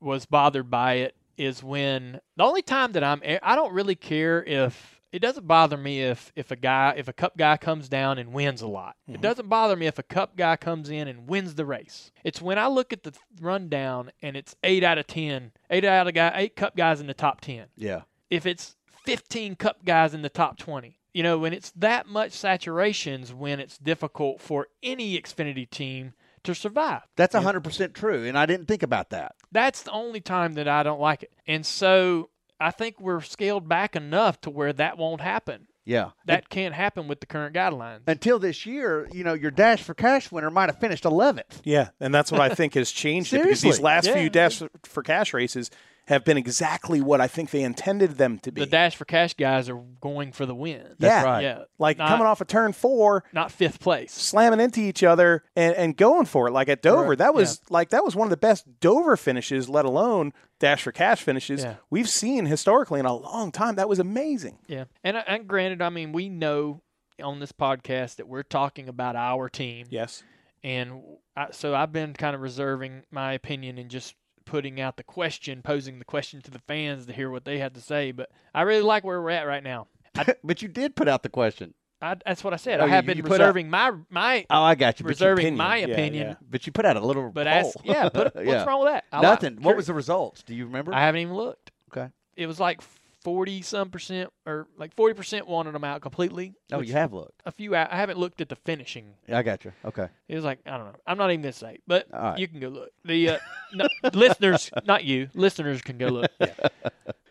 was 0.02 0.26
bothered 0.26 0.70
by 0.70 0.96
it 0.96 1.16
is 1.38 1.64
when 1.64 2.20
the 2.36 2.44
only 2.44 2.62
time 2.62 2.92
that 2.92 3.04
I'm 3.06 3.22
I 3.42 3.56
don't 3.56 3.74
really 3.74 3.96
care 3.96 4.44
if 4.44 5.02
it 5.14 5.22
doesn't 5.22 5.48
bother 5.48 5.78
me 5.78 6.02
if 6.02 6.34
if 6.36 6.50
a 6.50 6.56
guy 6.56 6.96
if 6.98 7.08
a 7.08 7.14
cup 7.14 7.38
guy 7.38 7.56
comes 7.56 7.88
down 7.88 8.18
and 8.18 8.34
wins 8.34 8.62
a 8.62 8.68
lot. 8.68 8.96
It 9.08 9.14
mm-hmm. 9.14 9.22
doesn't 9.22 9.48
bother 9.48 9.76
me 9.76 9.86
if 9.86 10.00
a 10.00 10.04
cup 10.04 10.36
guy 10.36 10.56
comes 10.58 10.90
in 10.90 11.08
and 11.08 11.28
wins 11.30 11.54
the 11.54 11.66
race. 11.66 12.12
It's 12.24 12.42
when 12.42 12.58
I 12.58 12.68
look 12.68 12.92
at 12.92 13.04
the 13.04 13.14
rundown 13.40 14.12
and 14.24 14.36
it's 14.36 14.56
8 14.64 14.84
out 14.84 14.98
of 14.98 15.06
ten, 15.06 15.52
eight 15.70 15.86
out 15.86 16.08
of 16.08 16.16
guy 16.16 16.32
8 16.36 16.56
cup 16.56 16.76
guys 16.76 17.00
in 17.00 17.06
the 17.06 17.14
top 17.14 17.42
10. 17.42 17.68
Yeah. 17.78 18.02
If 18.32 18.48
it's 18.48 18.76
15 19.06 19.56
cup 19.56 19.86
guys 19.86 20.16
in 20.16 20.24
the 20.24 20.30
top 20.30 20.58
20. 20.58 21.00
You 21.14 21.22
know, 21.22 21.38
when 21.38 21.54
it's 21.54 21.70
that 21.76 22.08
much 22.08 22.32
saturations 22.32 23.32
when 23.32 23.60
it's 23.60 23.78
difficult 23.78 24.42
for 24.42 24.68
any 24.82 25.16
Xfinity 25.22 25.70
team 25.70 26.14
to 26.44 26.56
survive. 26.56 27.04
That's 27.16 27.36
hundred 27.36 27.64
percent 27.64 27.94
true, 27.94 28.26
and 28.26 28.38
I 28.38 28.46
didn't 28.46 28.68
think 28.68 28.84
about 28.84 29.12
that. 29.12 29.36
That's 29.52 29.84
the 29.84 29.92
only 29.92 30.22
time 30.22 30.56
that 30.56 30.68
I 30.68 30.84
don't 30.84 31.00
like 31.00 31.24
it. 31.24 31.32
And 31.48 31.66
so 31.66 32.30
I 32.64 32.72
think 32.72 33.00
we're 33.00 33.22
scaled 33.22 33.68
back 33.68 33.96
enough 33.96 34.40
to 34.42 34.50
where 34.50 34.74
that 34.74 34.98
won't 34.98 35.22
happen. 35.22 35.68
Yeah. 35.86 36.12
That 36.26 36.48
can't 36.50 36.74
happen 36.74 37.10
with 37.10 37.20
the 37.20 37.26
current 37.26 37.54
guidelines. 37.54 38.02
Until 38.08 38.40
this 38.40 38.66
year, 38.66 39.08
you 39.12 39.26
know, 39.26 39.34
your 39.34 39.52
Dash 39.52 39.82
for 39.84 39.94
Cash 39.94 40.32
winner 40.32 40.50
might 40.50 40.70
have 40.70 40.80
finished 40.80 41.04
11th. 41.04 41.60
Yeah, 41.66 41.90
and 42.00 42.16
that's 42.16 42.32
what 42.32 42.40
I 42.40 42.50
think 42.56 42.76
has 42.76 42.90
changed 42.90 43.34
it 43.34 43.44
because 43.44 43.62
these 43.62 43.82
last 43.82 44.08
Yeah. 44.08 44.14
few 44.14 44.30
Dash 44.30 44.62
for 44.84 45.04
Cash 45.04 45.34
races 45.34 45.70
have 46.08 46.26
been 46.26 46.38
exactly 46.38 47.00
what 47.02 47.22
I 47.22 47.28
think 47.28 47.52
they 47.52 47.64
intended 47.64 48.18
them 48.18 48.38
to 48.40 48.52
be. 48.52 48.62
the 48.62 48.68
Dash 48.68 48.96
for 48.96 49.06
Cash 49.06 49.36
guys 49.36 49.70
are 49.70 49.82
going 50.02 50.32
for 50.34 50.46
the 50.46 50.54
win. 50.56 50.96
yeah, 51.00 51.24
right. 51.24 51.42
Yeah. 51.42 51.64
like 51.80 51.98
Not- 51.98 52.10
coming 52.10 52.28
off 52.28 52.42
of 52.42 52.48
turn 52.48 52.74
four, 52.74 53.24
Not 53.32 53.52
fifth 53.52 53.80
place. 53.80 54.12
slamming 54.12 54.60
into 54.60 54.82
each 54.82 55.02
other 55.04 55.44
and, 55.56 55.74
and 55.76 55.96
going 55.96 56.26
for 56.26 56.48
it. 56.48 56.52
Like 56.52 56.68
at 56.68 56.82
Dover, 56.82 57.10
Right, 57.10 57.18
that 57.20 57.34
was 57.34 57.62
like 57.70 57.90
that 57.92 58.04
was 58.04 58.16
one 58.16 58.26
of 58.26 58.30
the 58.32 58.38
best 58.38 58.66
Dover 58.82 59.16
finishes, 59.16 59.70
let 59.70 59.86
alone 59.86 60.34
Dash 60.60 60.84
for 60.84 60.92
Cash 60.92 61.22
finishes 61.24 61.64
Yeah. 61.64 61.76
we've 61.90 62.10
seen 62.10 62.46
historically 62.46 63.00
in 63.00 63.06
a 63.06 63.16
long 63.16 63.52
time. 63.52 63.76
That 63.76 63.88
was 63.90 64.00
amazing. 64.00 64.58
Yeah. 64.68 64.86
And, 65.04 65.18
uh, 65.18 65.24
and 65.28 65.48
granted, 65.48 65.82
I 65.82 65.90
mean, 65.90 66.12
we 66.12 66.28
know 66.30 66.82
on 67.24 67.40
this 67.40 67.52
podcast 67.52 68.16
that 68.18 68.28
we're 68.28 68.44
talking 68.44 68.90
about 68.90 69.16
our 69.16 69.48
team. 69.48 69.88
Yes. 69.90 70.24
And 70.64 71.02
I, 71.38 71.48
so 71.52 71.76
I've 71.76 71.92
been 71.92 72.14
kind 72.14 72.36
of 72.36 72.42
reserving 72.42 73.04
my 73.12 73.34
opinion 73.34 73.78
and 73.78 73.90
just 73.90 74.16
putting 74.46 74.80
out 74.82 74.98
the 74.98 75.04
question, 75.04 75.62
posing 75.64 76.00
the 76.00 76.06
question 76.06 76.42
to 76.42 76.52
the 76.52 76.60
fans 76.60 77.06
to 77.08 77.14
hear 77.14 77.30
what 77.30 77.46
they 77.46 77.58
had 77.60 77.74
to 77.76 77.82
say. 77.82 78.12
But 78.12 78.30
I 78.54 78.62
really 78.64 78.82
like 78.84 79.04
where 79.04 79.22
we're 79.22 79.30
at 79.32 79.48
right 79.48 79.64
now. 79.64 79.88
but 80.44 80.62
you 80.62 80.68
did 80.68 80.96
put 80.96 81.08
out 81.08 81.24
the 81.24 81.30
question. 81.30 81.74
I, 82.02 82.18
that's 82.26 82.44
what 82.44 82.54
I 82.54 82.58
said. 82.58 82.82
Oh, 82.82 82.84
I 82.86 82.88
have 82.90 83.06
you- 83.06 83.08
been 83.08 83.18
you 83.18 83.24
put 83.24 83.40
out- 83.40 83.46
reserving 83.46 83.70
my 83.70 83.92
my 84.10 84.46
Oh, 84.50 84.62
I 84.64 84.76
got 84.76 85.00
you. 85.00 85.06
Reserving 85.06 85.46
opinion. 85.46 85.58
my 85.58 85.78
Yeah, 85.78 85.88
opinion. 85.88 86.28
yeah. 86.28 86.36
but 86.50 86.66
you 86.68 86.74
put 86.74 86.86
out 86.86 86.98
a 86.98 87.00
little 87.06 87.30
But 87.32 87.48
poll. 87.48 87.54
ask, 87.56 87.78
yeah, 87.86 88.10
put, 88.10 88.36
what's 88.36 88.46
Yeah. 88.48 88.66
wrong 88.66 88.84
with 88.84 88.92
that? 88.92 89.06
I 89.12 89.18
like- 89.18 89.24
Nothing. 89.24 89.62
what 89.62 89.76
was 89.78 89.88
the 89.88 89.94
results? 89.94 90.44
Do 90.44 90.54
you 90.54 90.66
remember? 90.66 90.94
I 90.94 91.00
haven't 91.00 91.22
even 91.22 91.34
looked. 91.36 91.72
okay. 91.92 92.10
It 92.36 92.48
was 92.48 92.60
like 92.60 92.82
forty 93.24 93.62
some 93.62 93.90
percent, 93.90 94.30
or 94.46 94.68
like 94.78 94.96
forty 94.96 95.14
percent 95.14 95.48
wanted 95.48 95.74
them 95.74 95.84
out 95.84 96.02
completely. 96.02 96.54
Oh, 96.72 96.82
you 96.82 96.94
have 96.94 97.14
looked. 97.14 97.42
a 97.46 97.52
few. 97.52 97.76
I 97.76 97.88
haven't 97.90 98.18
looked 98.18 98.42
at 98.42 98.50
the 98.50 98.56
finishing. 98.56 99.16
Yeah, 99.28 99.38
I 99.38 99.44
got 99.44 99.66
you. 99.66 99.74
Okay. 99.86 100.08
It 100.28 100.36
was 100.36 100.44
like 100.44 100.60
I 100.66 100.78
don't 100.78 100.88
know. 100.88 101.00
I'm 101.08 101.18
not 101.18 101.32
even 101.32 101.42
gonna 101.42 101.54
say, 101.54 101.80
but 101.88 102.08
right. 102.12 102.38
you 102.38 102.48
can 102.48 102.60
go 102.60 102.70
look. 102.70 102.90
The 103.06 103.30
uh, 103.30 103.38
no, 103.74 103.88
listeners, 104.14 104.70
not 104.86 105.04
you, 105.04 105.30
listeners 105.34 105.82
can 105.82 105.98
go 105.98 106.08
look. 106.08 106.32
Yeah. 106.40 106.54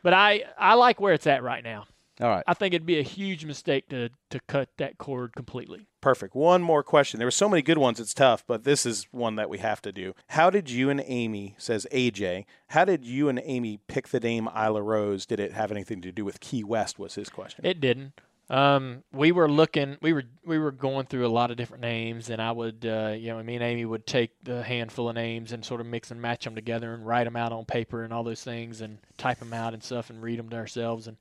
But 0.03 0.15
I 0.15 0.45
I 0.59 0.75
like 0.75 1.01
where 1.01 1.15
it's 1.15 1.27
at 1.27 1.43
right 1.43 1.63
now. 1.63 1.85
All 2.21 2.29
right. 2.29 2.45
I 2.47 2.55
think 2.55 2.75
it'd 2.75 2.87
be 2.87 2.99
a 2.99 3.03
huge 3.03 3.45
mistake 3.45 3.89
to 3.91 4.11
to 4.31 4.41
cut 4.49 4.69
that 4.79 4.99
cord 4.99 5.35
completely. 5.35 5.87
Perfect. 6.03 6.35
One 6.35 6.63
more 6.63 6.83
question. 6.83 7.19
There 7.19 7.27
were 7.29 7.31
so 7.31 7.49
many 7.49 7.63
good 7.63 7.79
ones, 7.79 8.01
it's 8.01 8.13
tough, 8.13 8.45
but 8.47 8.65
this 8.65 8.85
is 8.85 9.07
one 9.13 9.37
that 9.37 9.49
we 9.49 9.59
have 9.59 9.81
to 9.83 9.93
do. 9.93 10.15
How 10.31 10.51
did 10.51 10.69
you 10.69 10.91
and 10.91 11.01
Amy, 11.07 11.55
says 11.59 11.87
AJ, 11.93 12.45
how 12.67 12.85
did 12.85 13.05
you 13.05 13.29
and 13.29 13.41
Amy 13.45 13.79
pick 13.87 14.09
the 14.09 14.19
name 14.19 14.49
Isla 14.49 14.83
Rose? 14.83 15.25
Did 15.25 15.39
it 15.39 15.53
have 15.53 15.71
anything 15.71 16.03
to 16.03 16.11
do 16.11 16.25
with 16.25 16.41
Key 16.41 16.65
West? 16.65 16.99
Was 16.99 17.15
his 17.15 17.29
question. 17.29 17.65
It 17.65 17.81
didn't. 17.81 18.15
Um, 18.51 19.05
we 19.13 19.31
were 19.31 19.49
looking. 19.49 19.97
We 20.03 20.13
were 20.13 20.25
we 20.45 20.59
were 20.59 20.73
going 20.73 21.07
through 21.07 21.25
a 21.25 21.29
lot 21.29 21.53
of 21.53 21.57
different 21.57 21.83
names, 21.83 22.29
and 22.29 22.43
I 22.43 22.51
would, 22.51 22.85
uh, 22.85 23.15
you 23.17 23.29
know, 23.29 23.43
me 23.43 23.55
and 23.55 23.65
Amy 23.65 23.85
would 23.85 24.05
take 24.05 24.33
the 24.43 24.63
handful 24.63 25.09
of 25.09 25.15
names 25.15 25.53
and 25.53 25.65
sort 25.65 25.81
of 25.81 25.87
mix 25.87 26.11
and 26.11 26.21
match 26.21 26.45
them 26.45 26.57
together 26.57 26.93
and 26.93 27.07
write 27.07 27.25
them 27.25 27.37
out 27.37 27.53
on 27.53 27.65
paper 27.65 28.03
and 28.03 28.13
all 28.13 28.25
those 28.25 28.43
things 28.43 28.81
and 28.81 28.99
type 29.17 29.39
them 29.39 29.55
out 29.55 29.73
and 29.73 29.83
stuff 29.83 30.11
and 30.11 30.21
read 30.21 30.39
them 30.39 30.51
to 30.51 30.57
ourselves. 30.57 31.07
And 31.07 31.17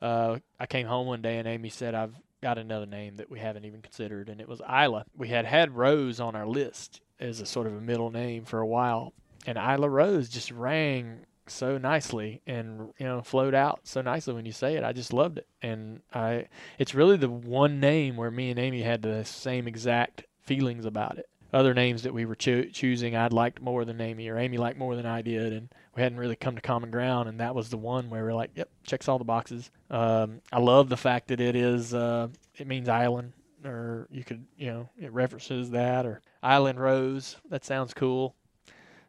uh, 0.00 0.38
I 0.60 0.66
came 0.66 0.86
home 0.86 1.08
one 1.08 1.20
day 1.20 1.38
and 1.38 1.48
Amy 1.48 1.68
said, 1.68 1.94
"I've 1.94 2.14
got 2.46 2.58
another 2.58 2.86
name 2.86 3.16
that 3.16 3.28
we 3.28 3.40
haven't 3.40 3.64
even 3.64 3.82
considered," 3.82 4.28
and 4.28 4.40
it 4.40 4.46
was 4.46 4.60
Isla. 4.60 5.04
We 5.16 5.26
had 5.26 5.46
had 5.46 5.74
Rose 5.74 6.20
on 6.20 6.36
our 6.36 6.46
list 6.46 7.00
as 7.18 7.40
a 7.40 7.46
sort 7.46 7.66
of 7.66 7.74
a 7.74 7.80
middle 7.80 8.12
name 8.12 8.44
for 8.44 8.60
a 8.60 8.66
while, 8.66 9.12
and 9.48 9.58
Isla 9.58 9.88
Rose 9.88 10.28
just 10.28 10.52
rang 10.52 11.26
so 11.48 11.76
nicely 11.76 12.42
and 12.46 12.92
you 12.98 13.06
know 13.06 13.22
flowed 13.22 13.54
out 13.54 13.80
so 13.84 14.00
nicely 14.00 14.32
when 14.32 14.46
you 14.46 14.52
say 14.52 14.76
it. 14.76 14.84
I 14.84 14.92
just 14.92 15.12
loved 15.12 15.38
it, 15.38 15.48
and 15.60 16.02
I 16.14 16.46
it's 16.78 16.94
really 16.94 17.16
the 17.16 17.28
one 17.28 17.80
name 17.80 18.16
where 18.16 18.30
me 18.30 18.50
and 18.50 18.60
Amy 18.60 18.82
had 18.82 19.02
the 19.02 19.24
same 19.24 19.66
exact 19.66 20.24
feelings 20.40 20.84
about 20.84 21.18
it. 21.18 21.28
Other 21.52 21.74
names 21.74 22.04
that 22.04 22.14
we 22.14 22.26
were 22.26 22.36
choo- 22.36 22.70
choosing, 22.70 23.16
I'd 23.16 23.32
liked 23.32 23.60
more 23.60 23.84
than 23.84 24.00
Amy, 24.00 24.28
or 24.28 24.38
Amy 24.38 24.56
liked 24.56 24.78
more 24.78 24.94
than 24.94 25.06
I 25.06 25.20
did, 25.20 25.52
and 25.52 25.68
we 25.96 26.02
hadn't 26.02 26.18
really 26.18 26.36
come 26.36 26.54
to 26.54 26.60
common 26.60 26.90
ground. 26.90 27.28
And 27.28 27.40
that 27.40 27.54
was 27.54 27.70
the 27.70 27.78
one 27.78 28.10
where 28.10 28.24
we're 28.24 28.34
like, 28.34 28.50
"Yep, 28.54 28.68
checks 28.84 29.08
all 29.08 29.18
the 29.18 29.24
boxes." 29.24 29.70
Um, 29.90 30.42
I 30.52 30.60
love 30.60 30.88
the 30.88 30.96
fact 30.96 31.28
that 31.28 31.40
it 31.40 31.56
is 31.56 31.94
uh, 31.94 32.28
it 32.56 32.66
means 32.66 32.88
island, 32.88 33.32
or 33.64 34.06
you 34.10 34.22
could 34.22 34.46
you 34.56 34.66
know 34.66 34.88
it 34.98 35.10
references 35.12 35.70
that, 35.70 36.06
or 36.06 36.20
Island 36.42 36.80
Rose. 36.80 37.36
That 37.48 37.64
sounds 37.64 37.94
cool. 37.94 38.34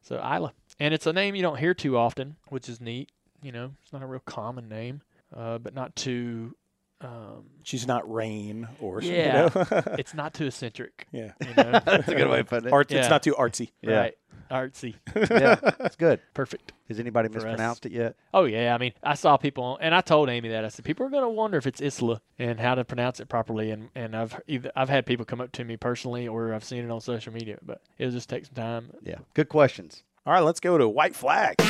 So 0.01 0.15
Isla, 0.15 0.53
and 0.79 0.93
it's 0.93 1.05
a 1.05 1.13
name 1.13 1.35
you 1.35 1.41
don't 1.41 1.59
hear 1.59 1.73
too 1.73 1.97
often, 1.97 2.37
which 2.47 2.69
is 2.69 2.79
neat. 2.79 3.11
You 3.41 3.51
know, 3.51 3.71
it's 3.83 3.93
not 3.93 4.01
a 4.01 4.07
real 4.07 4.21
common 4.25 4.69
name, 4.69 5.01
uh, 5.35 5.57
but 5.57 5.73
not 5.73 5.95
too. 5.95 6.55
Um, 7.01 7.45
She's 7.63 7.85
not 7.85 8.11
Rain 8.11 8.67
or 8.81 9.01
yeah, 9.01 9.49
you 9.53 9.59
know? 9.59 9.65
it's 9.99 10.13
not 10.13 10.33
too 10.33 10.47
eccentric. 10.47 11.05
yeah. 11.11 11.33
You 11.41 11.53
know? 11.55 11.71
That's 11.85 12.07
a 12.07 12.15
good 12.15 12.29
way 12.29 12.39
of 12.39 12.47
putting 12.47 12.69
it. 12.69 12.73
Art, 12.73 12.89
Yeah. 12.91 12.99
It's 12.99 13.09
not 13.09 13.21
too 13.23 13.33
artsy. 13.33 13.69
Yeah. 13.81 13.97
Right, 13.99 14.17
artsy, 14.49 14.95
yeah, 15.15 15.57
it's 15.81 15.95
good. 15.97 16.21
perfect. 16.33 16.73
Has 16.87 16.99
anybody 16.99 17.27
For 17.27 17.37
us. 17.39 17.43
mispronounced 17.43 17.85
it 17.85 17.91
yet? 17.91 18.15
Oh 18.33 18.45
yeah, 18.45 18.73
I 18.73 18.77
mean, 18.77 18.93
I 19.03 19.13
saw 19.15 19.37
people, 19.37 19.77
and 19.81 19.93
I 19.93 20.01
told 20.01 20.29
Amy 20.29 20.49
that 20.49 20.63
I 20.65 20.69
said 20.69 20.85
people 20.85 21.05
are 21.05 21.09
going 21.09 21.23
to 21.23 21.29
wonder 21.29 21.57
if 21.57 21.67
it's 21.67 21.81
Isla 21.81 22.21
and 22.39 22.59
how 22.59 22.73
to 22.75 22.83
pronounce 22.85 23.19
it 23.19 23.27
properly, 23.29 23.69
and 23.71 23.89
and 23.93 24.15
I've 24.15 24.39
either 24.47 24.71
I've 24.75 24.89
had 24.89 25.05
people 25.05 25.25
come 25.25 25.41
up 25.41 25.51
to 25.53 25.65
me 25.65 25.75
personally, 25.77 26.27
or 26.27 26.53
I've 26.53 26.63
seen 26.63 26.83
it 26.83 26.89
on 26.89 27.01
social 27.01 27.33
media, 27.33 27.57
but 27.61 27.81
it'll 27.99 28.13
just 28.13 28.29
take 28.29 28.45
some 28.45 28.55
time. 28.55 28.89
Yeah. 29.03 29.17
Good 29.35 29.49
questions. 29.49 30.03
All 30.25 30.33
right, 30.33 30.39
let's 30.41 30.59
go 30.61 30.77
to 30.77 30.87
White 30.89 31.15
Flag. 31.15 31.57
Keep 31.57 31.67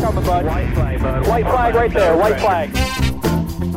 coming, 0.00 0.24
bud. 0.24 0.46
White 0.46 0.72
flag, 0.74 1.00
bud. 1.00 1.26
White 1.28 1.44
flag 1.46 1.74
right 1.74 1.92
there. 1.92 2.16
White 2.16 2.40
flag. 2.40 3.33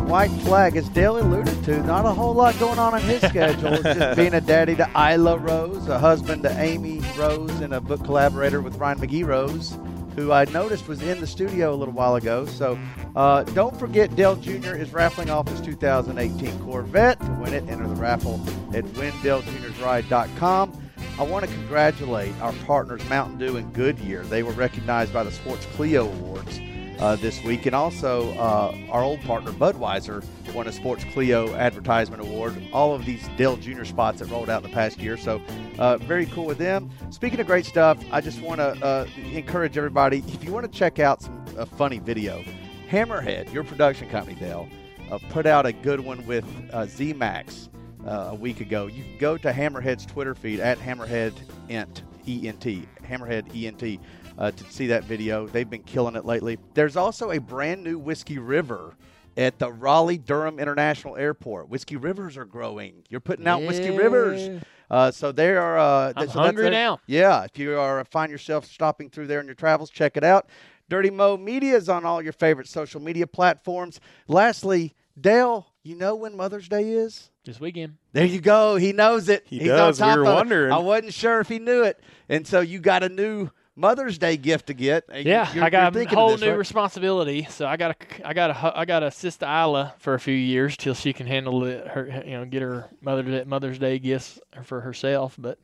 White 0.07 0.31
flag, 0.43 0.77
as 0.77 0.87
Dale 0.87 1.17
alluded 1.19 1.65
to, 1.65 1.83
not 1.83 2.05
a 2.05 2.11
whole 2.11 2.33
lot 2.33 2.57
going 2.59 2.79
on 2.79 2.95
in 2.95 3.01
his 3.01 3.21
schedule. 3.29 3.73
It's 3.73 3.83
just 3.83 4.15
being 4.15 4.33
a 4.35 4.39
daddy 4.39 4.73
to 4.77 4.89
Isla 4.95 5.37
Rose, 5.37 5.89
a 5.89 5.99
husband 5.99 6.43
to 6.43 6.59
Amy 6.61 7.01
Rose, 7.17 7.59
and 7.59 7.73
a 7.73 7.81
book 7.81 8.05
collaborator 8.05 8.61
with 8.61 8.77
Ryan 8.77 8.99
McGee 8.99 9.25
Rose, 9.25 9.77
who 10.15 10.31
I 10.31 10.45
noticed 10.45 10.87
was 10.87 11.01
in 11.01 11.19
the 11.19 11.27
studio 11.27 11.73
a 11.73 11.75
little 11.75 11.93
while 11.93 12.15
ago. 12.15 12.45
So 12.45 12.79
uh, 13.17 13.43
don't 13.43 13.77
forget, 13.77 14.15
Dale 14.15 14.37
Jr. 14.37 14.75
is 14.75 14.93
raffling 14.93 15.29
off 15.29 15.49
his 15.49 15.59
2018 15.59 16.57
Corvette. 16.61 17.19
To 17.19 17.31
win 17.41 17.53
it, 17.53 17.67
enter 17.67 17.85
the 17.85 17.95
raffle 17.95 18.39
at 18.73 18.85
windalejunior'sride.com. 18.85 20.83
I 21.19 21.23
want 21.23 21.45
to 21.45 21.51
congratulate 21.51 22.33
our 22.39 22.53
partners, 22.65 23.03
Mountain 23.09 23.39
Dew 23.39 23.57
and 23.57 23.73
Goodyear. 23.73 24.23
They 24.23 24.43
were 24.43 24.53
recognized 24.53 25.11
by 25.11 25.23
the 25.23 25.31
Sports 25.31 25.65
Clio 25.75 26.05
Awards 26.05 26.61
uh, 26.99 27.15
this 27.15 27.43
week. 27.43 27.65
And 27.65 27.75
also, 27.75 28.31
uh, 28.33 28.75
our 28.89 29.03
old 29.03 29.21
partner 29.21 29.51
Budweiser 29.51 30.23
won 30.53 30.67
a 30.67 30.71
Sports 30.71 31.03
Clio 31.13 31.53
Advertisement 31.55 32.21
Award. 32.21 32.61
All 32.71 32.93
of 32.93 33.05
these 33.05 33.27
Dale 33.37 33.57
Jr. 33.57 33.83
spots 33.83 34.19
that 34.19 34.29
rolled 34.29 34.49
out 34.49 34.63
in 34.63 34.69
the 34.69 34.75
past 34.75 34.99
year. 34.99 35.17
So, 35.17 35.41
uh, 35.79 35.97
very 35.97 36.25
cool 36.27 36.45
with 36.45 36.57
them. 36.57 36.89
Speaking 37.09 37.39
of 37.39 37.47
great 37.47 37.65
stuff, 37.65 38.03
I 38.11 38.21
just 38.21 38.41
want 38.41 38.59
to 38.59 38.85
uh, 38.85 39.07
encourage 39.31 39.77
everybody 39.77 40.23
if 40.27 40.43
you 40.43 40.51
want 40.51 40.71
to 40.71 40.77
check 40.77 40.99
out 40.99 41.21
some 41.21 41.37
a 41.57 41.65
funny 41.65 41.99
video, 41.99 42.43
Hammerhead, 42.89 43.51
your 43.51 43.63
production 43.63 44.09
company, 44.09 44.39
Dale, 44.39 44.69
uh, 45.11 45.17
put 45.29 45.45
out 45.45 45.65
a 45.65 45.73
good 45.73 45.99
one 45.99 46.25
with 46.25 46.45
uh, 46.71 46.81
ZMax 46.83 47.69
uh, 48.05 48.29
a 48.31 48.35
week 48.35 48.61
ago. 48.61 48.87
You 48.87 49.03
can 49.03 49.17
go 49.17 49.37
to 49.37 49.51
Hammerhead's 49.51 50.05
Twitter 50.05 50.35
feed 50.35 50.59
at 50.59 50.77
Hammerhead 50.77 51.33
Ent, 51.69 52.03
E-N-T, 52.25 52.87
Hammerhead 53.03 53.53
E-N-T, 53.55 53.99
uh, 54.37 54.51
to 54.51 54.63
see 54.71 54.87
that 54.87 55.03
video. 55.03 55.47
They've 55.47 55.69
been 55.69 55.83
killing 55.83 56.15
it 56.15 56.25
lately. 56.25 56.57
There's 56.73 56.95
also 56.95 57.31
a 57.31 57.39
brand 57.39 57.83
new 57.83 57.97
Whiskey 57.99 58.37
River 58.39 58.95
at 59.35 59.59
the 59.59 59.71
Raleigh 59.71 60.17
Durham 60.17 60.59
International 60.59 61.15
Airport. 61.15 61.69
Whiskey 61.69 61.95
Rivers 61.95 62.37
are 62.37 62.45
growing. 62.45 63.03
You're 63.09 63.19
putting 63.19 63.47
out 63.47 63.61
Whiskey 63.61 63.91
Rivers. 63.91 64.63
Uh, 64.89 65.11
so 65.11 65.31
they 65.31 65.55
are. 65.55 65.77
Uh, 65.77 66.13
I'm 66.15 66.27
so 66.29 66.39
hungry 66.39 66.67
a- 66.67 66.71
now. 66.71 66.99
Yeah, 67.07 67.43
if 67.43 67.57
you 67.59 67.77
are 67.77 68.03
find 68.05 68.31
yourself 68.31 68.65
stopping 68.65 69.09
through 69.09 69.27
there 69.27 69.39
in 69.39 69.45
your 69.45 69.55
travels, 69.55 69.89
check 69.89 70.17
it 70.17 70.23
out. 70.23 70.49
Dirty 70.89 71.09
Mo 71.09 71.35
Media 71.35 71.75
is 71.75 71.89
on 71.89 72.05
all 72.05 72.21
your 72.21 72.31
favorite 72.31 72.67
social 72.67 73.01
media 73.01 73.27
platforms. 73.27 73.99
Lastly, 74.29 74.95
Dale, 75.19 75.67
you 75.83 75.95
know 75.95 76.15
when 76.15 76.37
Mother's 76.37 76.69
Day 76.69 76.89
is? 76.91 77.29
This 77.43 77.59
weekend. 77.59 77.95
There 78.13 78.25
you 78.25 78.39
go. 78.39 78.77
He 78.77 78.93
knows 78.93 79.27
it. 79.27 79.43
He 79.47 79.59
He's 79.59 79.67
does. 79.67 79.99
We 79.99 80.05
On 80.05 80.09
top 80.09 80.17
were 80.17 80.23
of 80.23 80.31
it. 80.31 80.35
wondering. 80.35 80.71
I 80.71 80.77
wasn't 80.77 81.13
sure 81.13 81.41
if 81.41 81.49
he 81.49 81.59
knew 81.59 81.83
it, 81.83 81.99
and 82.29 82.47
so 82.47 82.61
you 82.61 82.79
got 82.79 83.03
a 83.03 83.09
new 83.09 83.49
Mother's 83.79 84.17
Day 84.17 84.35
gift 84.37 84.67
to 84.67 84.73
get. 84.73 85.05
Yeah, 85.13 85.53
you're- 85.53 85.61
I 85.65 85.69
got 85.69 85.93
you're 85.93 86.03
a 86.03 86.07
whole 86.15 86.31
this, 86.31 86.41
new 86.41 86.49
right? 86.49 86.57
responsibility. 86.57 87.47
So 87.49 87.67
I 87.67 87.77
got 87.77 87.97
to, 87.99 88.27
I 88.27 88.33
got 88.33 88.47
to, 88.47 88.77
I 88.79 88.85
got 88.85 88.99
to 89.01 89.05
assist 89.05 89.43
Isla 89.43 89.93
for 89.99 90.15
a 90.15 90.19
few 90.19 90.33
years 90.33 90.75
till 90.75 90.95
she 90.95 91.13
can 91.13 91.27
handle 91.27 91.63
it. 91.63 91.87
Her, 91.87 92.23
you 92.25 92.31
know, 92.37 92.45
get 92.45 92.63
her 92.63 92.89
Mother's 93.01 93.25
Day, 93.27 93.43
Mother's 93.45 93.77
Day 93.79 93.99
gifts 93.99 94.39
for 94.63 94.81
herself. 94.81 95.35
But 95.37 95.59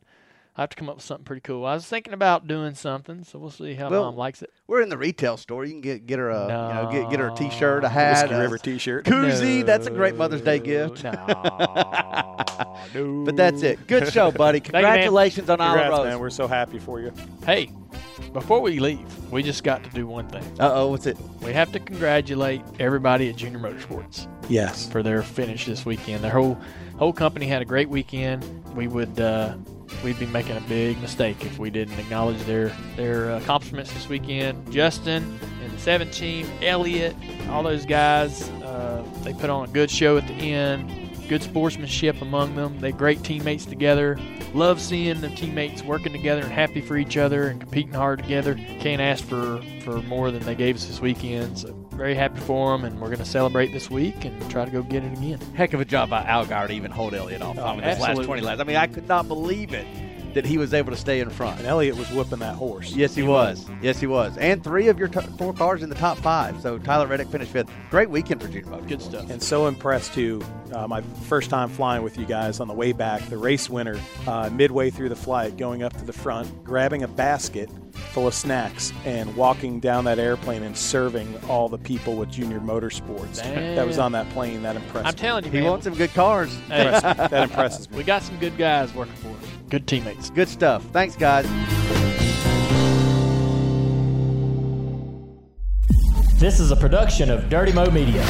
I 0.55 0.61
have 0.61 0.69
to 0.69 0.75
come 0.75 0.87
up 0.89 0.97
with 0.97 1.03
something 1.05 1.25
pretty 1.25 1.41
cool. 1.41 1.65
I 1.65 1.73
was 1.73 1.87
thinking 1.87 2.13
about 2.13 2.47
doing 2.47 2.75
something, 2.75 3.23
so 3.23 3.39
we'll 3.39 3.49
see 3.49 3.73
how 3.73 3.89
Well, 3.89 4.03
mom 4.03 4.15
likes 4.15 4.43
it. 4.43 4.51
We're 4.67 4.81
in 4.81 4.89
the 4.89 4.97
retail 4.99 5.35
store. 5.37 5.65
You 5.65 5.71
can 5.71 5.81
get 5.81 6.05
get 6.05 6.19
her 6.19 6.29
a 6.29 6.43
you 6.43 6.47
know 6.75 6.89
get 6.91 7.09
get 7.09 7.19
her 7.19 7.29
a 7.29 7.35
T-shirt, 7.35 7.83
a 7.83 7.89
hat, 7.89 8.25
Whiskey 8.25 8.35
a 8.35 8.39
River 8.39 8.57
T-shirt. 8.59 9.05
koozie. 9.05 9.65
That's 9.65 9.87
a 9.87 9.91
great 9.91 10.15
Mother's 10.15 10.41
Day 10.41 10.59
gift. 10.59 11.03
No, 11.03 11.11
But 13.25 13.35
that's 13.35 13.63
it. 13.63 13.87
Good 13.87 14.11
show, 14.13 14.31
buddy. 14.31 14.59
Thank 14.59 14.67
you, 14.67 14.73
man. 14.73 14.83
Congratulations 14.83 15.49
on 15.49 15.59
Isla 15.59 15.67
Congrats, 15.69 15.89
Rose. 15.97 16.05
man. 16.05 16.19
We're 16.19 16.29
so 16.29 16.47
happy 16.47 16.77
for 16.77 16.99
you. 17.01 17.11
Hey, 17.45 17.69
before 18.33 18.61
we 18.61 18.79
leave, 18.79 18.99
we 19.31 19.43
just 19.43 19.63
got 19.63 19.83
to 19.83 19.89
do 19.91 20.05
one 20.07 20.27
thing. 20.27 20.43
Uh 20.59 20.71
oh, 20.73 20.87
what's 20.89 21.05
it? 21.05 21.17
We 21.41 21.53
have 21.53 21.71
to 21.73 21.79
congratulate 21.79 22.61
everybody 22.79 23.29
at 23.29 23.35
Junior 23.35 23.59
Motorsports. 23.59 24.27
Yes. 24.49 24.89
for 24.89 25.01
their 25.03 25.21
finish 25.23 25.65
this 25.65 25.85
weekend. 25.85 26.23
Their 26.23 26.31
whole 26.31 26.57
whole 26.97 27.13
company 27.13 27.47
had 27.47 27.61
a 27.61 27.65
great 27.65 27.89
weekend. 27.89 28.43
We 28.75 28.87
would 28.87 29.19
uh, 29.19 29.55
we'd 30.03 30.19
be 30.19 30.25
making 30.25 30.57
a 30.57 30.61
big 30.61 30.99
mistake 31.01 31.45
if 31.45 31.57
we 31.59 31.69
didn't 31.69 31.97
acknowledge 31.99 32.41
their 32.43 32.69
their 32.95 33.31
accomplishments 33.31 33.93
this 33.93 34.09
weekend. 34.09 34.71
Justin 34.71 35.39
and 35.63 35.71
the 35.71 35.79
seven 35.79 36.09
team, 36.11 36.47
Elliott, 36.61 37.15
all 37.49 37.63
those 37.63 37.85
guys. 37.85 38.49
Uh, 38.49 39.03
they 39.23 39.33
put 39.33 39.49
on 39.49 39.69
a 39.69 39.71
good 39.71 39.89
show 39.89 40.17
at 40.17 40.27
the 40.27 40.33
end. 40.33 40.91
Good 41.27 41.41
sportsmanship 41.41 42.21
among 42.21 42.55
them. 42.55 42.79
They're 42.79 42.91
great 42.91 43.23
teammates 43.23 43.65
together. 43.65 44.19
Love 44.53 44.79
seeing 44.81 45.21
the 45.21 45.29
teammates 45.29 45.83
working 45.83 46.11
together 46.11 46.41
and 46.41 46.51
happy 46.51 46.81
for 46.81 46.97
each 46.97 47.17
other 47.17 47.47
and 47.47 47.59
competing 47.59 47.93
hard 47.93 48.19
together. 48.19 48.55
Can't 48.79 49.01
ask 49.01 49.23
for, 49.23 49.61
for 49.83 50.01
more 50.03 50.31
than 50.31 50.43
they 50.43 50.55
gave 50.55 50.75
us 50.75 50.85
this 50.85 50.99
weekend. 50.99 51.59
So 51.59 51.73
very 51.91 52.15
happy 52.15 52.39
for 52.41 52.71
them, 52.71 52.85
and 52.85 52.99
we're 52.99 53.07
going 53.07 53.19
to 53.19 53.25
celebrate 53.25 53.71
this 53.71 53.89
week 53.89 54.25
and 54.25 54.49
try 54.49 54.65
to 54.65 54.71
go 54.71 54.83
get 54.83 55.03
it 55.03 55.13
again. 55.17 55.39
Heck 55.55 55.73
of 55.73 55.81
a 55.81 55.85
job 55.85 56.09
by 56.09 56.23
Allgaier 56.23 56.67
to 56.67 56.73
even 56.73 56.91
hold 56.91 57.13
Elliott 57.13 57.41
off 57.41 57.57
Oh, 57.57 57.63
on 57.65 57.79
his 57.79 57.99
last 57.99 58.21
20 58.23 58.41
laps. 58.41 58.59
I 58.59 58.63
mean, 58.63 58.75
I 58.75 58.87
could 58.87 59.07
not 59.07 59.27
believe 59.27 59.73
it 59.73 59.85
that 60.33 60.45
he 60.45 60.57
was 60.57 60.73
able 60.73 60.91
to 60.91 60.97
stay 60.97 61.19
in 61.19 61.29
front. 61.29 61.59
And 61.59 61.67
Elliott 61.67 61.95
was 61.97 62.09
whipping 62.11 62.39
that 62.39 62.55
horse. 62.55 62.91
Yes, 62.93 63.15
he 63.15 63.23
was. 63.23 63.65
Yes, 63.81 63.99
he 63.99 64.07
was. 64.07 64.37
And 64.37 64.63
three 64.63 64.87
of 64.87 64.97
your 64.99 65.07
t- 65.07 65.19
four 65.37 65.53
cars 65.53 65.83
in 65.83 65.89
the 65.89 65.95
top 65.95 66.17
five. 66.17 66.59
So 66.61 66.77
Tyler 66.79 67.07
Reddick 67.07 67.27
finished 67.27 67.51
fifth. 67.51 67.69
Great 67.89 68.09
weekend 68.09 68.41
for 68.41 68.47
Junior 68.47 68.63
Motorsports. 68.71 68.87
Good 68.87 69.01
stuff. 69.01 69.29
And 69.29 69.41
so 69.41 69.67
impressed 69.67 70.13
too. 70.13 70.43
Uh, 70.73 70.87
my 70.87 71.01
first 71.27 71.49
time 71.49 71.69
flying 71.69 72.03
with 72.03 72.17
you 72.17 72.25
guys 72.25 72.59
on 72.59 72.67
the 72.67 72.73
way 72.73 72.91
back, 72.93 73.21
the 73.29 73.37
race 73.37 73.69
winner, 73.69 73.99
uh, 74.27 74.49
midway 74.51 74.89
through 74.89 75.09
the 75.09 75.15
flight, 75.15 75.55
going 75.57 75.83
up 75.83 75.95
to 75.97 76.05
the 76.05 76.13
front, 76.13 76.63
grabbing 76.63 77.03
a 77.03 77.07
basket 77.07 77.69
full 78.11 78.25
of 78.27 78.33
snacks 78.33 78.91
and 79.05 79.35
walking 79.35 79.79
down 79.79 80.03
that 80.05 80.17
airplane 80.17 80.63
and 80.63 80.75
serving 80.75 81.39
all 81.47 81.69
the 81.69 81.77
people 81.77 82.15
with 82.15 82.31
Junior 82.31 82.59
Motorsports 82.59 83.35
that 83.35 83.85
was 83.85 83.99
on 83.99 84.11
that 84.13 84.27
plane. 84.31 84.63
That 84.63 84.75
impressed 84.75 85.07
I'm 85.07 85.13
me. 85.13 85.19
telling 85.19 85.45
you, 85.45 85.51
He 85.51 85.59
man. 85.61 85.69
wants 85.69 85.83
some 85.85 85.93
good 85.93 86.11
cars. 86.13 86.55
Hey, 86.67 86.85
that 86.85 87.33
impresses 87.49 87.89
me. 87.91 87.97
we 87.97 88.03
got 88.03 88.23
some 88.23 88.37
good 88.39 88.57
guys 88.57 88.93
working 88.95 89.13
for 89.15 89.29
us. 89.29 89.52
Good 89.73 89.87
teammates. 89.87 90.29
Good 90.29 90.49
stuff. 90.49 90.85
Thanks, 90.91 91.15
guys. 91.15 91.47
This 96.39 96.59
is 96.59 96.69
a 96.69 96.75
production 96.75 97.31
of 97.31 97.49
Dirty 97.49 97.71
Mo 97.71 97.89
Media. 97.89 98.21